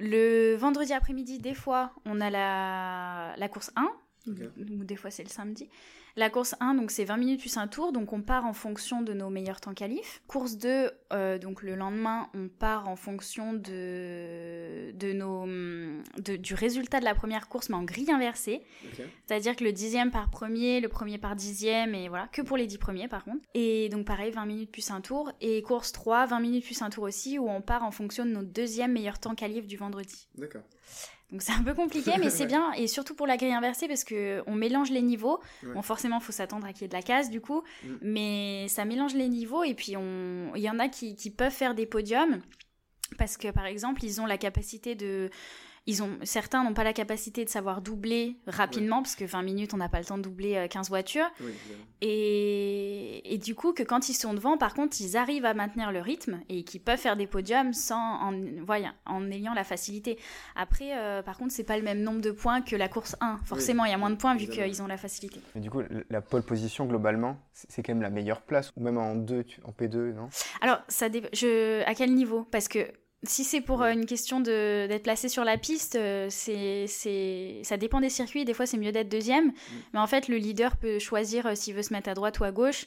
Le 0.00 0.56
vendredi 0.56 0.92
après-midi, 0.92 1.38
des 1.38 1.54
fois, 1.54 1.92
on 2.04 2.20
a 2.20 2.28
la, 2.28 3.34
la 3.38 3.48
course 3.48 3.70
1. 3.76 3.88
Ou 4.26 4.84
des 4.84 4.96
fois, 4.96 5.10
c'est 5.10 5.22
le 5.22 5.28
samedi. 5.28 5.70
La 6.16 6.30
course 6.30 6.54
1, 6.60 6.74
donc 6.74 6.92
c'est 6.92 7.04
20 7.04 7.16
minutes 7.16 7.40
plus 7.40 7.56
un 7.56 7.66
tour, 7.66 7.90
donc 7.92 8.12
on 8.12 8.22
part 8.22 8.46
en 8.46 8.52
fonction 8.52 9.02
de 9.02 9.12
nos 9.12 9.30
meilleurs 9.30 9.60
temps 9.60 9.74
qualifs. 9.74 10.22
Course 10.28 10.56
2, 10.56 10.90
euh, 11.12 11.38
donc 11.38 11.62
le 11.62 11.74
lendemain, 11.74 12.28
on 12.34 12.48
part 12.48 12.88
en 12.88 12.94
fonction 12.94 13.52
de, 13.52 14.92
de 14.92 15.12
nos, 15.12 15.46
du 16.20 16.54
résultat 16.54 17.00
de 17.00 17.04
la 17.04 17.16
première 17.16 17.48
course, 17.48 17.68
mais 17.68 17.74
en 17.74 17.82
grille 17.82 18.12
inversée. 18.12 18.62
C'est-à-dire 19.26 19.56
que 19.56 19.64
le 19.64 19.72
dixième 19.72 20.12
par 20.12 20.30
premier, 20.30 20.80
le 20.80 20.88
premier 20.88 21.18
par 21.18 21.34
dixième, 21.34 21.96
et 21.96 22.08
voilà, 22.08 22.28
que 22.28 22.42
pour 22.42 22.56
les 22.56 22.66
dix 22.66 22.78
premiers 22.78 23.08
par 23.08 23.24
contre. 23.24 23.44
Et 23.54 23.88
donc 23.88 24.06
pareil, 24.06 24.30
20 24.30 24.46
minutes 24.46 24.70
plus 24.70 24.92
un 24.92 25.00
tour. 25.00 25.32
Et 25.40 25.62
course 25.62 25.90
3, 25.90 26.26
20 26.26 26.38
minutes 26.38 26.64
plus 26.64 26.80
un 26.80 26.90
tour 26.90 27.04
aussi, 27.04 27.40
où 27.40 27.48
on 27.50 27.60
part 27.60 27.82
en 27.82 27.90
fonction 27.90 28.24
de 28.24 28.30
nos 28.30 28.44
deuxième 28.44 28.92
meilleurs 28.92 29.18
temps 29.18 29.34
qualifs 29.34 29.66
du 29.66 29.76
vendredi. 29.76 30.28
D'accord. 30.36 30.62
Donc 31.30 31.42
c'est 31.42 31.52
un 31.52 31.62
peu 31.62 31.74
compliqué, 31.74 32.12
mais 32.20 32.30
c'est 32.30 32.46
bien, 32.46 32.72
et 32.72 32.86
surtout 32.86 33.14
pour 33.14 33.26
la 33.26 33.36
grille 33.36 33.52
inversée, 33.52 33.88
parce 33.88 34.04
que 34.04 34.42
on 34.46 34.54
mélange 34.54 34.90
les 34.90 35.02
niveaux. 35.02 35.40
Bon, 35.62 35.82
forcément, 35.82 36.18
il 36.18 36.24
faut 36.24 36.32
s'attendre 36.32 36.66
à 36.66 36.72
qu'il 36.72 36.82
y 36.82 36.84
ait 36.84 36.88
de 36.88 36.94
la 36.94 37.02
case, 37.02 37.30
du 37.30 37.40
coup, 37.40 37.62
mm. 37.82 37.88
mais 38.02 38.66
ça 38.68 38.84
mélange 38.84 39.14
les 39.14 39.28
niveaux, 39.28 39.64
et 39.64 39.74
puis 39.74 39.92
il 39.92 40.60
y 40.62 40.70
en 40.70 40.78
a 40.78 40.88
qui 40.88 41.30
peuvent 41.30 41.52
faire 41.52 41.74
des 41.74 41.86
podiums, 41.86 42.40
parce 43.18 43.36
que, 43.36 43.50
par 43.50 43.66
exemple, 43.66 44.04
ils 44.04 44.20
ont 44.20 44.26
la 44.26 44.38
capacité 44.38 44.94
de 44.94 45.30
ils 45.86 46.02
ont, 46.02 46.10
certains 46.22 46.64
n'ont 46.64 46.72
pas 46.72 46.84
la 46.84 46.94
capacité 46.94 47.44
de 47.44 47.50
savoir 47.50 47.82
doubler 47.82 48.36
rapidement, 48.46 49.02
parce 49.02 49.16
que 49.16 49.24
20 49.24 49.42
minutes, 49.42 49.74
on 49.74 49.76
n'a 49.76 49.90
pas 49.90 49.98
le 49.98 50.06
temps 50.06 50.16
de 50.16 50.22
doubler 50.22 50.66
15 50.70 50.86
euh, 50.86 50.88
voitures. 50.88 51.30
et, 52.00 53.34
et, 53.34 53.38
du 53.38 53.54
coup, 53.54 53.74
que 53.74 53.82
quand 53.82 54.08
ils 54.08 54.14
sont 54.14 54.32
devant, 54.32 54.56
par 54.56 54.72
contre, 54.72 54.96
ils 55.00 55.16
arrivent 55.18 55.44
à 55.44 55.52
maintenir 55.52 55.92
le 55.92 56.00
rythme 56.00 56.40
et 56.48 56.64
qu'ils 56.64 56.80
peuvent 56.80 56.98
faire 56.98 57.16
des 57.16 57.26
podiums 57.26 57.74
sans, 57.74 57.98
en, 57.98 58.32
voyant, 58.64 58.92
en 59.04 59.30
ayant 59.30 59.52
la 59.52 59.64
facilité. 59.64 60.18
Après, 60.56 60.96
euh, 60.96 61.22
par 61.22 61.36
contre, 61.36 61.52
c'est 61.52 61.64
pas 61.64 61.76
le 61.76 61.82
même 61.82 62.00
nombre 62.00 62.22
de 62.22 62.30
points 62.30 62.62
que 62.62 62.76
la 62.76 62.88
course 62.88 63.14
1. 63.20 63.40
Forcément, 63.44 63.84
il 63.84 63.90
y 63.90 63.94
a 63.94 63.98
moins 63.98 64.10
de 64.10 64.16
points 64.16 64.36
vu 64.36 64.46
qu'ils 64.46 64.82
ont 64.82 64.86
la 64.86 64.96
facilité. 64.96 65.40
Mais 65.54 65.60
du 65.60 65.68
coup, 65.68 65.82
la 66.08 66.20
pole 66.22 66.42
position, 66.42 66.86
globalement, 66.86 67.36
c'est 67.52 67.82
quand 67.82 67.92
même 67.92 68.02
la 68.02 68.10
meilleure 68.10 68.40
place, 68.40 68.72
ou 68.76 68.82
même 68.82 68.96
en, 68.96 69.16
deux, 69.16 69.44
en 69.64 69.72
P2, 69.72 70.14
non? 70.14 70.28
Alors, 70.62 70.78
ça 70.88 71.08
je, 71.32 71.82
à 71.84 71.94
quel 71.94 72.14
niveau? 72.14 72.44
Parce 72.50 72.68
que 72.68 72.88
si 73.26 73.44
c'est 73.44 73.60
pour 73.60 73.82
euh, 73.82 73.92
une 73.92 74.06
question 74.06 74.40
d'être 74.40 75.02
placé 75.02 75.28
sur 75.28 75.44
la 75.44 75.56
piste, 75.56 75.96
euh, 75.96 76.28
c'est, 76.30 76.86
ça 77.62 77.76
dépend 77.76 78.00
des 78.00 78.10
circuits. 78.10 78.44
Des 78.44 78.54
fois, 78.54 78.66
c'est 78.66 78.78
mieux 78.78 78.92
d'être 78.92 79.08
deuxième. 79.08 79.46
Mm. 79.46 79.52
Mais 79.94 80.00
en 80.00 80.06
fait, 80.06 80.28
le 80.28 80.36
leader 80.36 80.76
peut 80.76 80.98
choisir 80.98 81.46
euh, 81.46 81.54
s'il 81.54 81.74
veut 81.74 81.82
se 81.82 81.92
mettre 81.92 82.08
à 82.08 82.14
droite 82.14 82.38
ou 82.40 82.44
à 82.44 82.52
gauche. 82.52 82.86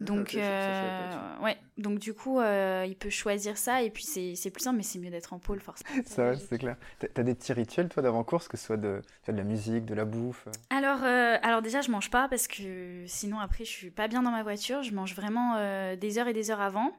Donc, 0.00 0.36
ouais. 0.36 1.56
Donc, 1.78 2.00
du 2.00 2.14
coup, 2.14 2.40
il 2.40 2.96
peut 2.98 3.10
choisir 3.10 3.56
ça. 3.56 3.82
Et 3.82 3.90
puis, 3.90 4.02
c'est 4.02 4.50
plus 4.50 4.62
simple, 4.62 4.76
mais 4.76 4.82
c'est 4.82 4.98
mieux 4.98 5.08
d'être 5.08 5.32
en 5.32 5.38
pôle, 5.38 5.60
forcément. 5.60 6.02
ça, 6.04 6.34
c'est 6.34 6.58
clair. 6.58 6.76
T'as 6.98 7.22
des 7.22 7.34
petits 7.34 7.52
rituels, 7.52 7.88
toi, 7.88 8.02
d'avant-course, 8.02 8.48
que 8.48 8.56
ce 8.56 8.66
soit 8.66 8.76
de, 8.76 9.00
de 9.28 9.32
la 9.32 9.44
musique, 9.44 9.84
de 9.84 9.94
la 9.94 10.04
bouffe 10.04 10.48
alors, 10.70 11.04
alors, 11.04 11.62
déjà, 11.62 11.80
je 11.80 11.92
mange 11.92 12.10
pas 12.10 12.28
parce 12.28 12.48
que 12.48 13.04
sinon, 13.06 13.38
après, 13.38 13.64
je 13.64 13.70
suis 13.70 13.90
pas 13.90 14.08
bien 14.08 14.22
dans 14.22 14.32
ma 14.32 14.42
voiture. 14.42 14.82
Je 14.82 14.92
mange 14.92 15.14
vraiment 15.14 15.54
des 15.94 16.18
heures 16.18 16.28
et 16.28 16.34
des 16.34 16.50
heures 16.50 16.60
avant. 16.60 16.92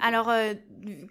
Alors, 0.00 0.28
euh, 0.28 0.54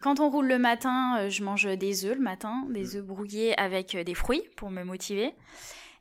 quand 0.02 0.20
on 0.20 0.30
roule 0.30 0.48
le 0.48 0.60
matin, 0.60 1.18
euh, 1.20 1.30
je 1.30 1.44
mange 1.44 1.66
des 1.66 2.06
œufs 2.06 2.16
le 2.16 2.24
matin, 2.24 2.66
des 2.70 2.96
mm. 2.96 2.98
œufs 2.98 3.04
brouillés 3.04 3.60
avec 3.60 3.96
euh, 3.96 4.04
des 4.04 4.16
fruits 4.16 4.44
pour 4.56 4.70
me 4.70 4.84
motiver. 4.84 5.34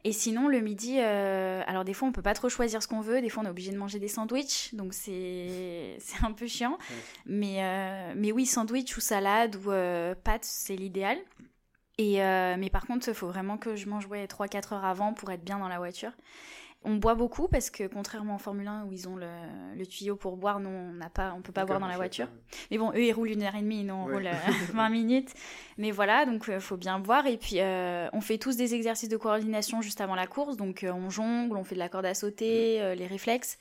Et 0.06 0.12
sinon, 0.12 0.48
le 0.48 0.60
midi, 0.60 0.98
alors 1.00 1.82
des 1.82 1.94
fois, 1.94 2.06
on 2.06 2.12
peut 2.12 2.20
pas 2.20 2.34
trop 2.34 2.50
choisir 2.50 2.82
ce 2.82 2.88
qu'on 2.88 3.00
veut. 3.00 3.22
Des 3.22 3.30
fois, 3.30 3.42
on 3.42 3.46
est 3.46 3.50
obligé 3.50 3.72
de 3.72 3.78
manger 3.78 3.98
des 3.98 4.08
sandwichs, 4.08 4.74
donc 4.74 4.92
c'est 4.92 5.96
un 6.22 6.32
peu 6.32 6.46
chiant. 6.46 6.76
Mais, 7.24 8.12
mais 8.14 8.30
oui, 8.30 8.44
sandwich 8.44 8.94
ou 8.98 9.00
salade 9.00 9.56
ou 9.56 9.70
pâtes, 10.22 10.44
c'est 10.44 10.76
l'idéal. 10.76 11.16
Et 11.96 12.16
mais 12.18 12.68
par 12.70 12.86
contre, 12.86 13.08
il 13.08 13.14
faut 13.14 13.28
vraiment 13.28 13.56
que 13.56 13.76
je 13.76 13.88
mange 13.88 14.04
ouais, 14.04 14.26
3-4 14.26 14.74
heures 14.74 14.84
avant 14.84 15.14
pour 15.14 15.30
être 15.30 15.42
bien 15.42 15.58
dans 15.58 15.68
la 15.68 15.78
voiture. 15.78 16.12
On 16.84 16.96
boit 16.96 17.14
beaucoup 17.14 17.48
parce 17.48 17.70
que 17.70 17.86
contrairement 17.86 18.34
en 18.34 18.38
Formule 18.38 18.68
1 18.68 18.84
où 18.84 18.92
ils 18.92 19.08
ont 19.08 19.16
le, 19.16 19.86
tuyau 19.86 20.16
pour 20.16 20.36
boire, 20.36 20.60
nous 20.60 20.68
on 20.68 20.92
n'a 20.92 21.08
pas, 21.08 21.34
on 21.36 21.40
peut 21.40 21.52
pas 21.52 21.64
boire 21.64 21.80
dans 21.80 21.88
la 21.88 21.96
voiture. 21.96 22.28
Mais 22.70 22.76
bon, 22.76 22.90
eux 22.92 23.04
ils 23.04 23.12
roulent 23.12 23.30
une 23.30 23.42
heure 23.42 23.54
et 23.54 23.62
demie, 23.62 23.84
nous 23.84 23.94
on 23.94 24.04
roule 24.04 24.28
20 24.72 24.86
euh, 24.86 24.88
minutes. 24.90 25.32
Mais 25.78 25.90
voilà, 25.90 26.26
donc 26.26 26.44
il 26.48 26.54
euh, 26.54 26.60
faut 26.60 26.76
bien 26.76 26.98
boire. 26.98 27.26
Et 27.26 27.38
puis 27.38 27.56
euh, 27.60 28.08
on 28.12 28.20
fait 28.20 28.36
tous 28.36 28.56
des 28.56 28.74
exercices 28.74 29.08
de 29.08 29.16
coordination 29.16 29.80
juste 29.80 30.00
avant 30.00 30.14
la 30.14 30.26
course, 30.26 30.56
donc 30.56 30.84
on 30.88 31.08
jongle, 31.08 31.56
on 31.56 31.64
fait 31.64 31.74
de 31.74 31.80
la 31.80 31.88
corde 31.88 32.06
à 32.06 32.14
sauter, 32.14 32.94
les 32.94 33.06
réflexes. 33.06 33.58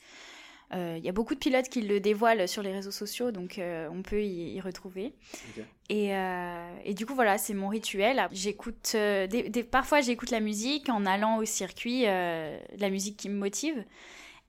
Il 0.74 0.80
euh, 0.80 0.98
y 0.98 1.08
a 1.08 1.12
beaucoup 1.12 1.34
de 1.34 1.38
pilotes 1.38 1.68
qui 1.68 1.82
le 1.82 2.00
dévoilent 2.00 2.48
sur 2.48 2.60
les 2.60 2.72
réseaux 2.72 2.90
sociaux, 2.90 3.30
donc 3.30 3.58
euh, 3.58 3.88
on 3.92 4.02
peut 4.02 4.24
y, 4.24 4.60
retrouver. 4.60 5.14
Et, 5.88 6.16
euh, 6.16 6.76
et, 6.84 6.94
du 6.94 7.06
coup, 7.06 7.14
voilà, 7.14 7.38
c'est 7.38 7.54
mon 7.54 7.68
rituel. 7.68 8.26
J'écoute, 8.32 8.96
des, 8.96 9.66
parfois 9.70 10.00
j'écoute 10.00 10.30
la 10.30 10.40
musique 10.40 10.88
en 10.88 11.06
allant 11.06 11.36
au 11.36 11.44
circuit, 11.44 12.02
la 12.02 12.90
musique 12.90 13.16
qui 13.16 13.28
me 13.28 13.36
motive. 13.36 13.84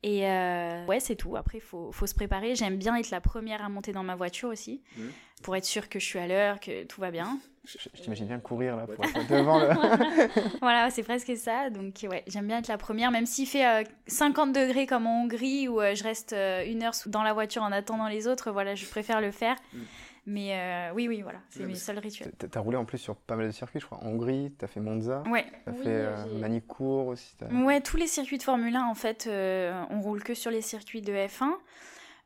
Et 0.02 0.22
ouais, 0.22 1.00
c'est 1.00 1.16
tout. 1.16 1.36
Après, 1.36 1.60
il 1.60 1.64
faut, 1.64 1.92
faut, 1.92 2.08
se 2.08 2.16
préparer. 2.16 2.56
J'aime 2.56 2.78
bien 2.78 2.96
être 2.96 3.12
la 3.12 3.22
première 3.22 3.64
à 3.64 3.70
monter 3.70 3.92
dans 3.92 4.04
ma 4.04 4.16
voiture 4.16 4.50
aussi, 4.50 4.82
mmh. 4.98 5.02
pour 5.44 5.56
être 5.56 5.66
sûr 5.66 5.90
que 5.90 6.00
je 6.00 6.06
suis 6.06 6.20
à 6.20 6.28
l'heure, 6.28 6.60
que 6.60 6.86
tout 6.86 7.02
va 7.02 7.12
bien. 7.12 7.40
Je, 7.66 8.02
t'imagine 8.02 8.28
bien 8.28 8.40
courir 8.40 8.76
là 8.76 8.86
pour 8.88 9.04
être 9.04 9.28
devant 9.28 9.60
le. 9.60 9.70
voilà, 10.62 10.90
c'est 10.90 11.04
presque 11.04 11.36
ça. 11.36 11.70
Donc, 11.70 12.06
ouais, 12.10 12.24
j'aime 12.28 12.48
bien 12.48 12.60
être 12.60 12.68
la 12.68 12.78
première, 12.78 13.12
même 13.12 13.26
s'il 13.26 13.48
fait 13.48 13.86
50 14.08 14.50
euh, 14.56 14.66
degrés 14.66 14.86
comme 14.86 15.08
en 15.08 15.24
Hongrie 15.24 15.68
où 15.68 15.82
euh, 15.82 15.96
je 15.96 16.04
reste 16.04 16.34
euh, 16.34 16.64
une 16.66 16.84
heure 16.84 16.94
dans 17.08 17.24
la 17.24 17.34
voiture 17.34 17.64
en 17.64 17.72
attendant 17.72 18.08
les 18.08 18.28
autres. 18.28 18.52
Voilà, 18.52 18.76
je 18.76 18.86
préfère 18.86 19.22
le 19.22 19.32
faire. 19.32 19.56
Mm. 19.74 19.80
Mais 20.28 20.90
oui, 20.96 21.08
oui, 21.08 21.22
voilà, 21.22 21.38
c'est 21.52 21.68
mes 21.68 21.76
seuls 21.76 22.00
rituels. 22.00 22.32
T'as 22.32 22.60
roulé 22.60 22.78
en 22.78 22.86
plus 22.86 22.98
sur 22.98 23.16
pas 23.16 23.36
mal 23.36 23.46
de 23.46 23.52
circuits, 23.52 23.80
je 23.80 23.86
crois. 23.86 24.00
En 24.00 24.08
Hongrie, 24.08 24.52
t'as 24.58 24.66
fait 24.66 24.80
Monza. 24.80 25.22
Ouais. 25.28 25.46
T'as 25.66 25.74
fait 25.74 26.08
Manicourt 26.40 27.10
aussi. 27.10 27.36
Ouais, 27.52 27.80
tous 27.80 27.98
les 27.98 28.08
circuits 28.08 28.40
de 28.40 28.44
Formule 28.44 28.76
1, 28.76 28.86
en 28.86 28.96
fait, 28.96 29.30
on 29.30 30.02
roule 30.02 30.24
que 30.24 30.34
sur 30.34 30.50
les 30.50 30.62
circuits 30.62 31.04
de 31.04 31.14
F1. 31.14 31.52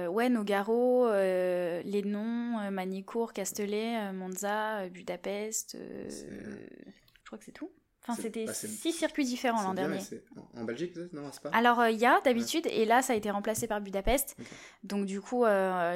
Euh, 0.01 0.07
ouais, 0.07 0.29
Nogaro, 0.29 1.07
euh, 1.07 1.81
les 1.83 2.03
noms, 2.03 2.57
euh, 2.59 2.71
Manicourt, 2.71 3.33
Castellet, 3.33 4.13
Monza, 4.13 4.87
Budapest. 4.87 5.77
je 5.77 7.25
crois 7.25 7.37
que 7.37 7.43
c'est 7.43 7.51
tout. 7.51 7.69
Enfin, 8.07 8.19
c'était 8.19 8.45
bah, 8.45 8.53
six 8.53 8.93
circuits 8.93 9.25
différents 9.25 9.61
l'an 9.61 9.73
dernier. 9.73 9.99
En 10.55 10.63
Belgique, 10.63 10.93
non, 11.11 11.29
c'est 11.33 11.43
pas? 11.43 11.49
Alors, 11.49 11.85
il 11.87 11.97
y 11.97 12.05
a 12.05 12.21
d'habitude, 12.21 12.65
et 12.67 12.85
là, 12.85 13.01
ça 13.01 13.11
a 13.11 13.15
été 13.17 13.29
remplacé 13.29 13.67
par 13.67 13.81
Budapest. 13.81 14.37
Donc, 14.83 15.05
du 15.05 15.19
coup, 15.19 15.43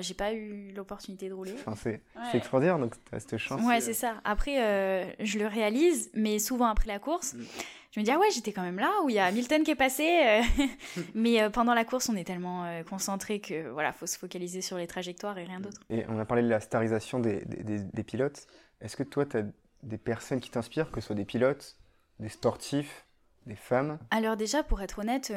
j'ai 0.02 0.14
pas 0.14 0.34
eu 0.34 0.74
l'opportunité 0.74 1.30
de 1.30 1.34
rouler. 1.34 1.56
Enfin, 1.66 1.76
c'est 1.76 2.02
extraordinaire, 2.38 2.80
donc 2.80 2.96
tu 3.10 3.16
as 3.16 3.22
cette 3.22 3.38
chance. 3.38 3.62
Ouais, 3.66 3.80
c'est 3.80 3.94
ça. 3.94 4.20
Après, 4.26 5.16
je 5.22 5.40
le 5.40 5.48
réalise, 5.48 6.12
mais 6.14 6.40
souvent 6.40 6.68
après 6.68 6.88
la 6.88 7.00
course. 7.00 7.36
Mm 7.36 7.44
je 7.94 8.00
me 8.00 8.06
dis 8.06 8.12
ah 8.12 8.18
ouais 8.18 8.32
j'étais 8.34 8.52
quand 8.52 8.64
même 8.64 8.80
là 8.80 8.92
où 9.04 9.10
il 9.10 9.16
y 9.16 9.20
a 9.20 9.26
Hamilton 9.26 9.64
qui 9.64 9.72
est 9.72 9.76
passé 9.76 10.04
euh. 10.04 10.66
mais 11.14 11.42
euh, 11.42 11.50
pendant 11.50 11.74
la 11.74 11.86
course 11.86 12.10
on 12.10 12.16
est 12.16 12.24
tellement 12.24 12.66
euh, 12.66 12.84
concentré 12.84 13.40
que 13.40 13.70
voilà 13.70 13.94
faut 13.94 14.08
se 14.08 14.18
focaliser 14.18 14.62
sur 14.62 14.78
les 14.78 14.88
trajectoires 14.88 15.38
et 15.38 15.44
rien 15.44 15.60
d'autre 15.60 15.80
et 15.90 16.04
on 16.10 16.18
a 16.18 16.26
parlé 16.26 16.44
de 16.44 16.50
la 16.50 16.60
starisation 16.60 17.20
des, 17.20 17.44
des, 17.46 18.04
pilotes 18.04 18.48
est-ce 18.82 18.98
que 18.98 19.04
toi 19.04 19.26
tu 19.26 19.38
as 19.38 19.44
des 19.84 19.98
personnes 19.98 20.40
qui 20.40 20.50
t'inspirent 20.50 20.92
que 20.92 21.02
ce 21.02 21.08
soit 21.08 21.16
des 21.16 21.26
pilotes 21.26 21.78
des 22.20 22.30
sportifs 22.30 23.06
des 23.46 23.56
femmes? 23.58 24.00
Alors 24.10 24.38
déjà, 24.38 24.64
pour 24.64 24.82
être 24.82 25.00
honnête, 25.00 25.34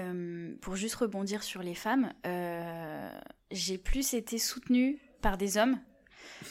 pour 0.61 0.77
juste 0.77 0.95
rebondir 0.95 1.43
sur 1.43 1.61
les 1.61 1.75
femmes, 1.75 2.13
j'ai 3.51 3.79
plus 3.79 4.15
été 4.15 4.39
soutenue 4.39 5.01
par 5.23 5.37
des 5.37 5.57
hommes 5.59 5.81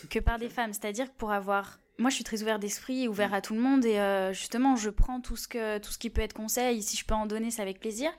que 0.10 0.20
par 0.20 0.38
des 0.38 0.50
femmes. 0.50 0.74
C'est-à-dire 0.74 1.08
que 1.08 1.18
pour 1.18 1.32
avoir 1.32 1.80
moi, 1.98 2.10
je 2.10 2.16
suis 2.16 2.24
très 2.24 2.42
ouvert 2.42 2.60
d'esprit, 2.60 3.08
ouvert 3.08 3.34
à 3.34 3.42
tout 3.42 3.54
le 3.54 3.62
monde, 3.62 3.86
et 3.86 4.00
euh, 4.00 4.34
justement, 4.34 4.76
je 4.76 4.90
prends 4.90 5.22
tout 5.22 5.36
ce 5.36 5.48
que 5.48 5.78
tout 5.80 5.92
ce 5.92 5.98
qui 5.98 6.10
peut 6.10 6.22
être 6.22 6.34
conseil. 6.34 6.82
Si 6.82 6.98
je 6.98 7.06
peux 7.06 7.14
en 7.14 7.26
donner, 7.26 7.52
c'est 7.52 7.62
avec 7.62 7.80
plaisir. 7.80 8.12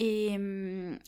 Et, 0.00 0.38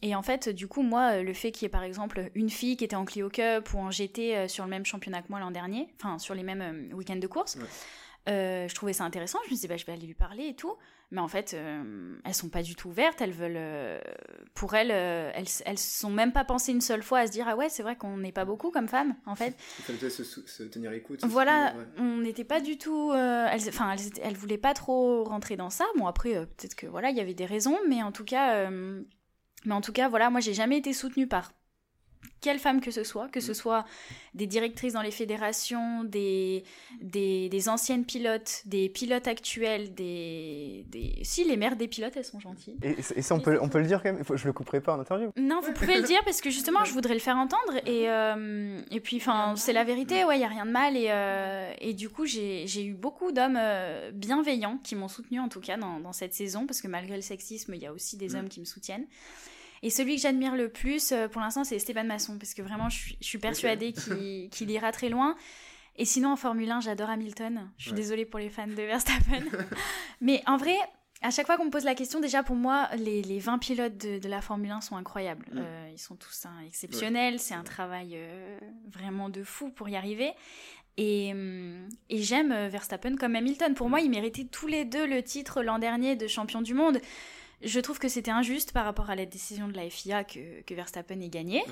et, 0.02 0.16
en 0.16 0.22
fait, 0.22 0.48
du 0.48 0.66
coup, 0.66 0.82
moi, 0.82 1.22
le 1.22 1.32
fait 1.32 1.52
qu'il 1.52 1.62
y 1.62 1.66
ait 1.66 1.68
par 1.68 1.84
exemple 1.84 2.28
une 2.34 2.50
fille 2.50 2.76
qui 2.76 2.82
était 2.82 2.96
en 2.96 3.04
Clio 3.04 3.28
Cup 3.30 3.72
ou 3.72 3.78
en 3.78 3.92
GT 3.92 4.48
sur 4.48 4.64
le 4.64 4.70
même 4.70 4.84
championnat 4.84 5.22
que 5.22 5.28
moi 5.28 5.38
l'an 5.38 5.52
dernier, 5.52 5.86
enfin 5.94 6.18
sur 6.18 6.34
les 6.34 6.42
mêmes 6.42 6.90
week-ends 6.92 7.14
de 7.14 7.26
course, 7.28 7.56
je 8.26 8.74
trouvais 8.74 8.92
ça 8.92 9.04
intéressant. 9.04 9.38
Je 9.44 9.50
me 9.50 9.54
disais, 9.54 9.68
bah, 9.68 9.76
je 9.76 9.86
vais 9.86 9.92
aller 9.92 10.06
lui 10.06 10.14
parler 10.14 10.48
et 10.48 10.54
tout 10.56 10.76
mais 11.12 11.20
en 11.20 11.28
fait, 11.28 11.54
euh, 11.54 12.14
elles 12.24 12.34
sont 12.34 12.48
pas 12.48 12.62
du 12.62 12.76
tout 12.76 12.88
ouvertes. 12.88 13.20
Elles 13.20 13.32
veulent, 13.32 13.54
euh, 13.56 14.00
pour 14.54 14.74
elles, 14.74 14.92
euh, 14.92 15.32
elles, 15.34 15.48
elles 15.64 15.78
sont 15.78 16.10
même 16.10 16.32
pas 16.32 16.44
pensées 16.44 16.70
une 16.70 16.80
seule 16.80 17.02
fois 17.02 17.20
à 17.20 17.26
se 17.26 17.32
dire 17.32 17.46
ah 17.48 17.56
ouais, 17.56 17.68
c'est 17.68 17.82
vrai 17.82 17.96
qu'on 17.96 18.18
n'est 18.18 18.32
pas 18.32 18.44
beaucoup 18.44 18.70
comme 18.70 18.86
femmes, 18.86 19.16
en 19.26 19.34
fait. 19.34 19.56
Se, 19.86 20.22
se, 20.24 20.62
tenir 20.64 20.92
écoute. 20.92 21.20
Voilà, 21.24 21.74
on 21.96 22.18
n'était 22.18 22.44
pas 22.44 22.60
du 22.60 22.78
tout. 22.78 23.12
elles, 23.12 23.68
enfin, 23.68 23.92
elles, 23.92 24.12
elles, 24.22 24.36
voulaient 24.36 24.58
pas 24.58 24.74
trop 24.74 25.24
rentrer 25.24 25.56
dans 25.56 25.70
ça. 25.70 25.84
Bon 25.96 26.06
après, 26.06 26.32
peut-être 26.46 26.76
que 26.76 26.86
voilà, 26.86 27.10
il 27.10 27.16
y 27.16 27.20
avait 27.20 27.34
des 27.34 27.46
raisons, 27.46 27.78
mais 27.88 28.02
en 28.02 28.12
tout 28.12 28.24
cas, 28.24 28.70
mais 28.70 29.74
en 29.74 29.80
tout 29.80 29.92
cas, 29.92 30.08
voilà, 30.08 30.30
moi 30.30 30.40
j'ai 30.40 30.54
jamais 30.54 30.78
été 30.78 30.92
soutenue 30.92 31.26
par 31.26 31.52
quelle 32.40 32.58
femme 32.58 32.80
que 32.80 32.90
ce 32.90 33.04
soit, 33.04 33.28
que 33.28 33.40
ce 33.40 33.52
mm. 33.52 33.54
soit 33.54 33.84
des 34.34 34.46
directrices 34.46 34.94
dans 34.94 35.02
les 35.02 35.10
fédérations, 35.10 36.04
des, 36.04 36.64
des, 37.00 37.68
anciennes 37.68 38.04
pilotes, 38.04 38.62
des 38.64 38.88
pilotes 38.88 39.26
actuels, 39.26 39.94
des, 39.94 40.84
des... 40.88 41.18
Si, 41.22 41.44
les 41.44 41.56
mères 41.56 41.76
des 41.76 41.88
pilotes, 41.88 42.16
elles 42.16 42.24
sont 42.24 42.40
gentilles. 42.40 42.78
Et, 42.82 43.22
ça, 43.22 43.34
on 43.34 43.40
peut, 43.40 43.58
on 43.60 43.68
peut 43.68 43.80
le 43.80 43.86
dire 43.86 44.02
quand 44.02 44.12
même 44.12 44.24
Je 44.34 44.46
le 44.46 44.52
couperai 44.52 44.80
pas 44.80 44.94
en 44.94 45.00
interview 45.00 45.30
Non, 45.36 45.60
vous 45.60 45.72
pouvez 45.72 45.96
le 45.96 46.02
dire 46.02 46.20
parce 46.24 46.40
que 46.40 46.50
justement, 46.50 46.84
je 46.84 46.92
voudrais 46.92 47.14
le 47.14 47.20
faire 47.20 47.36
entendre. 47.36 47.76
Et, 47.86 48.08
euh, 48.08 48.80
et 48.90 49.00
puis, 49.00 49.16
enfin, 49.16 49.54
c'est 49.56 49.72
la 49.72 49.84
vérité, 49.84 50.24
ouais, 50.24 50.36
il 50.36 50.38
n'y 50.38 50.44
a 50.44 50.48
rien 50.48 50.66
de 50.66 50.70
mal. 50.70 50.96
Et, 50.96 51.08
euh, 51.10 51.72
et 51.80 51.94
du 51.94 52.08
coup, 52.08 52.24
j'ai 52.24 52.84
eu 52.84 52.94
beaucoup 52.94 53.32
d'hommes 53.32 53.58
euh, 53.60 54.10
bienveillants 54.12 54.78
qui 54.82 54.94
m'ont 54.94 55.08
soutenu 55.08 55.40
en 55.40 55.48
tout 55.48 55.60
cas 55.60 55.76
dans, 55.76 56.00
dans, 56.00 56.12
cette 56.12 56.34
saison, 56.34 56.66
parce 56.66 56.80
que 56.80 56.88
malgré 56.88 57.16
le 57.16 57.22
sexisme, 57.22 57.74
il 57.74 57.82
y 57.82 57.86
a 57.86 57.92
aussi 57.92 58.16
des 58.16 58.30
mm. 58.30 58.36
hommes 58.36 58.48
qui 58.48 58.60
me 58.60 58.64
soutiennent. 58.64 59.06
Et 59.82 59.90
celui 59.90 60.16
que 60.16 60.22
j'admire 60.22 60.56
le 60.56 60.68
plus, 60.68 61.12
euh, 61.12 61.28
pour 61.28 61.40
l'instant, 61.40 61.64
c'est 61.64 61.78
Stéphane 61.78 62.06
Masson, 62.06 62.38
parce 62.38 62.52
que 62.52 62.62
vraiment, 62.62 62.88
je 62.88 63.14
suis, 63.20 63.38
persuadée 63.38 63.92
qu'il 64.50 64.70
ira 64.70 64.92
très 64.92 65.08
loin. 65.08 65.36
Et 65.96 66.04
sinon, 66.04 66.32
en 66.32 66.36
Formule 66.36 66.70
1, 66.70 66.80
j'adore 66.80 67.10
Hamilton. 67.10 67.70
Je 67.78 67.84
suis 67.84 67.92
désolée 67.92 68.24
pour 68.24 68.38
les 68.38 68.50
fans 68.50 68.66
de 68.66 68.74
Verstappen. 68.74 69.44
Mais 70.20 70.42
en 70.46 70.56
vrai, 70.56 70.76
à 71.22 71.30
chaque 71.30 71.46
fois 71.46 71.56
qu'on 71.56 71.66
me 71.66 71.70
pose 71.70 71.84
la 71.84 71.94
question, 71.94 72.20
déjà 72.20 72.42
pour 72.42 72.56
moi, 72.56 72.88
les, 72.96 73.22
les 73.22 73.38
20 73.38 73.58
pilotes 73.58 73.96
de, 73.96 74.28
la 74.28 74.40
Formule 74.40 74.70
1 74.70 74.80
sont 74.82 74.96
incroyables. 74.96 75.46
Euh, 75.54 75.90
ils 75.92 75.98
sont 75.98 76.16
tous 76.16 76.46
hein, 76.46 76.54
exceptionnels. 76.66 77.38
C'est 77.38 77.54
un 77.54 77.64
travail 77.64 78.12
euh, 78.14 78.58
vraiment 78.86 79.28
de 79.28 79.42
fou 79.42 79.70
pour 79.70 79.88
y 79.88 79.96
arriver. 79.96 80.32
Et, 80.96 81.32
et 82.10 82.22
j'aime 82.22 82.68
Verstappen 82.68 83.16
comme 83.16 83.34
Hamilton. 83.34 83.74
Pour 83.74 83.88
moi, 83.88 84.00
ils 84.00 84.10
méritaient 84.10 84.44
tous 84.44 84.66
les 84.66 84.84
deux 84.84 85.06
le 85.06 85.22
titre 85.22 85.62
l'an 85.62 85.78
dernier 85.78 86.14
de 86.14 86.26
champion 86.26 86.60
du 86.60 86.74
monde. 86.74 87.00
Je 87.62 87.80
trouve 87.80 87.98
que 87.98 88.08
c'était 88.08 88.30
injuste 88.30 88.72
par 88.72 88.84
rapport 88.84 89.10
à 89.10 89.14
la 89.14 89.26
décision 89.26 89.68
de 89.68 89.74
la 89.74 89.88
FIA 89.90 90.24
que, 90.24 90.62
que 90.62 90.74
Verstappen 90.74 91.20
ait 91.20 91.28
gagné 91.28 91.62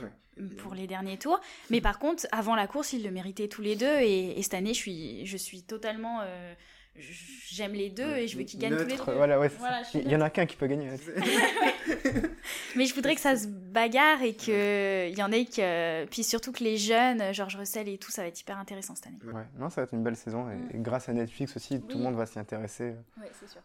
pour 0.58 0.74
les 0.74 0.86
derniers 0.86 1.18
tours. 1.18 1.40
Mais 1.70 1.80
par 1.80 1.98
contre, 1.98 2.26
avant 2.30 2.54
la 2.54 2.66
course, 2.66 2.92
ils 2.92 3.02
le 3.02 3.10
méritaient 3.10 3.48
tous 3.48 3.62
les 3.62 3.76
deux. 3.76 4.00
Et, 4.00 4.40
cette 4.42 4.54
année, 4.54 4.74
je 4.74 4.78
suis, 4.78 5.26
je 5.26 5.36
suis 5.36 5.62
totalement. 5.62 6.20
Euh, 6.22 6.54
j'aime 6.98 7.72
les 7.72 7.90
deux 7.90 8.16
et 8.16 8.28
je 8.28 8.36
veux 8.36 8.44
qu'ils 8.44 8.60
gagnent 8.60 8.76
tous 8.76 8.86
les 8.86 8.96
deux. 8.96 9.02
Voilà, 9.02 9.38
ouais, 9.38 9.50
il 9.94 10.10
y 10.10 10.16
en 10.16 10.20
a 10.20 10.30
qu'un 10.30 10.46
qui 10.46 10.56
peut 10.56 10.66
gagner. 10.66 10.90
Mais 12.76 12.86
je 12.86 12.94
voudrais 12.94 13.14
que 13.14 13.20
ça 13.20 13.36
se 13.36 13.46
bagarre 13.46 14.22
et 14.22 14.34
qu'il 14.34 15.16
y 15.16 15.22
en 15.22 15.32
ait 15.32 15.44
que. 15.44 16.04
Puis 16.06 16.24
surtout 16.24 16.52
que 16.52 16.62
les 16.62 16.76
jeunes, 16.76 17.32
George 17.32 17.56
Russell 17.56 17.88
et 17.88 17.98
tout, 17.98 18.10
ça 18.10 18.22
va 18.22 18.28
être 18.28 18.40
hyper 18.40 18.58
intéressant 18.58 18.94
cette 18.94 19.08
année. 19.08 19.18
Ouais, 19.24 19.46
non, 19.58 19.70
ça 19.70 19.80
va 19.80 19.84
être 19.84 19.94
une 19.94 20.02
belle 20.02 20.16
saison 20.16 20.46
et, 20.50 20.78
grâce 20.78 21.08
à 21.08 21.12
Netflix 21.12 21.56
aussi, 21.56 21.80
tout 21.80 21.98
le 21.98 22.04
monde 22.04 22.14
va 22.14 22.26
s'y 22.26 22.38
intéresser 22.38 22.94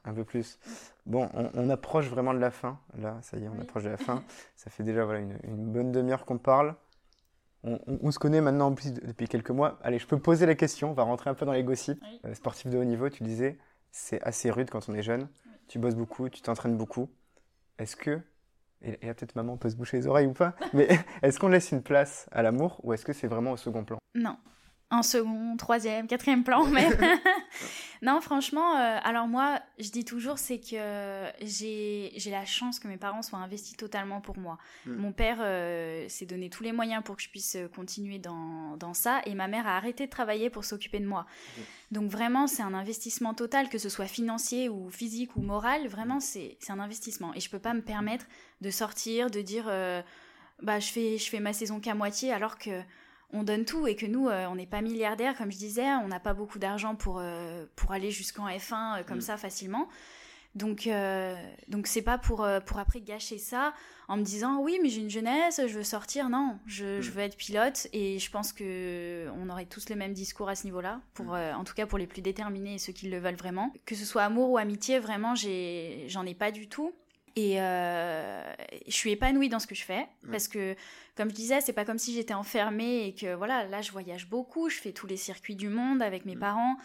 un 0.05 0.13
peu 0.13 0.23
plus. 0.23 0.59
Bon, 1.05 1.29
on, 1.33 1.69
approche 1.69 2.05
vraiment 2.05 2.33
de 2.33 2.39
la 2.39 2.51
fin. 2.51 2.79
Là, 2.97 3.17
ça 3.21 3.37
y 3.37 3.43
est, 3.43 3.47
on 3.47 3.59
approche 3.59 3.83
de 3.83 3.89
la 3.89 3.97
fin. 3.97 4.23
ça 4.55 4.69
fait 4.69 4.83
déjà 4.83 5.03
voilà, 5.03 5.19
une, 5.19 5.37
une 5.43 5.71
bonne 5.71 5.91
demi-heure 5.91 6.25
qu'on 6.25 6.37
parle. 6.37 6.75
On, 7.63 8.11
se 8.11 8.19
connaît 8.19 8.41
maintenant 8.41 8.71
depuis 8.71 9.27
quelques 9.27 9.51
mois. 9.51 9.79
Allez, 9.83 9.97
je 9.97 10.05
peux 10.05 10.19
poser 10.19 10.45
la 10.45 10.55
question, 10.55 10.91
on 10.91 10.93
va 10.93 11.03
rentrer 11.03 11.29
un 11.29 11.33
peu 11.33 11.45
dans 11.45 11.53
les 11.53 11.63
gossips. 11.63 12.03
Euh, 12.25 12.33
sportif 12.33 12.69
de 12.69 12.77
haut 12.77 12.83
niveau, 12.83 13.09
tu 13.09 13.23
disais, 13.23 13.57
c'est 13.91 14.21
assez 14.21 14.51
rude 14.51 14.69
quand 14.69 14.89
on 14.89 14.93
est 14.93 15.01
jeune. 15.01 15.29
Tu 15.67 15.79
bosses 15.79 15.95
beaucoup, 15.95 16.27
tu 16.27 16.41
t'entraînes 16.41 16.75
beaucoup. 16.75 17.09
Est-ce 17.79 17.95
que, 17.95 18.19
et, 18.81 18.97
là 19.05 19.13
peut-être 19.13 19.35
maman 19.35 19.55
peut 19.55 19.69
se 19.69 19.77
boucher 19.77 19.97
les 19.97 20.07
oreilles 20.07 20.27
ou 20.27 20.33
pas, 20.33 20.55
mais 20.73 20.89
est-ce 21.21 21.39
qu'on 21.39 21.47
laisse 21.47 21.71
une 21.71 21.81
place 21.81 22.27
à 22.33 22.41
l'amour 22.41 22.81
ou 22.83 22.91
est-ce 22.91 23.05
que 23.05 23.13
c'est 23.13 23.27
vraiment 23.27 23.51
au 23.51 23.57
second 23.57 23.85
plan? 23.85 23.97
Non, 24.13 24.35
en 24.93 25.03
second, 25.03 25.57
troisième, 25.57 26.07
quatrième 26.07 26.43
plan 26.43 26.65
même. 26.65 26.97
non, 28.01 28.21
franchement, 28.21 28.77
euh, 28.77 28.97
alors 29.03 29.27
moi, 29.27 29.59
je 29.79 29.89
dis 29.89 30.05
toujours, 30.05 30.37
c'est 30.37 30.59
que 30.59 31.25
j'ai 31.41 32.29
la 32.31 32.45
chance 32.45 32.79
que 32.79 32.87
mes 32.87 32.97
parents 32.97 33.21
soient 33.21 33.39
investis 33.39 33.75
totalement 33.75 34.21
pour 34.21 34.37
moi. 34.37 34.57
Hmm. 34.85 34.95
Mon 34.95 35.11
père 35.11 35.37
euh, 35.41 36.07
s'est 36.09 36.25
donné 36.25 36.49
tous 36.49 36.63
les 36.63 36.71
moyens 36.71 37.03
pour 37.03 37.15
que 37.15 37.23
je 37.23 37.29
puisse 37.29 37.57
continuer 37.75 38.19
dans, 38.19 38.77
dans, 38.77 38.93
ça, 38.93 39.21
et 39.25 39.35
ma 39.35 39.47
mère 39.47 39.67
a 39.67 39.77
arrêté 39.77 40.05
de 40.05 40.11
travailler 40.11 40.49
pour 40.49 40.63
s'occuper 40.63 40.99
de 40.99 41.07
moi. 41.07 41.25
Donc 41.91 42.09
vraiment, 42.09 42.47
c'est 42.47 42.63
un 42.63 42.73
investissement 42.73 43.33
total, 43.33 43.69
que 43.69 43.77
ce 43.77 43.89
soit 43.89 44.07
financier 44.07 44.69
ou 44.69 44.89
physique 44.89 45.35
ou 45.35 45.41
moral, 45.41 45.87
vraiment, 45.87 46.19
c'est 46.19 46.57
un 46.69 46.79
investissement. 46.79 47.33
Et 47.33 47.39
je 47.39 47.49
peux 47.49 47.59
pas 47.59 47.73
me 47.73 47.81
permettre 47.81 48.25
de 48.61 48.69
sortir, 48.69 49.29
de 49.29 49.41
dire, 49.41 49.65
euh, 49.67 50.01
bah, 50.61 50.79
je 50.79 50.91
fais, 50.91 51.17
je 51.17 51.29
fais 51.29 51.39
ma 51.39 51.53
saison 51.53 51.79
qu'à 51.79 51.95
moitié, 51.95 52.31
alors 52.31 52.57
que 52.57 52.71
on 53.33 53.43
donne 53.43 53.65
tout 53.65 53.87
et 53.87 53.95
que 53.95 54.05
nous, 54.05 54.29
euh, 54.29 54.45
on 54.47 54.55
n'est 54.55 54.67
pas 54.67 54.81
milliardaires, 54.81 55.35
comme 55.35 55.51
je 55.51 55.57
disais, 55.57 55.87
on 56.03 56.07
n'a 56.07 56.19
pas 56.19 56.33
beaucoup 56.33 56.59
d'argent 56.59 56.95
pour, 56.95 57.17
euh, 57.19 57.65
pour 57.75 57.91
aller 57.91 58.11
jusqu'en 58.11 58.47
F1 58.47 58.99
euh, 58.99 59.03
comme 59.03 59.17
mm. 59.17 59.21
ça 59.21 59.37
facilement. 59.37 59.89
Donc, 60.55 60.87
donc 61.67 61.87
c'est 61.87 62.03
pas 62.03 62.19
pour, 62.19 62.47
pour 62.67 62.77
après 62.77 63.01
gâcher 63.01 63.39
ça 63.39 63.73
en 64.07 64.17
me 64.17 64.21
disant 64.21 64.59
oui, 64.61 64.77
mais 64.83 64.89
j'ai 64.89 65.01
une 65.01 65.09
jeunesse, 65.09 65.59
je 65.65 65.73
veux 65.73 65.83
sortir. 65.83 66.29
Non, 66.29 66.59
je, 66.67 67.01
je, 67.01 67.09
mm. 67.09 67.13
veux 67.13 67.21
être 67.21 67.37
pilote 67.37 67.87
et 67.91 68.19
je 68.19 68.29
pense 68.29 68.53
que 68.53 69.27
on 69.35 69.49
aurait 69.49 69.65
tous 69.65 69.89
le 69.89 69.95
même 69.95 70.13
discours 70.13 70.49
à 70.49 70.55
ce 70.55 70.65
niveau-là, 70.65 71.01
pour, 71.15 71.33
mm. 71.33 71.55
en 71.55 71.63
tout 71.63 71.73
cas 71.73 71.87
pour 71.87 71.97
les 71.97 72.05
plus 72.05 72.21
déterminés 72.21 72.75
et 72.75 72.77
ceux 72.77 72.93
qui 72.93 73.09
le 73.09 73.17
veulent 73.17 73.33
vraiment. 73.33 73.73
Que 73.87 73.95
ce 73.95 74.05
soit 74.05 74.21
amour 74.21 74.51
ou 74.51 74.59
amitié, 74.59 74.99
vraiment, 74.99 75.33
j'en 75.33 76.25
ai 76.27 76.35
pas 76.35 76.51
du 76.51 76.69
tout. 76.69 76.93
Et 77.35 77.59
euh, 77.59 78.43
je 78.87 78.91
suis 78.93 79.11
épanouie 79.11 79.49
dans 79.49 79.59
ce 79.59 79.65
que 79.65 79.73
je 79.73 79.83
fais 79.83 80.07
parce 80.29 80.47
que, 80.47 80.75
comme 81.15 81.29
je 81.29 81.35
disais, 81.35 81.61
c'est 81.61 81.73
pas 81.73 81.85
comme 81.85 81.97
si 81.97 82.13
j'étais 82.13 82.35
enfermée 82.35 83.07
et 83.07 83.15
que 83.15 83.33
voilà, 83.33 83.65
là 83.65 83.81
je 83.81 83.91
voyage 83.91 84.29
beaucoup, 84.29 84.69
je 84.69 84.77
fais 84.77 84.91
tous 84.91 85.07
les 85.07 85.17
circuits 85.17 85.55
du 85.55 85.67
monde 85.67 86.03
avec 86.03 86.25
mes 86.25 86.35
mm. 86.35 86.39
parents. 86.39 86.77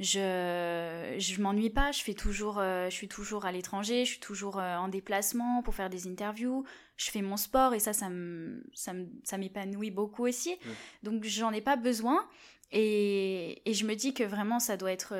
Je 0.00 1.14
je 1.18 1.40
m'ennuie 1.40 1.70
pas, 1.70 1.92
je 1.92 2.02
fais 2.02 2.14
toujours, 2.14 2.58
euh, 2.58 2.86
je 2.90 2.94
suis 2.94 3.06
toujours 3.06 3.44
à 3.44 3.52
l'étranger, 3.52 4.04
je 4.04 4.10
suis 4.10 4.20
toujours 4.20 4.58
euh, 4.58 4.76
en 4.76 4.88
déplacement 4.88 5.62
pour 5.62 5.76
faire 5.76 5.88
des 5.88 6.08
interviews. 6.08 6.64
Je 6.96 7.10
fais 7.10 7.22
mon 7.22 7.36
sport 7.36 7.72
et 7.72 7.78
ça, 7.78 7.92
ça 7.92 8.08
me 8.08 8.64
ça 8.74 9.38
m'épanouit 9.38 9.92
beaucoup 9.92 10.26
aussi. 10.26 10.56
Donc 11.04 11.22
j'en 11.24 11.52
ai 11.52 11.60
pas 11.60 11.76
besoin. 11.76 12.26
Et, 12.74 13.68
et, 13.68 13.74
je 13.74 13.84
me 13.84 13.94
dis 13.94 14.14
que 14.14 14.24
vraiment 14.24 14.58
ça 14.58 14.78
doit 14.78 14.92
être 14.92 15.14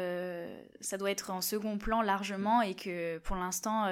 ça 0.80 0.96
doit 0.96 1.10
être 1.10 1.30
en 1.30 1.42
second 1.42 1.76
plan 1.76 2.00
largement 2.00 2.62
et 2.62 2.74
que 2.74 3.18
pour 3.18 3.36
l'instant 3.36 3.86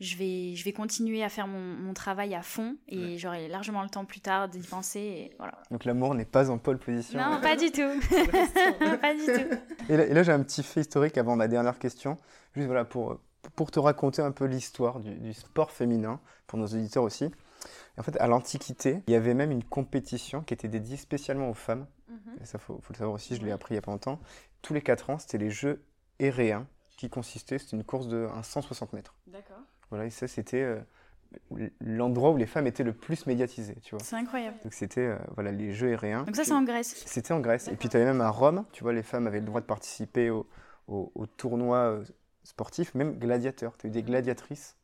je 0.00 0.16
vais, 0.16 0.54
je 0.54 0.64
vais 0.64 0.72
continuer 0.72 1.22
à 1.22 1.28
faire 1.28 1.46
mon, 1.46 1.92
travail 1.94 2.34
à 2.34 2.42
fond 2.42 2.76
et 2.88 3.18
j'aurai 3.18 3.48
largement 3.48 3.82
le 3.82 3.90
temps 3.90 4.06
plus 4.06 4.20
tard 4.20 4.48
d'y 4.48 4.60
penser. 4.60 5.00
Et 5.00 5.34
voilà. 5.38 5.58
Donc 5.70 5.84
l'amour 5.84 6.14
n'est 6.14 6.24
pas 6.24 6.50
en 6.50 6.58
pole 6.58 6.78
position. 6.78 7.20
Non, 7.20 7.40
pas 7.40 7.54
du 7.54 7.70
tout. 7.70 7.80
pas 9.00 9.14
du 9.14 9.26
tout. 9.26 9.56
Et 9.90 9.96
là, 9.96 10.22
j'ai 10.22 10.32
un 10.32 10.42
petit 10.42 10.62
fait 10.62 10.80
historique 10.80 11.18
avant 11.18 11.36
ma 11.36 11.48
dernière 11.48 11.78
question. 11.78 12.16
Juste 12.54 12.66
voilà, 12.66 12.84
pour, 12.84 13.20
pour 13.54 13.70
te 13.70 13.78
raconter 13.78 14.22
un 14.22 14.32
peu 14.32 14.46
l'histoire 14.46 15.00
du, 15.00 15.34
sport 15.34 15.70
féminin, 15.70 16.18
pour 16.46 16.58
nos 16.58 16.66
auditeurs 16.66 17.04
aussi. 17.04 17.30
En 17.98 18.02
fait, 18.02 18.16
à 18.18 18.26
l'Antiquité, 18.26 19.02
il 19.06 19.12
y 19.12 19.16
avait 19.16 19.34
même 19.34 19.50
une 19.50 19.62
compétition 19.62 20.40
qui 20.40 20.54
était 20.54 20.68
dédiée 20.68 20.96
spécialement 20.96 21.50
aux 21.50 21.54
femmes. 21.54 21.86
Mhm. 22.08 22.38
Et 22.40 22.46
ça, 22.46 22.58
faut, 22.58 22.80
faut 22.82 22.92
le 22.92 22.98
savoir 22.98 23.14
aussi, 23.14 23.36
je 23.36 23.42
l'ai 23.42 23.52
appris 23.52 23.74
il 23.74 23.76
n'y 23.76 23.78
a 23.78 23.82
pas 23.82 23.92
longtemps. 23.92 24.18
Tous 24.62 24.72
les 24.72 24.80
4 24.80 25.10
ans, 25.10 25.18
c'était 25.18 25.38
les 25.38 25.50
Jeux 25.50 25.84
Héréens 26.18 26.66
qui 26.96 27.10
consistaient, 27.10 27.58
c'était 27.58 27.76
une 27.76 27.84
course 27.84 28.08
de 28.08 28.28
160 28.42 28.92
mètres. 28.92 29.14
D'accord. 29.26 29.60
Voilà, 29.92 30.06
et 30.06 30.10
ça, 30.10 30.26
c'était 30.26 30.62
euh, 30.62 30.80
l'endroit 31.82 32.30
où 32.30 32.38
les 32.38 32.46
femmes 32.46 32.66
étaient 32.66 32.82
le 32.82 32.94
plus 32.94 33.26
médiatisées, 33.26 33.76
tu 33.82 33.94
vois. 33.94 34.02
C'est 34.02 34.16
incroyable. 34.16 34.56
Donc 34.64 34.72
c'était 34.72 35.02
euh, 35.02 35.18
voilà 35.34 35.52
les 35.52 35.74
Jeux 35.74 35.88
aériens. 35.88 36.22
Donc 36.22 36.34
ça 36.34 36.44
c'est 36.44 36.54
en 36.54 36.62
Grèce. 36.62 37.04
C'était 37.04 37.34
en 37.34 37.40
Grèce. 37.40 37.68
Et 37.68 37.76
puis 37.76 37.90
tu 37.90 37.96
avais 37.98 38.06
même 38.06 38.22
à 38.22 38.30
Rome, 38.30 38.64
tu 38.72 38.84
vois, 38.84 38.94
les 38.94 39.02
femmes 39.02 39.26
avaient 39.26 39.40
le 39.40 39.44
droit 39.44 39.60
de 39.60 39.66
participer 39.66 40.30
au, 40.30 40.46
au, 40.88 41.26
tournoi 41.26 41.76
euh, 41.76 42.04
sportif, 42.42 42.94
même 42.94 43.18
gladiateurs. 43.18 43.76
Tu 43.76 43.86
as 43.86 43.90
eu 43.90 43.92
des 43.92 44.02
gladiatrices 44.02 44.78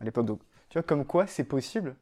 à 0.00 0.04
l'époque. 0.04 0.24
Donc 0.24 0.40
tu 0.70 0.78
vois 0.78 0.82
comme 0.82 1.04
quoi 1.04 1.26
c'est 1.26 1.44
possible. 1.44 1.94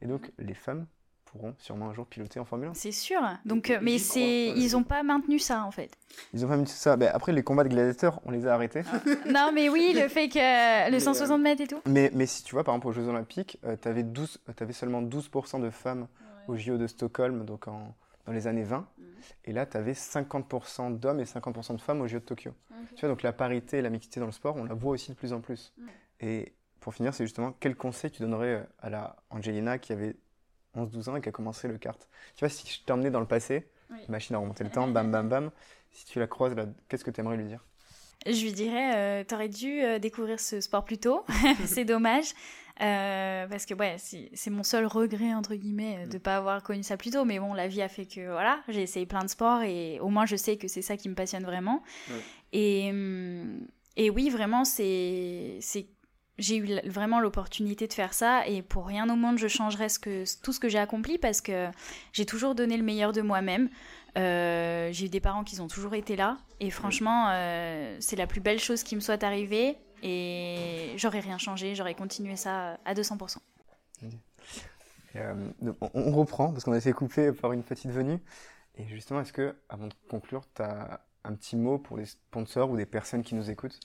Et 0.00 0.06
donc 0.06 0.32
les 0.38 0.54
femmes 0.54 0.86
pourront 1.30 1.54
sûrement 1.58 1.90
un 1.90 1.94
jour 1.94 2.06
piloter 2.06 2.40
en 2.40 2.44
Formule 2.44 2.68
1. 2.68 2.74
C'est 2.74 2.92
sûr. 2.92 3.20
Donc, 3.44 3.70
euh, 3.70 3.78
mais 3.82 3.98
c'est, 3.98 4.48
ils 4.48 4.72
n'ont 4.72 4.82
pas 4.82 5.02
maintenu 5.02 5.38
ça 5.38 5.64
en 5.64 5.70
fait. 5.70 5.90
Ils 6.34 6.44
ont 6.44 6.48
pas 6.48 6.56
maintenu 6.56 6.72
ça. 6.74 6.96
Ben, 6.96 7.10
après, 7.12 7.32
les 7.32 7.42
combats 7.42 7.64
de 7.64 7.68
gladiateurs, 7.68 8.20
on 8.24 8.30
les 8.30 8.46
a 8.46 8.54
arrêtés. 8.54 8.82
Ah. 8.92 9.00
non, 9.30 9.50
mais 9.54 9.68
oui, 9.68 9.92
le 9.94 10.08
fait 10.08 10.28
que 10.28 10.90
le 10.90 10.98
160 10.98 11.38
euh, 11.38 11.42
mètres 11.42 11.62
et 11.62 11.66
tout. 11.66 11.80
Mais, 11.86 12.10
mais 12.14 12.26
si 12.26 12.42
tu 12.42 12.54
vois, 12.54 12.64
par 12.64 12.74
exemple, 12.74 12.88
aux 12.88 12.92
Jeux 12.92 13.08
Olympiques, 13.08 13.58
euh, 13.64 13.76
tu 13.80 13.88
avais, 13.88 14.04
avais, 14.60 14.72
seulement 14.72 15.02
12% 15.02 15.62
de 15.62 15.70
femmes 15.70 16.08
au 16.48 16.56
JO 16.56 16.76
de 16.76 16.86
Stockholm, 16.86 17.44
donc 17.44 17.68
en, 17.68 17.94
dans 18.26 18.32
les 18.32 18.46
années 18.46 18.64
20. 18.64 18.78
Mm. 18.78 19.02
Et 19.44 19.52
là, 19.52 19.66
tu 19.66 19.76
avais 19.76 19.92
50% 19.92 20.98
d'hommes 20.98 21.20
et 21.20 21.24
50% 21.24 21.76
de 21.76 21.80
femmes 21.80 22.00
au 22.00 22.08
JO 22.08 22.18
de 22.18 22.24
Tokyo. 22.24 22.52
Tu 22.96 23.00
vois, 23.00 23.08
donc 23.08 23.22
la 23.22 23.32
parité 23.32 23.78
et 23.78 23.82
la 23.82 23.90
mixité 23.90 24.20
dans 24.20 24.26
le 24.26 24.32
sport, 24.32 24.56
on 24.56 24.64
la 24.64 24.74
voit 24.74 24.92
aussi 24.92 25.10
de 25.10 25.16
plus 25.16 25.32
en 25.32 25.40
plus. 25.40 25.72
Mm. 25.78 25.86
Et 26.22 26.52
pour 26.80 26.94
finir, 26.94 27.14
c'est 27.14 27.24
justement 27.24 27.54
quel 27.60 27.76
conseil 27.76 28.10
tu 28.10 28.22
donnerais 28.22 28.66
à 28.80 28.90
la 28.90 29.16
Angelina 29.30 29.78
qui 29.78 29.92
avait 29.92 30.16
11-12 30.76 31.10
ans 31.10 31.16
et 31.16 31.20
qui 31.20 31.28
a 31.28 31.32
commencé 31.32 31.68
le 31.68 31.78
kart 31.78 32.08
Tu 32.34 32.40
vois, 32.40 32.48
si 32.48 32.66
je 32.68 32.84
t'emmenais 32.84 33.10
dans 33.10 33.20
le 33.20 33.26
passé, 33.26 33.66
machine 34.08 34.36
à 34.36 34.38
remonter 34.38 34.64
le 34.64 34.70
temps, 34.70 34.86
bam 34.88 35.10
bam 35.10 35.28
bam, 35.28 35.50
si 35.92 36.06
tu 36.06 36.18
la 36.18 36.26
croises, 36.26 36.54
là, 36.54 36.66
qu'est-ce 36.88 37.04
que 37.04 37.10
tu 37.10 37.20
aimerais 37.20 37.36
lui 37.36 37.44
dire? 37.44 37.64
Je 38.26 38.42
lui 38.42 38.52
dirais, 38.52 38.94
euh, 38.94 39.24
t'aurais 39.24 39.48
dû 39.48 39.80
euh, 39.80 39.98
découvrir 39.98 40.40
ce 40.40 40.60
sport 40.60 40.84
plus 40.84 40.98
tôt. 40.98 41.24
c'est 41.64 41.84
dommage. 41.84 42.32
Euh, 42.82 43.46
parce 43.46 43.66
que 43.66 43.74
ouais, 43.74 43.96
c'est 43.98 44.50
mon 44.50 44.62
seul 44.62 44.86
regret, 44.86 45.34
entre 45.34 45.54
guillemets, 45.54 46.06
de 46.06 46.14
ne 46.14 46.18
pas 46.18 46.36
avoir 46.36 46.62
connu 46.62 46.82
ça 46.82 46.96
plus 46.96 47.10
tôt. 47.10 47.24
Mais 47.24 47.38
bon, 47.38 47.52
la 47.52 47.66
vie 47.68 47.82
a 47.82 47.88
fait 47.88 48.06
que 48.06 48.30
voilà, 48.30 48.60
j'ai 48.68 48.82
essayé 48.82 49.06
plein 49.06 49.22
de 49.22 49.28
sports 49.28 49.62
et 49.62 50.00
au 50.00 50.08
moins 50.08 50.24
je 50.24 50.36
sais 50.36 50.56
que 50.56 50.68
c'est 50.68 50.82
ça 50.82 50.96
qui 50.96 51.08
me 51.08 51.14
passionne 51.14 51.44
vraiment. 51.44 51.82
Et, 52.52 52.88
hum, 52.90 53.66
et 53.96 54.08
oui, 54.08 54.30
vraiment, 54.30 54.64
c'est 54.64 55.58
j'ai 56.40 56.56
eu 56.56 56.88
vraiment 56.88 57.20
l'opportunité 57.20 57.86
de 57.86 57.92
faire 57.92 58.14
ça 58.14 58.46
et 58.46 58.62
pour 58.62 58.86
rien 58.86 59.08
au 59.08 59.16
monde 59.16 59.38
je 59.38 59.46
changerais 59.46 59.88
ce 59.88 59.98
que, 59.98 60.24
tout 60.42 60.52
ce 60.52 60.58
que 60.58 60.68
j'ai 60.68 60.78
accompli 60.78 61.18
parce 61.18 61.40
que 61.40 61.68
j'ai 62.12 62.26
toujours 62.26 62.54
donné 62.54 62.76
le 62.76 62.82
meilleur 62.82 63.12
de 63.12 63.20
moi-même. 63.20 63.68
Euh, 64.18 64.88
j'ai 64.92 65.06
eu 65.06 65.08
des 65.08 65.20
parents 65.20 65.44
qui 65.44 65.60
ont 65.60 65.68
toujours 65.68 65.94
été 65.94 66.16
là 66.16 66.38
et 66.58 66.70
franchement 66.70 67.28
euh, 67.30 67.96
c'est 68.00 68.16
la 68.16 68.26
plus 68.26 68.40
belle 68.40 68.58
chose 68.58 68.82
qui 68.82 68.96
me 68.96 69.00
soit 69.00 69.22
arrivée 69.22 69.76
et 70.02 70.94
j'aurais 70.96 71.20
rien 71.20 71.38
changé, 71.38 71.74
j'aurais 71.74 71.94
continué 71.94 72.36
ça 72.36 72.78
à 72.84 72.94
200%. 72.94 73.36
Euh, 75.16 75.34
on 75.94 76.12
reprend 76.12 76.52
parce 76.52 76.64
qu'on 76.64 76.72
a 76.72 76.78
été 76.78 76.92
coupé 76.92 77.32
par 77.32 77.52
une 77.52 77.62
petite 77.62 77.90
venue 77.90 78.18
et 78.76 78.86
justement 78.88 79.20
est-ce 79.20 79.32
que 79.32 79.54
avant 79.68 79.86
de 79.88 79.94
conclure 80.08 80.42
tu 80.54 80.62
as 80.62 81.00
un 81.24 81.34
petit 81.34 81.56
mot 81.56 81.78
pour 81.78 81.98
les 81.98 82.06
sponsors 82.06 82.70
ou 82.70 82.76
des 82.76 82.86
personnes 82.86 83.22
qui 83.22 83.34
nous 83.34 83.50
écoutent? 83.50 83.78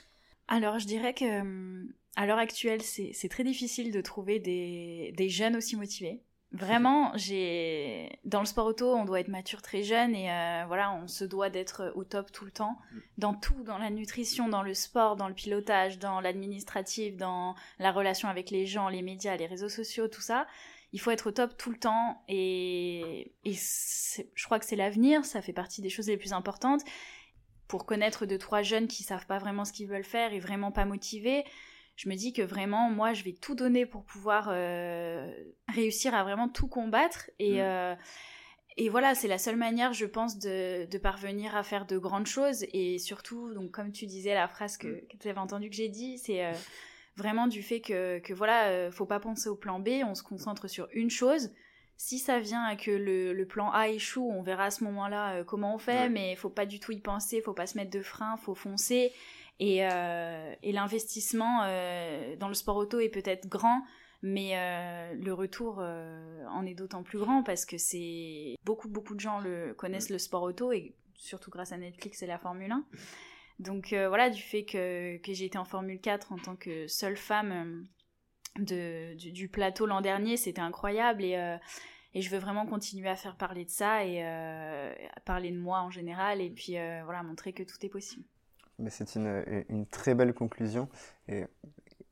Alors, 0.47 0.79
je 0.79 0.85
dirais 0.85 1.13
que 1.13 1.41
hum, 1.41 1.91
à 2.15 2.25
l'heure 2.25 2.37
actuelle, 2.37 2.81
c'est 2.81 3.29
très 3.29 3.43
difficile 3.43 3.91
de 3.91 4.01
trouver 4.01 4.39
des, 4.39 5.13
des 5.17 5.29
jeunes 5.29 5.55
aussi 5.55 5.75
motivés. 5.75 6.21
Vraiment, 6.51 7.11
j'ai 7.15 8.17
dans 8.23 8.39
le 8.39 8.45
sport 8.45 8.67
auto, 8.67 8.95
on 8.95 9.03
doit 9.03 9.19
être 9.19 9.27
mature 9.27 9.61
très 9.61 9.83
jeune 9.83 10.15
et 10.15 10.31
euh, 10.31 10.63
voilà, 10.67 10.93
on 10.93 11.07
se 11.07 11.25
doit 11.25 11.49
d'être 11.49 11.91
au 11.95 12.05
top 12.05 12.31
tout 12.31 12.45
le 12.45 12.51
temps, 12.51 12.77
mm. 12.93 12.99
dans 13.17 13.33
tout, 13.33 13.63
dans 13.63 13.77
la 13.77 13.89
nutrition, 13.89 14.47
dans 14.47 14.61
le 14.61 14.73
sport, 14.73 15.17
dans 15.17 15.27
le 15.27 15.33
pilotage, 15.33 15.99
dans 15.99 16.21
l'administratif, 16.21 17.17
dans 17.17 17.55
la 17.79 17.91
relation 17.91 18.29
avec 18.29 18.51
les 18.51 18.65
gens, 18.65 18.87
les 18.87 19.01
médias, 19.01 19.35
les 19.35 19.47
réseaux 19.47 19.67
sociaux, 19.67 20.07
tout 20.07 20.21
ça. 20.21 20.47
Il 20.93 21.01
faut 21.01 21.11
être 21.11 21.27
au 21.27 21.31
top 21.31 21.57
tout 21.57 21.71
le 21.71 21.77
temps 21.77 22.23
et, 22.29 23.33
et 23.43 23.53
je 23.53 24.45
crois 24.45 24.59
que 24.59 24.65
c'est 24.65 24.77
l'avenir, 24.77 25.25
ça 25.25 25.41
fait 25.41 25.51
partie 25.51 25.81
des 25.81 25.89
choses 25.89 26.07
les 26.07 26.15
plus 26.15 26.31
importantes 26.31 26.83
pour 27.67 27.85
connaître 27.85 28.25
deux 28.25 28.37
trois 28.37 28.61
jeunes 28.61 28.87
qui 28.87 29.03
savent 29.03 29.25
pas 29.25 29.39
vraiment 29.39 29.65
ce 29.65 29.73
qu'ils 29.73 29.87
veulent 29.87 30.05
faire 30.05 30.31
et 30.31 30.39
vraiment 30.39 30.71
pas 30.71 30.85
motivés 30.85 31.43
je 31.95 32.09
me 32.09 32.15
dis 32.15 32.33
que 32.33 32.41
vraiment 32.41 32.89
moi 32.89 33.13
je 33.13 33.23
vais 33.23 33.33
tout 33.33 33.55
donner 33.55 33.85
pour 33.85 34.03
pouvoir 34.03 34.49
euh, 34.49 35.31
réussir 35.69 36.13
à 36.13 36.23
vraiment 36.23 36.49
tout 36.49 36.67
combattre 36.67 37.29
et 37.39 37.57
mm. 37.57 37.61
euh, 37.61 37.95
et 38.77 38.89
voilà, 38.89 39.15
c'est 39.15 39.29
la 39.29 39.37
seule 39.37 39.55
manière, 39.55 39.93
je 39.93 40.05
pense, 40.05 40.37
de, 40.37 40.83
de, 40.83 40.97
parvenir 40.97 41.55
à 41.55 41.63
faire 41.63 41.85
de 41.85 41.97
grandes 41.97 42.25
choses. 42.25 42.65
Et 42.73 42.99
surtout, 42.99 43.53
donc 43.53 43.71
comme 43.71 43.93
tu 43.93 44.05
disais, 44.05 44.33
la 44.33 44.49
phrase 44.49 44.75
que, 44.75 44.87
mm. 44.87 45.07
que 45.09 45.17
tu 45.17 45.29
avais 45.29 45.39
entendue 45.39 45.69
que 45.69 45.77
j'ai 45.77 45.87
dit, 45.87 46.17
c'est 46.17 46.45
euh, 46.45 46.51
vraiment 47.15 47.47
du 47.47 47.63
fait 47.63 47.79
que, 47.79 48.19
que 48.19 48.33
voilà, 48.33 48.91
faut 48.91 49.05
pas 49.05 49.21
penser 49.21 49.47
au 49.47 49.55
plan 49.55 49.79
B, 49.79 50.01
on 50.05 50.13
se 50.13 50.23
concentre 50.23 50.67
sur 50.67 50.89
une 50.91 51.09
chose. 51.09 51.53
Si 51.95 52.19
ça 52.19 52.41
vient 52.41 52.65
à 52.65 52.75
que 52.75 52.91
le, 52.91 53.31
le, 53.31 53.45
plan 53.45 53.71
A 53.71 53.87
échoue, 53.87 54.29
on 54.29 54.41
verra 54.41 54.65
à 54.65 54.71
ce 54.71 54.83
moment-là 54.83 55.45
comment 55.45 55.75
on 55.75 55.77
fait, 55.77 56.09
mais 56.09 56.33
il 56.33 56.35
faut 56.35 56.49
pas 56.49 56.65
du 56.65 56.81
tout 56.81 56.91
y 56.91 56.99
penser, 56.99 57.41
faut 57.41 57.53
pas 57.53 57.67
se 57.67 57.77
mettre 57.77 57.91
de 57.91 58.01
frein, 58.01 58.35
faut 58.35 58.55
foncer. 58.55 59.13
Et, 59.59 59.85
euh, 59.85 60.53
et 60.63 60.71
l'investissement 60.71 61.61
euh, 61.63 62.35
dans 62.35 62.49
le 62.49 62.53
sport 62.53 62.75
auto 62.75 62.99
est 62.99 63.09
peut-être 63.09 63.47
grand, 63.47 63.83
mais 64.21 64.53
le 65.13 65.33
retour 65.33 65.79
en 65.79 66.65
est 66.65 66.73
d'autant 66.73 67.03
plus 67.03 67.19
grand 67.19 67.43
parce 67.43 67.65
que 67.65 67.77
c'est 67.77 68.55
beaucoup 68.63 68.89
beaucoup 68.89 69.13
de 69.13 69.19
gens 69.19 69.39
le 69.39 69.73
connaissent 69.75 70.09
le 70.09 70.17
sport 70.17 70.41
auto 70.41 70.71
et 70.71 70.95
surtout 71.13 71.51
grâce 71.51 71.71
à 71.71 71.77
Netflix 71.77 72.23
et 72.23 72.25
la 72.25 72.39
Formule 72.39 72.71
1. 72.71 72.85
Donc 73.59 73.89
voilà, 73.89 74.29
du 74.29 74.41
fait 74.41 74.65
que, 74.65 75.17
que 75.17 75.33
j'ai 75.33 75.45
été 75.45 75.57
en 75.57 75.65
Formule 75.65 76.01
4 76.01 76.31
en 76.31 76.37
tant 76.37 76.55
que 76.55 76.87
seule 76.87 77.17
femme 77.17 77.85
de, 78.59 79.15
du, 79.15 79.49
plateau 79.49 79.85
l'an 79.85 80.01
dernier, 80.01 80.37
c'était 80.37 80.61
incroyable 80.61 81.23
et, 81.23 81.35
euh, 81.35 81.57
et, 82.13 82.21
je 82.21 82.29
veux 82.29 82.37
vraiment 82.37 82.65
continuer 82.65 83.09
à 83.09 83.15
faire 83.15 83.35
parler 83.35 83.65
de 83.65 83.69
ça 83.69 84.05
et 84.05 84.23
euh, 84.23 84.93
à 85.15 85.19
parler 85.21 85.51
de 85.51 85.57
moi 85.57 85.81
en 85.81 85.89
général 85.89 86.41
et 86.41 86.49
puis 86.49 86.77
euh, 86.77 87.01
voilà, 87.03 87.23
montrer 87.23 87.53
que 87.53 87.63
tout 87.63 87.77
est 87.85 87.89
possible. 87.89 88.23
Mais 88.79 88.89
c'est 88.89 89.15
une, 89.15 89.65
une, 89.69 89.85
très 89.85 90.15
belle 90.15 90.33
conclusion 90.33 90.89
et 91.27 91.45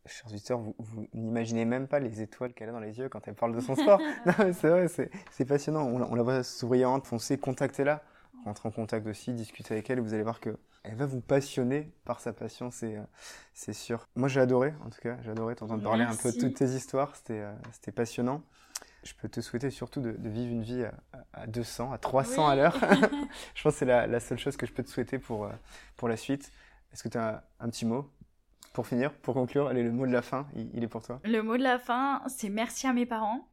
chers 0.05 0.27
auditeurs, 0.27 0.59
vous, 0.59 0.75
vous 0.79 1.07
n'imaginez 1.13 1.65
même 1.65 1.87
pas 1.87 1.99
les 1.99 2.21
étoiles 2.21 2.53
qu'elle 2.53 2.69
a 2.69 2.71
dans 2.71 2.79
les 2.79 2.99
yeux 2.99 3.09
quand 3.09 3.27
elle 3.27 3.35
parle 3.35 3.55
de 3.55 3.59
son 3.59 3.75
sport. 3.75 3.99
c'est 4.53 4.69
vrai, 4.69 4.87
c'est 4.87 5.45
passionnant. 5.45 5.85
On, 5.85 6.01
on, 6.01 6.15
la 6.15 6.23
voit 6.23 6.43
souriante, 6.43 7.05
foncée, 7.05 7.37
contactez-la, 7.37 8.01
rentre 8.45 8.65
en 8.65 8.71
contact 8.71 9.07
aussi, 9.07 9.33
discutez 9.33 9.73
avec 9.73 9.89
elle 9.89 9.99
vous 9.99 10.13
allez 10.13 10.23
voir 10.23 10.39
que 10.39 10.57
elle 10.83 10.95
va 10.95 11.05
vous 11.05 11.21
passionner 11.21 11.93
par 12.03 12.19
sa 12.19 12.33
passion, 12.33 12.69
c'est 12.69 12.97
euh, 12.97 13.03
c'est 13.53 13.71
sûr. 13.71 14.09
Moi, 14.15 14.27
j'ai 14.27 14.41
adoré, 14.41 14.73
en 14.85 14.89
tout 14.89 14.99
cas, 15.01 15.17
j'ai 15.21 15.31
adoré 15.31 15.55
t'entendre 15.55 15.81
parler 15.81 16.03
un 16.03 16.15
peu 16.15 16.31
de 16.31 16.37
toutes 16.37 16.55
tes 16.55 16.65
histoires, 16.65 17.15
c'était 17.15 17.39
euh, 17.39 17.53
c'était 17.71 17.93
passionnant. 17.93 18.43
Je 19.03 19.13
peux 19.13 19.27
te 19.27 19.41
souhaiter 19.41 19.69
surtout 19.69 20.01
de, 20.01 20.15
vivre 20.29 20.51
une 20.51 20.63
vie 20.63 20.85
à, 21.33 21.47
200, 21.47 21.91
à 21.91 21.97
300 21.97 22.47
à 22.47 22.55
l'heure. 22.55 22.77
je 23.55 23.63
pense 23.63 23.73
que 23.73 23.79
c'est 23.79 23.85
la, 23.85 24.07
la, 24.07 24.19
seule 24.19 24.39
chose 24.39 24.55
que 24.55 24.65
je 24.65 24.71
peux 24.71 24.83
te 24.83 24.89
souhaiter 24.89 25.19
pour, 25.19 25.45
euh, 25.45 25.51
pour 25.97 26.07
la 26.07 26.17
suite. 26.17 26.51
Est-ce 26.93 27.03
que 27.03 27.09
tu 27.09 27.17
as 27.17 27.43
un, 27.59 27.69
petit 27.69 27.85
mot 27.85 28.09
pour 28.71 28.87
finir, 28.87 29.11
pour 29.11 29.33
conclure? 29.33 29.67
Allez, 29.67 29.83
le 29.83 29.91
mot 29.91 30.05
de 30.05 30.11
la 30.11 30.21
fin, 30.21 30.47
il 30.55 30.83
est 30.83 30.87
pour 30.87 31.03
toi. 31.03 31.19
Le 31.23 31.41
mot 31.41 31.57
de 31.57 31.63
la 31.63 31.79
fin, 31.79 32.21
c'est 32.27 32.49
merci 32.49 32.87
à 32.87 32.93
mes 32.93 33.05
parents 33.05 33.47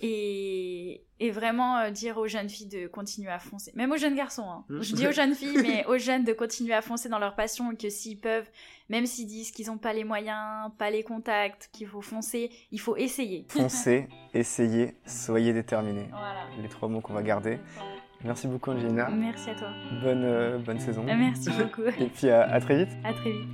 et, 0.00 1.02
et 1.20 1.30
vraiment 1.30 1.78
euh, 1.78 1.90
dire 1.90 2.18
aux 2.18 2.26
jeunes 2.26 2.48
filles 2.48 2.68
de 2.68 2.86
continuer 2.86 3.30
à 3.30 3.38
foncer. 3.38 3.72
Même 3.74 3.90
aux 3.92 3.96
jeunes 3.96 4.14
garçons. 4.14 4.48
Hein. 4.48 4.64
Mmh. 4.68 4.82
Je 4.82 4.94
dis 4.94 5.06
aux 5.06 5.12
jeunes 5.12 5.34
filles, 5.34 5.58
mais 5.62 5.84
aux 5.88 5.98
jeunes 5.98 6.24
de 6.24 6.32
continuer 6.32 6.74
à 6.74 6.82
foncer 6.82 7.08
dans 7.08 7.18
leur 7.18 7.34
passion 7.34 7.72
et 7.72 7.76
que 7.76 7.88
s'ils 7.88 8.18
peuvent, 8.18 8.48
même 8.88 9.06
s'ils 9.06 9.26
disent 9.26 9.50
qu'ils 9.50 9.66
n'ont 9.66 9.78
pas 9.78 9.92
les 9.92 10.04
moyens, 10.04 10.70
pas 10.78 10.90
les 10.90 11.02
contacts, 11.02 11.70
qu'il 11.72 11.86
faut 11.86 12.02
foncer, 12.02 12.50
il 12.70 12.80
faut 12.80 12.96
essayer. 12.96 13.46
Foncez, 13.48 14.08
essayez, 14.34 14.94
soyez 15.06 15.52
déterminés. 15.52 16.08
Voilà. 16.10 16.46
Les 16.60 16.68
trois 16.68 16.88
mots 16.88 17.00
qu'on 17.00 17.14
va 17.14 17.22
garder. 17.22 17.58
Merci 18.24 18.46
beaucoup 18.46 18.70
Angelina. 18.70 19.08
Merci 19.10 19.50
à 19.50 19.54
toi. 19.56 19.68
Bonne, 20.02 20.24
euh, 20.24 20.58
bonne 20.58 20.78
saison. 20.78 21.02
Merci 21.02 21.50
beaucoup. 21.58 21.82
et 21.82 22.06
puis 22.06 22.30
à, 22.30 22.42
à, 22.42 22.60
très 22.60 22.84
vite. 22.84 22.96
À 23.04 23.12
très 23.12 23.32
vite. 23.32 23.48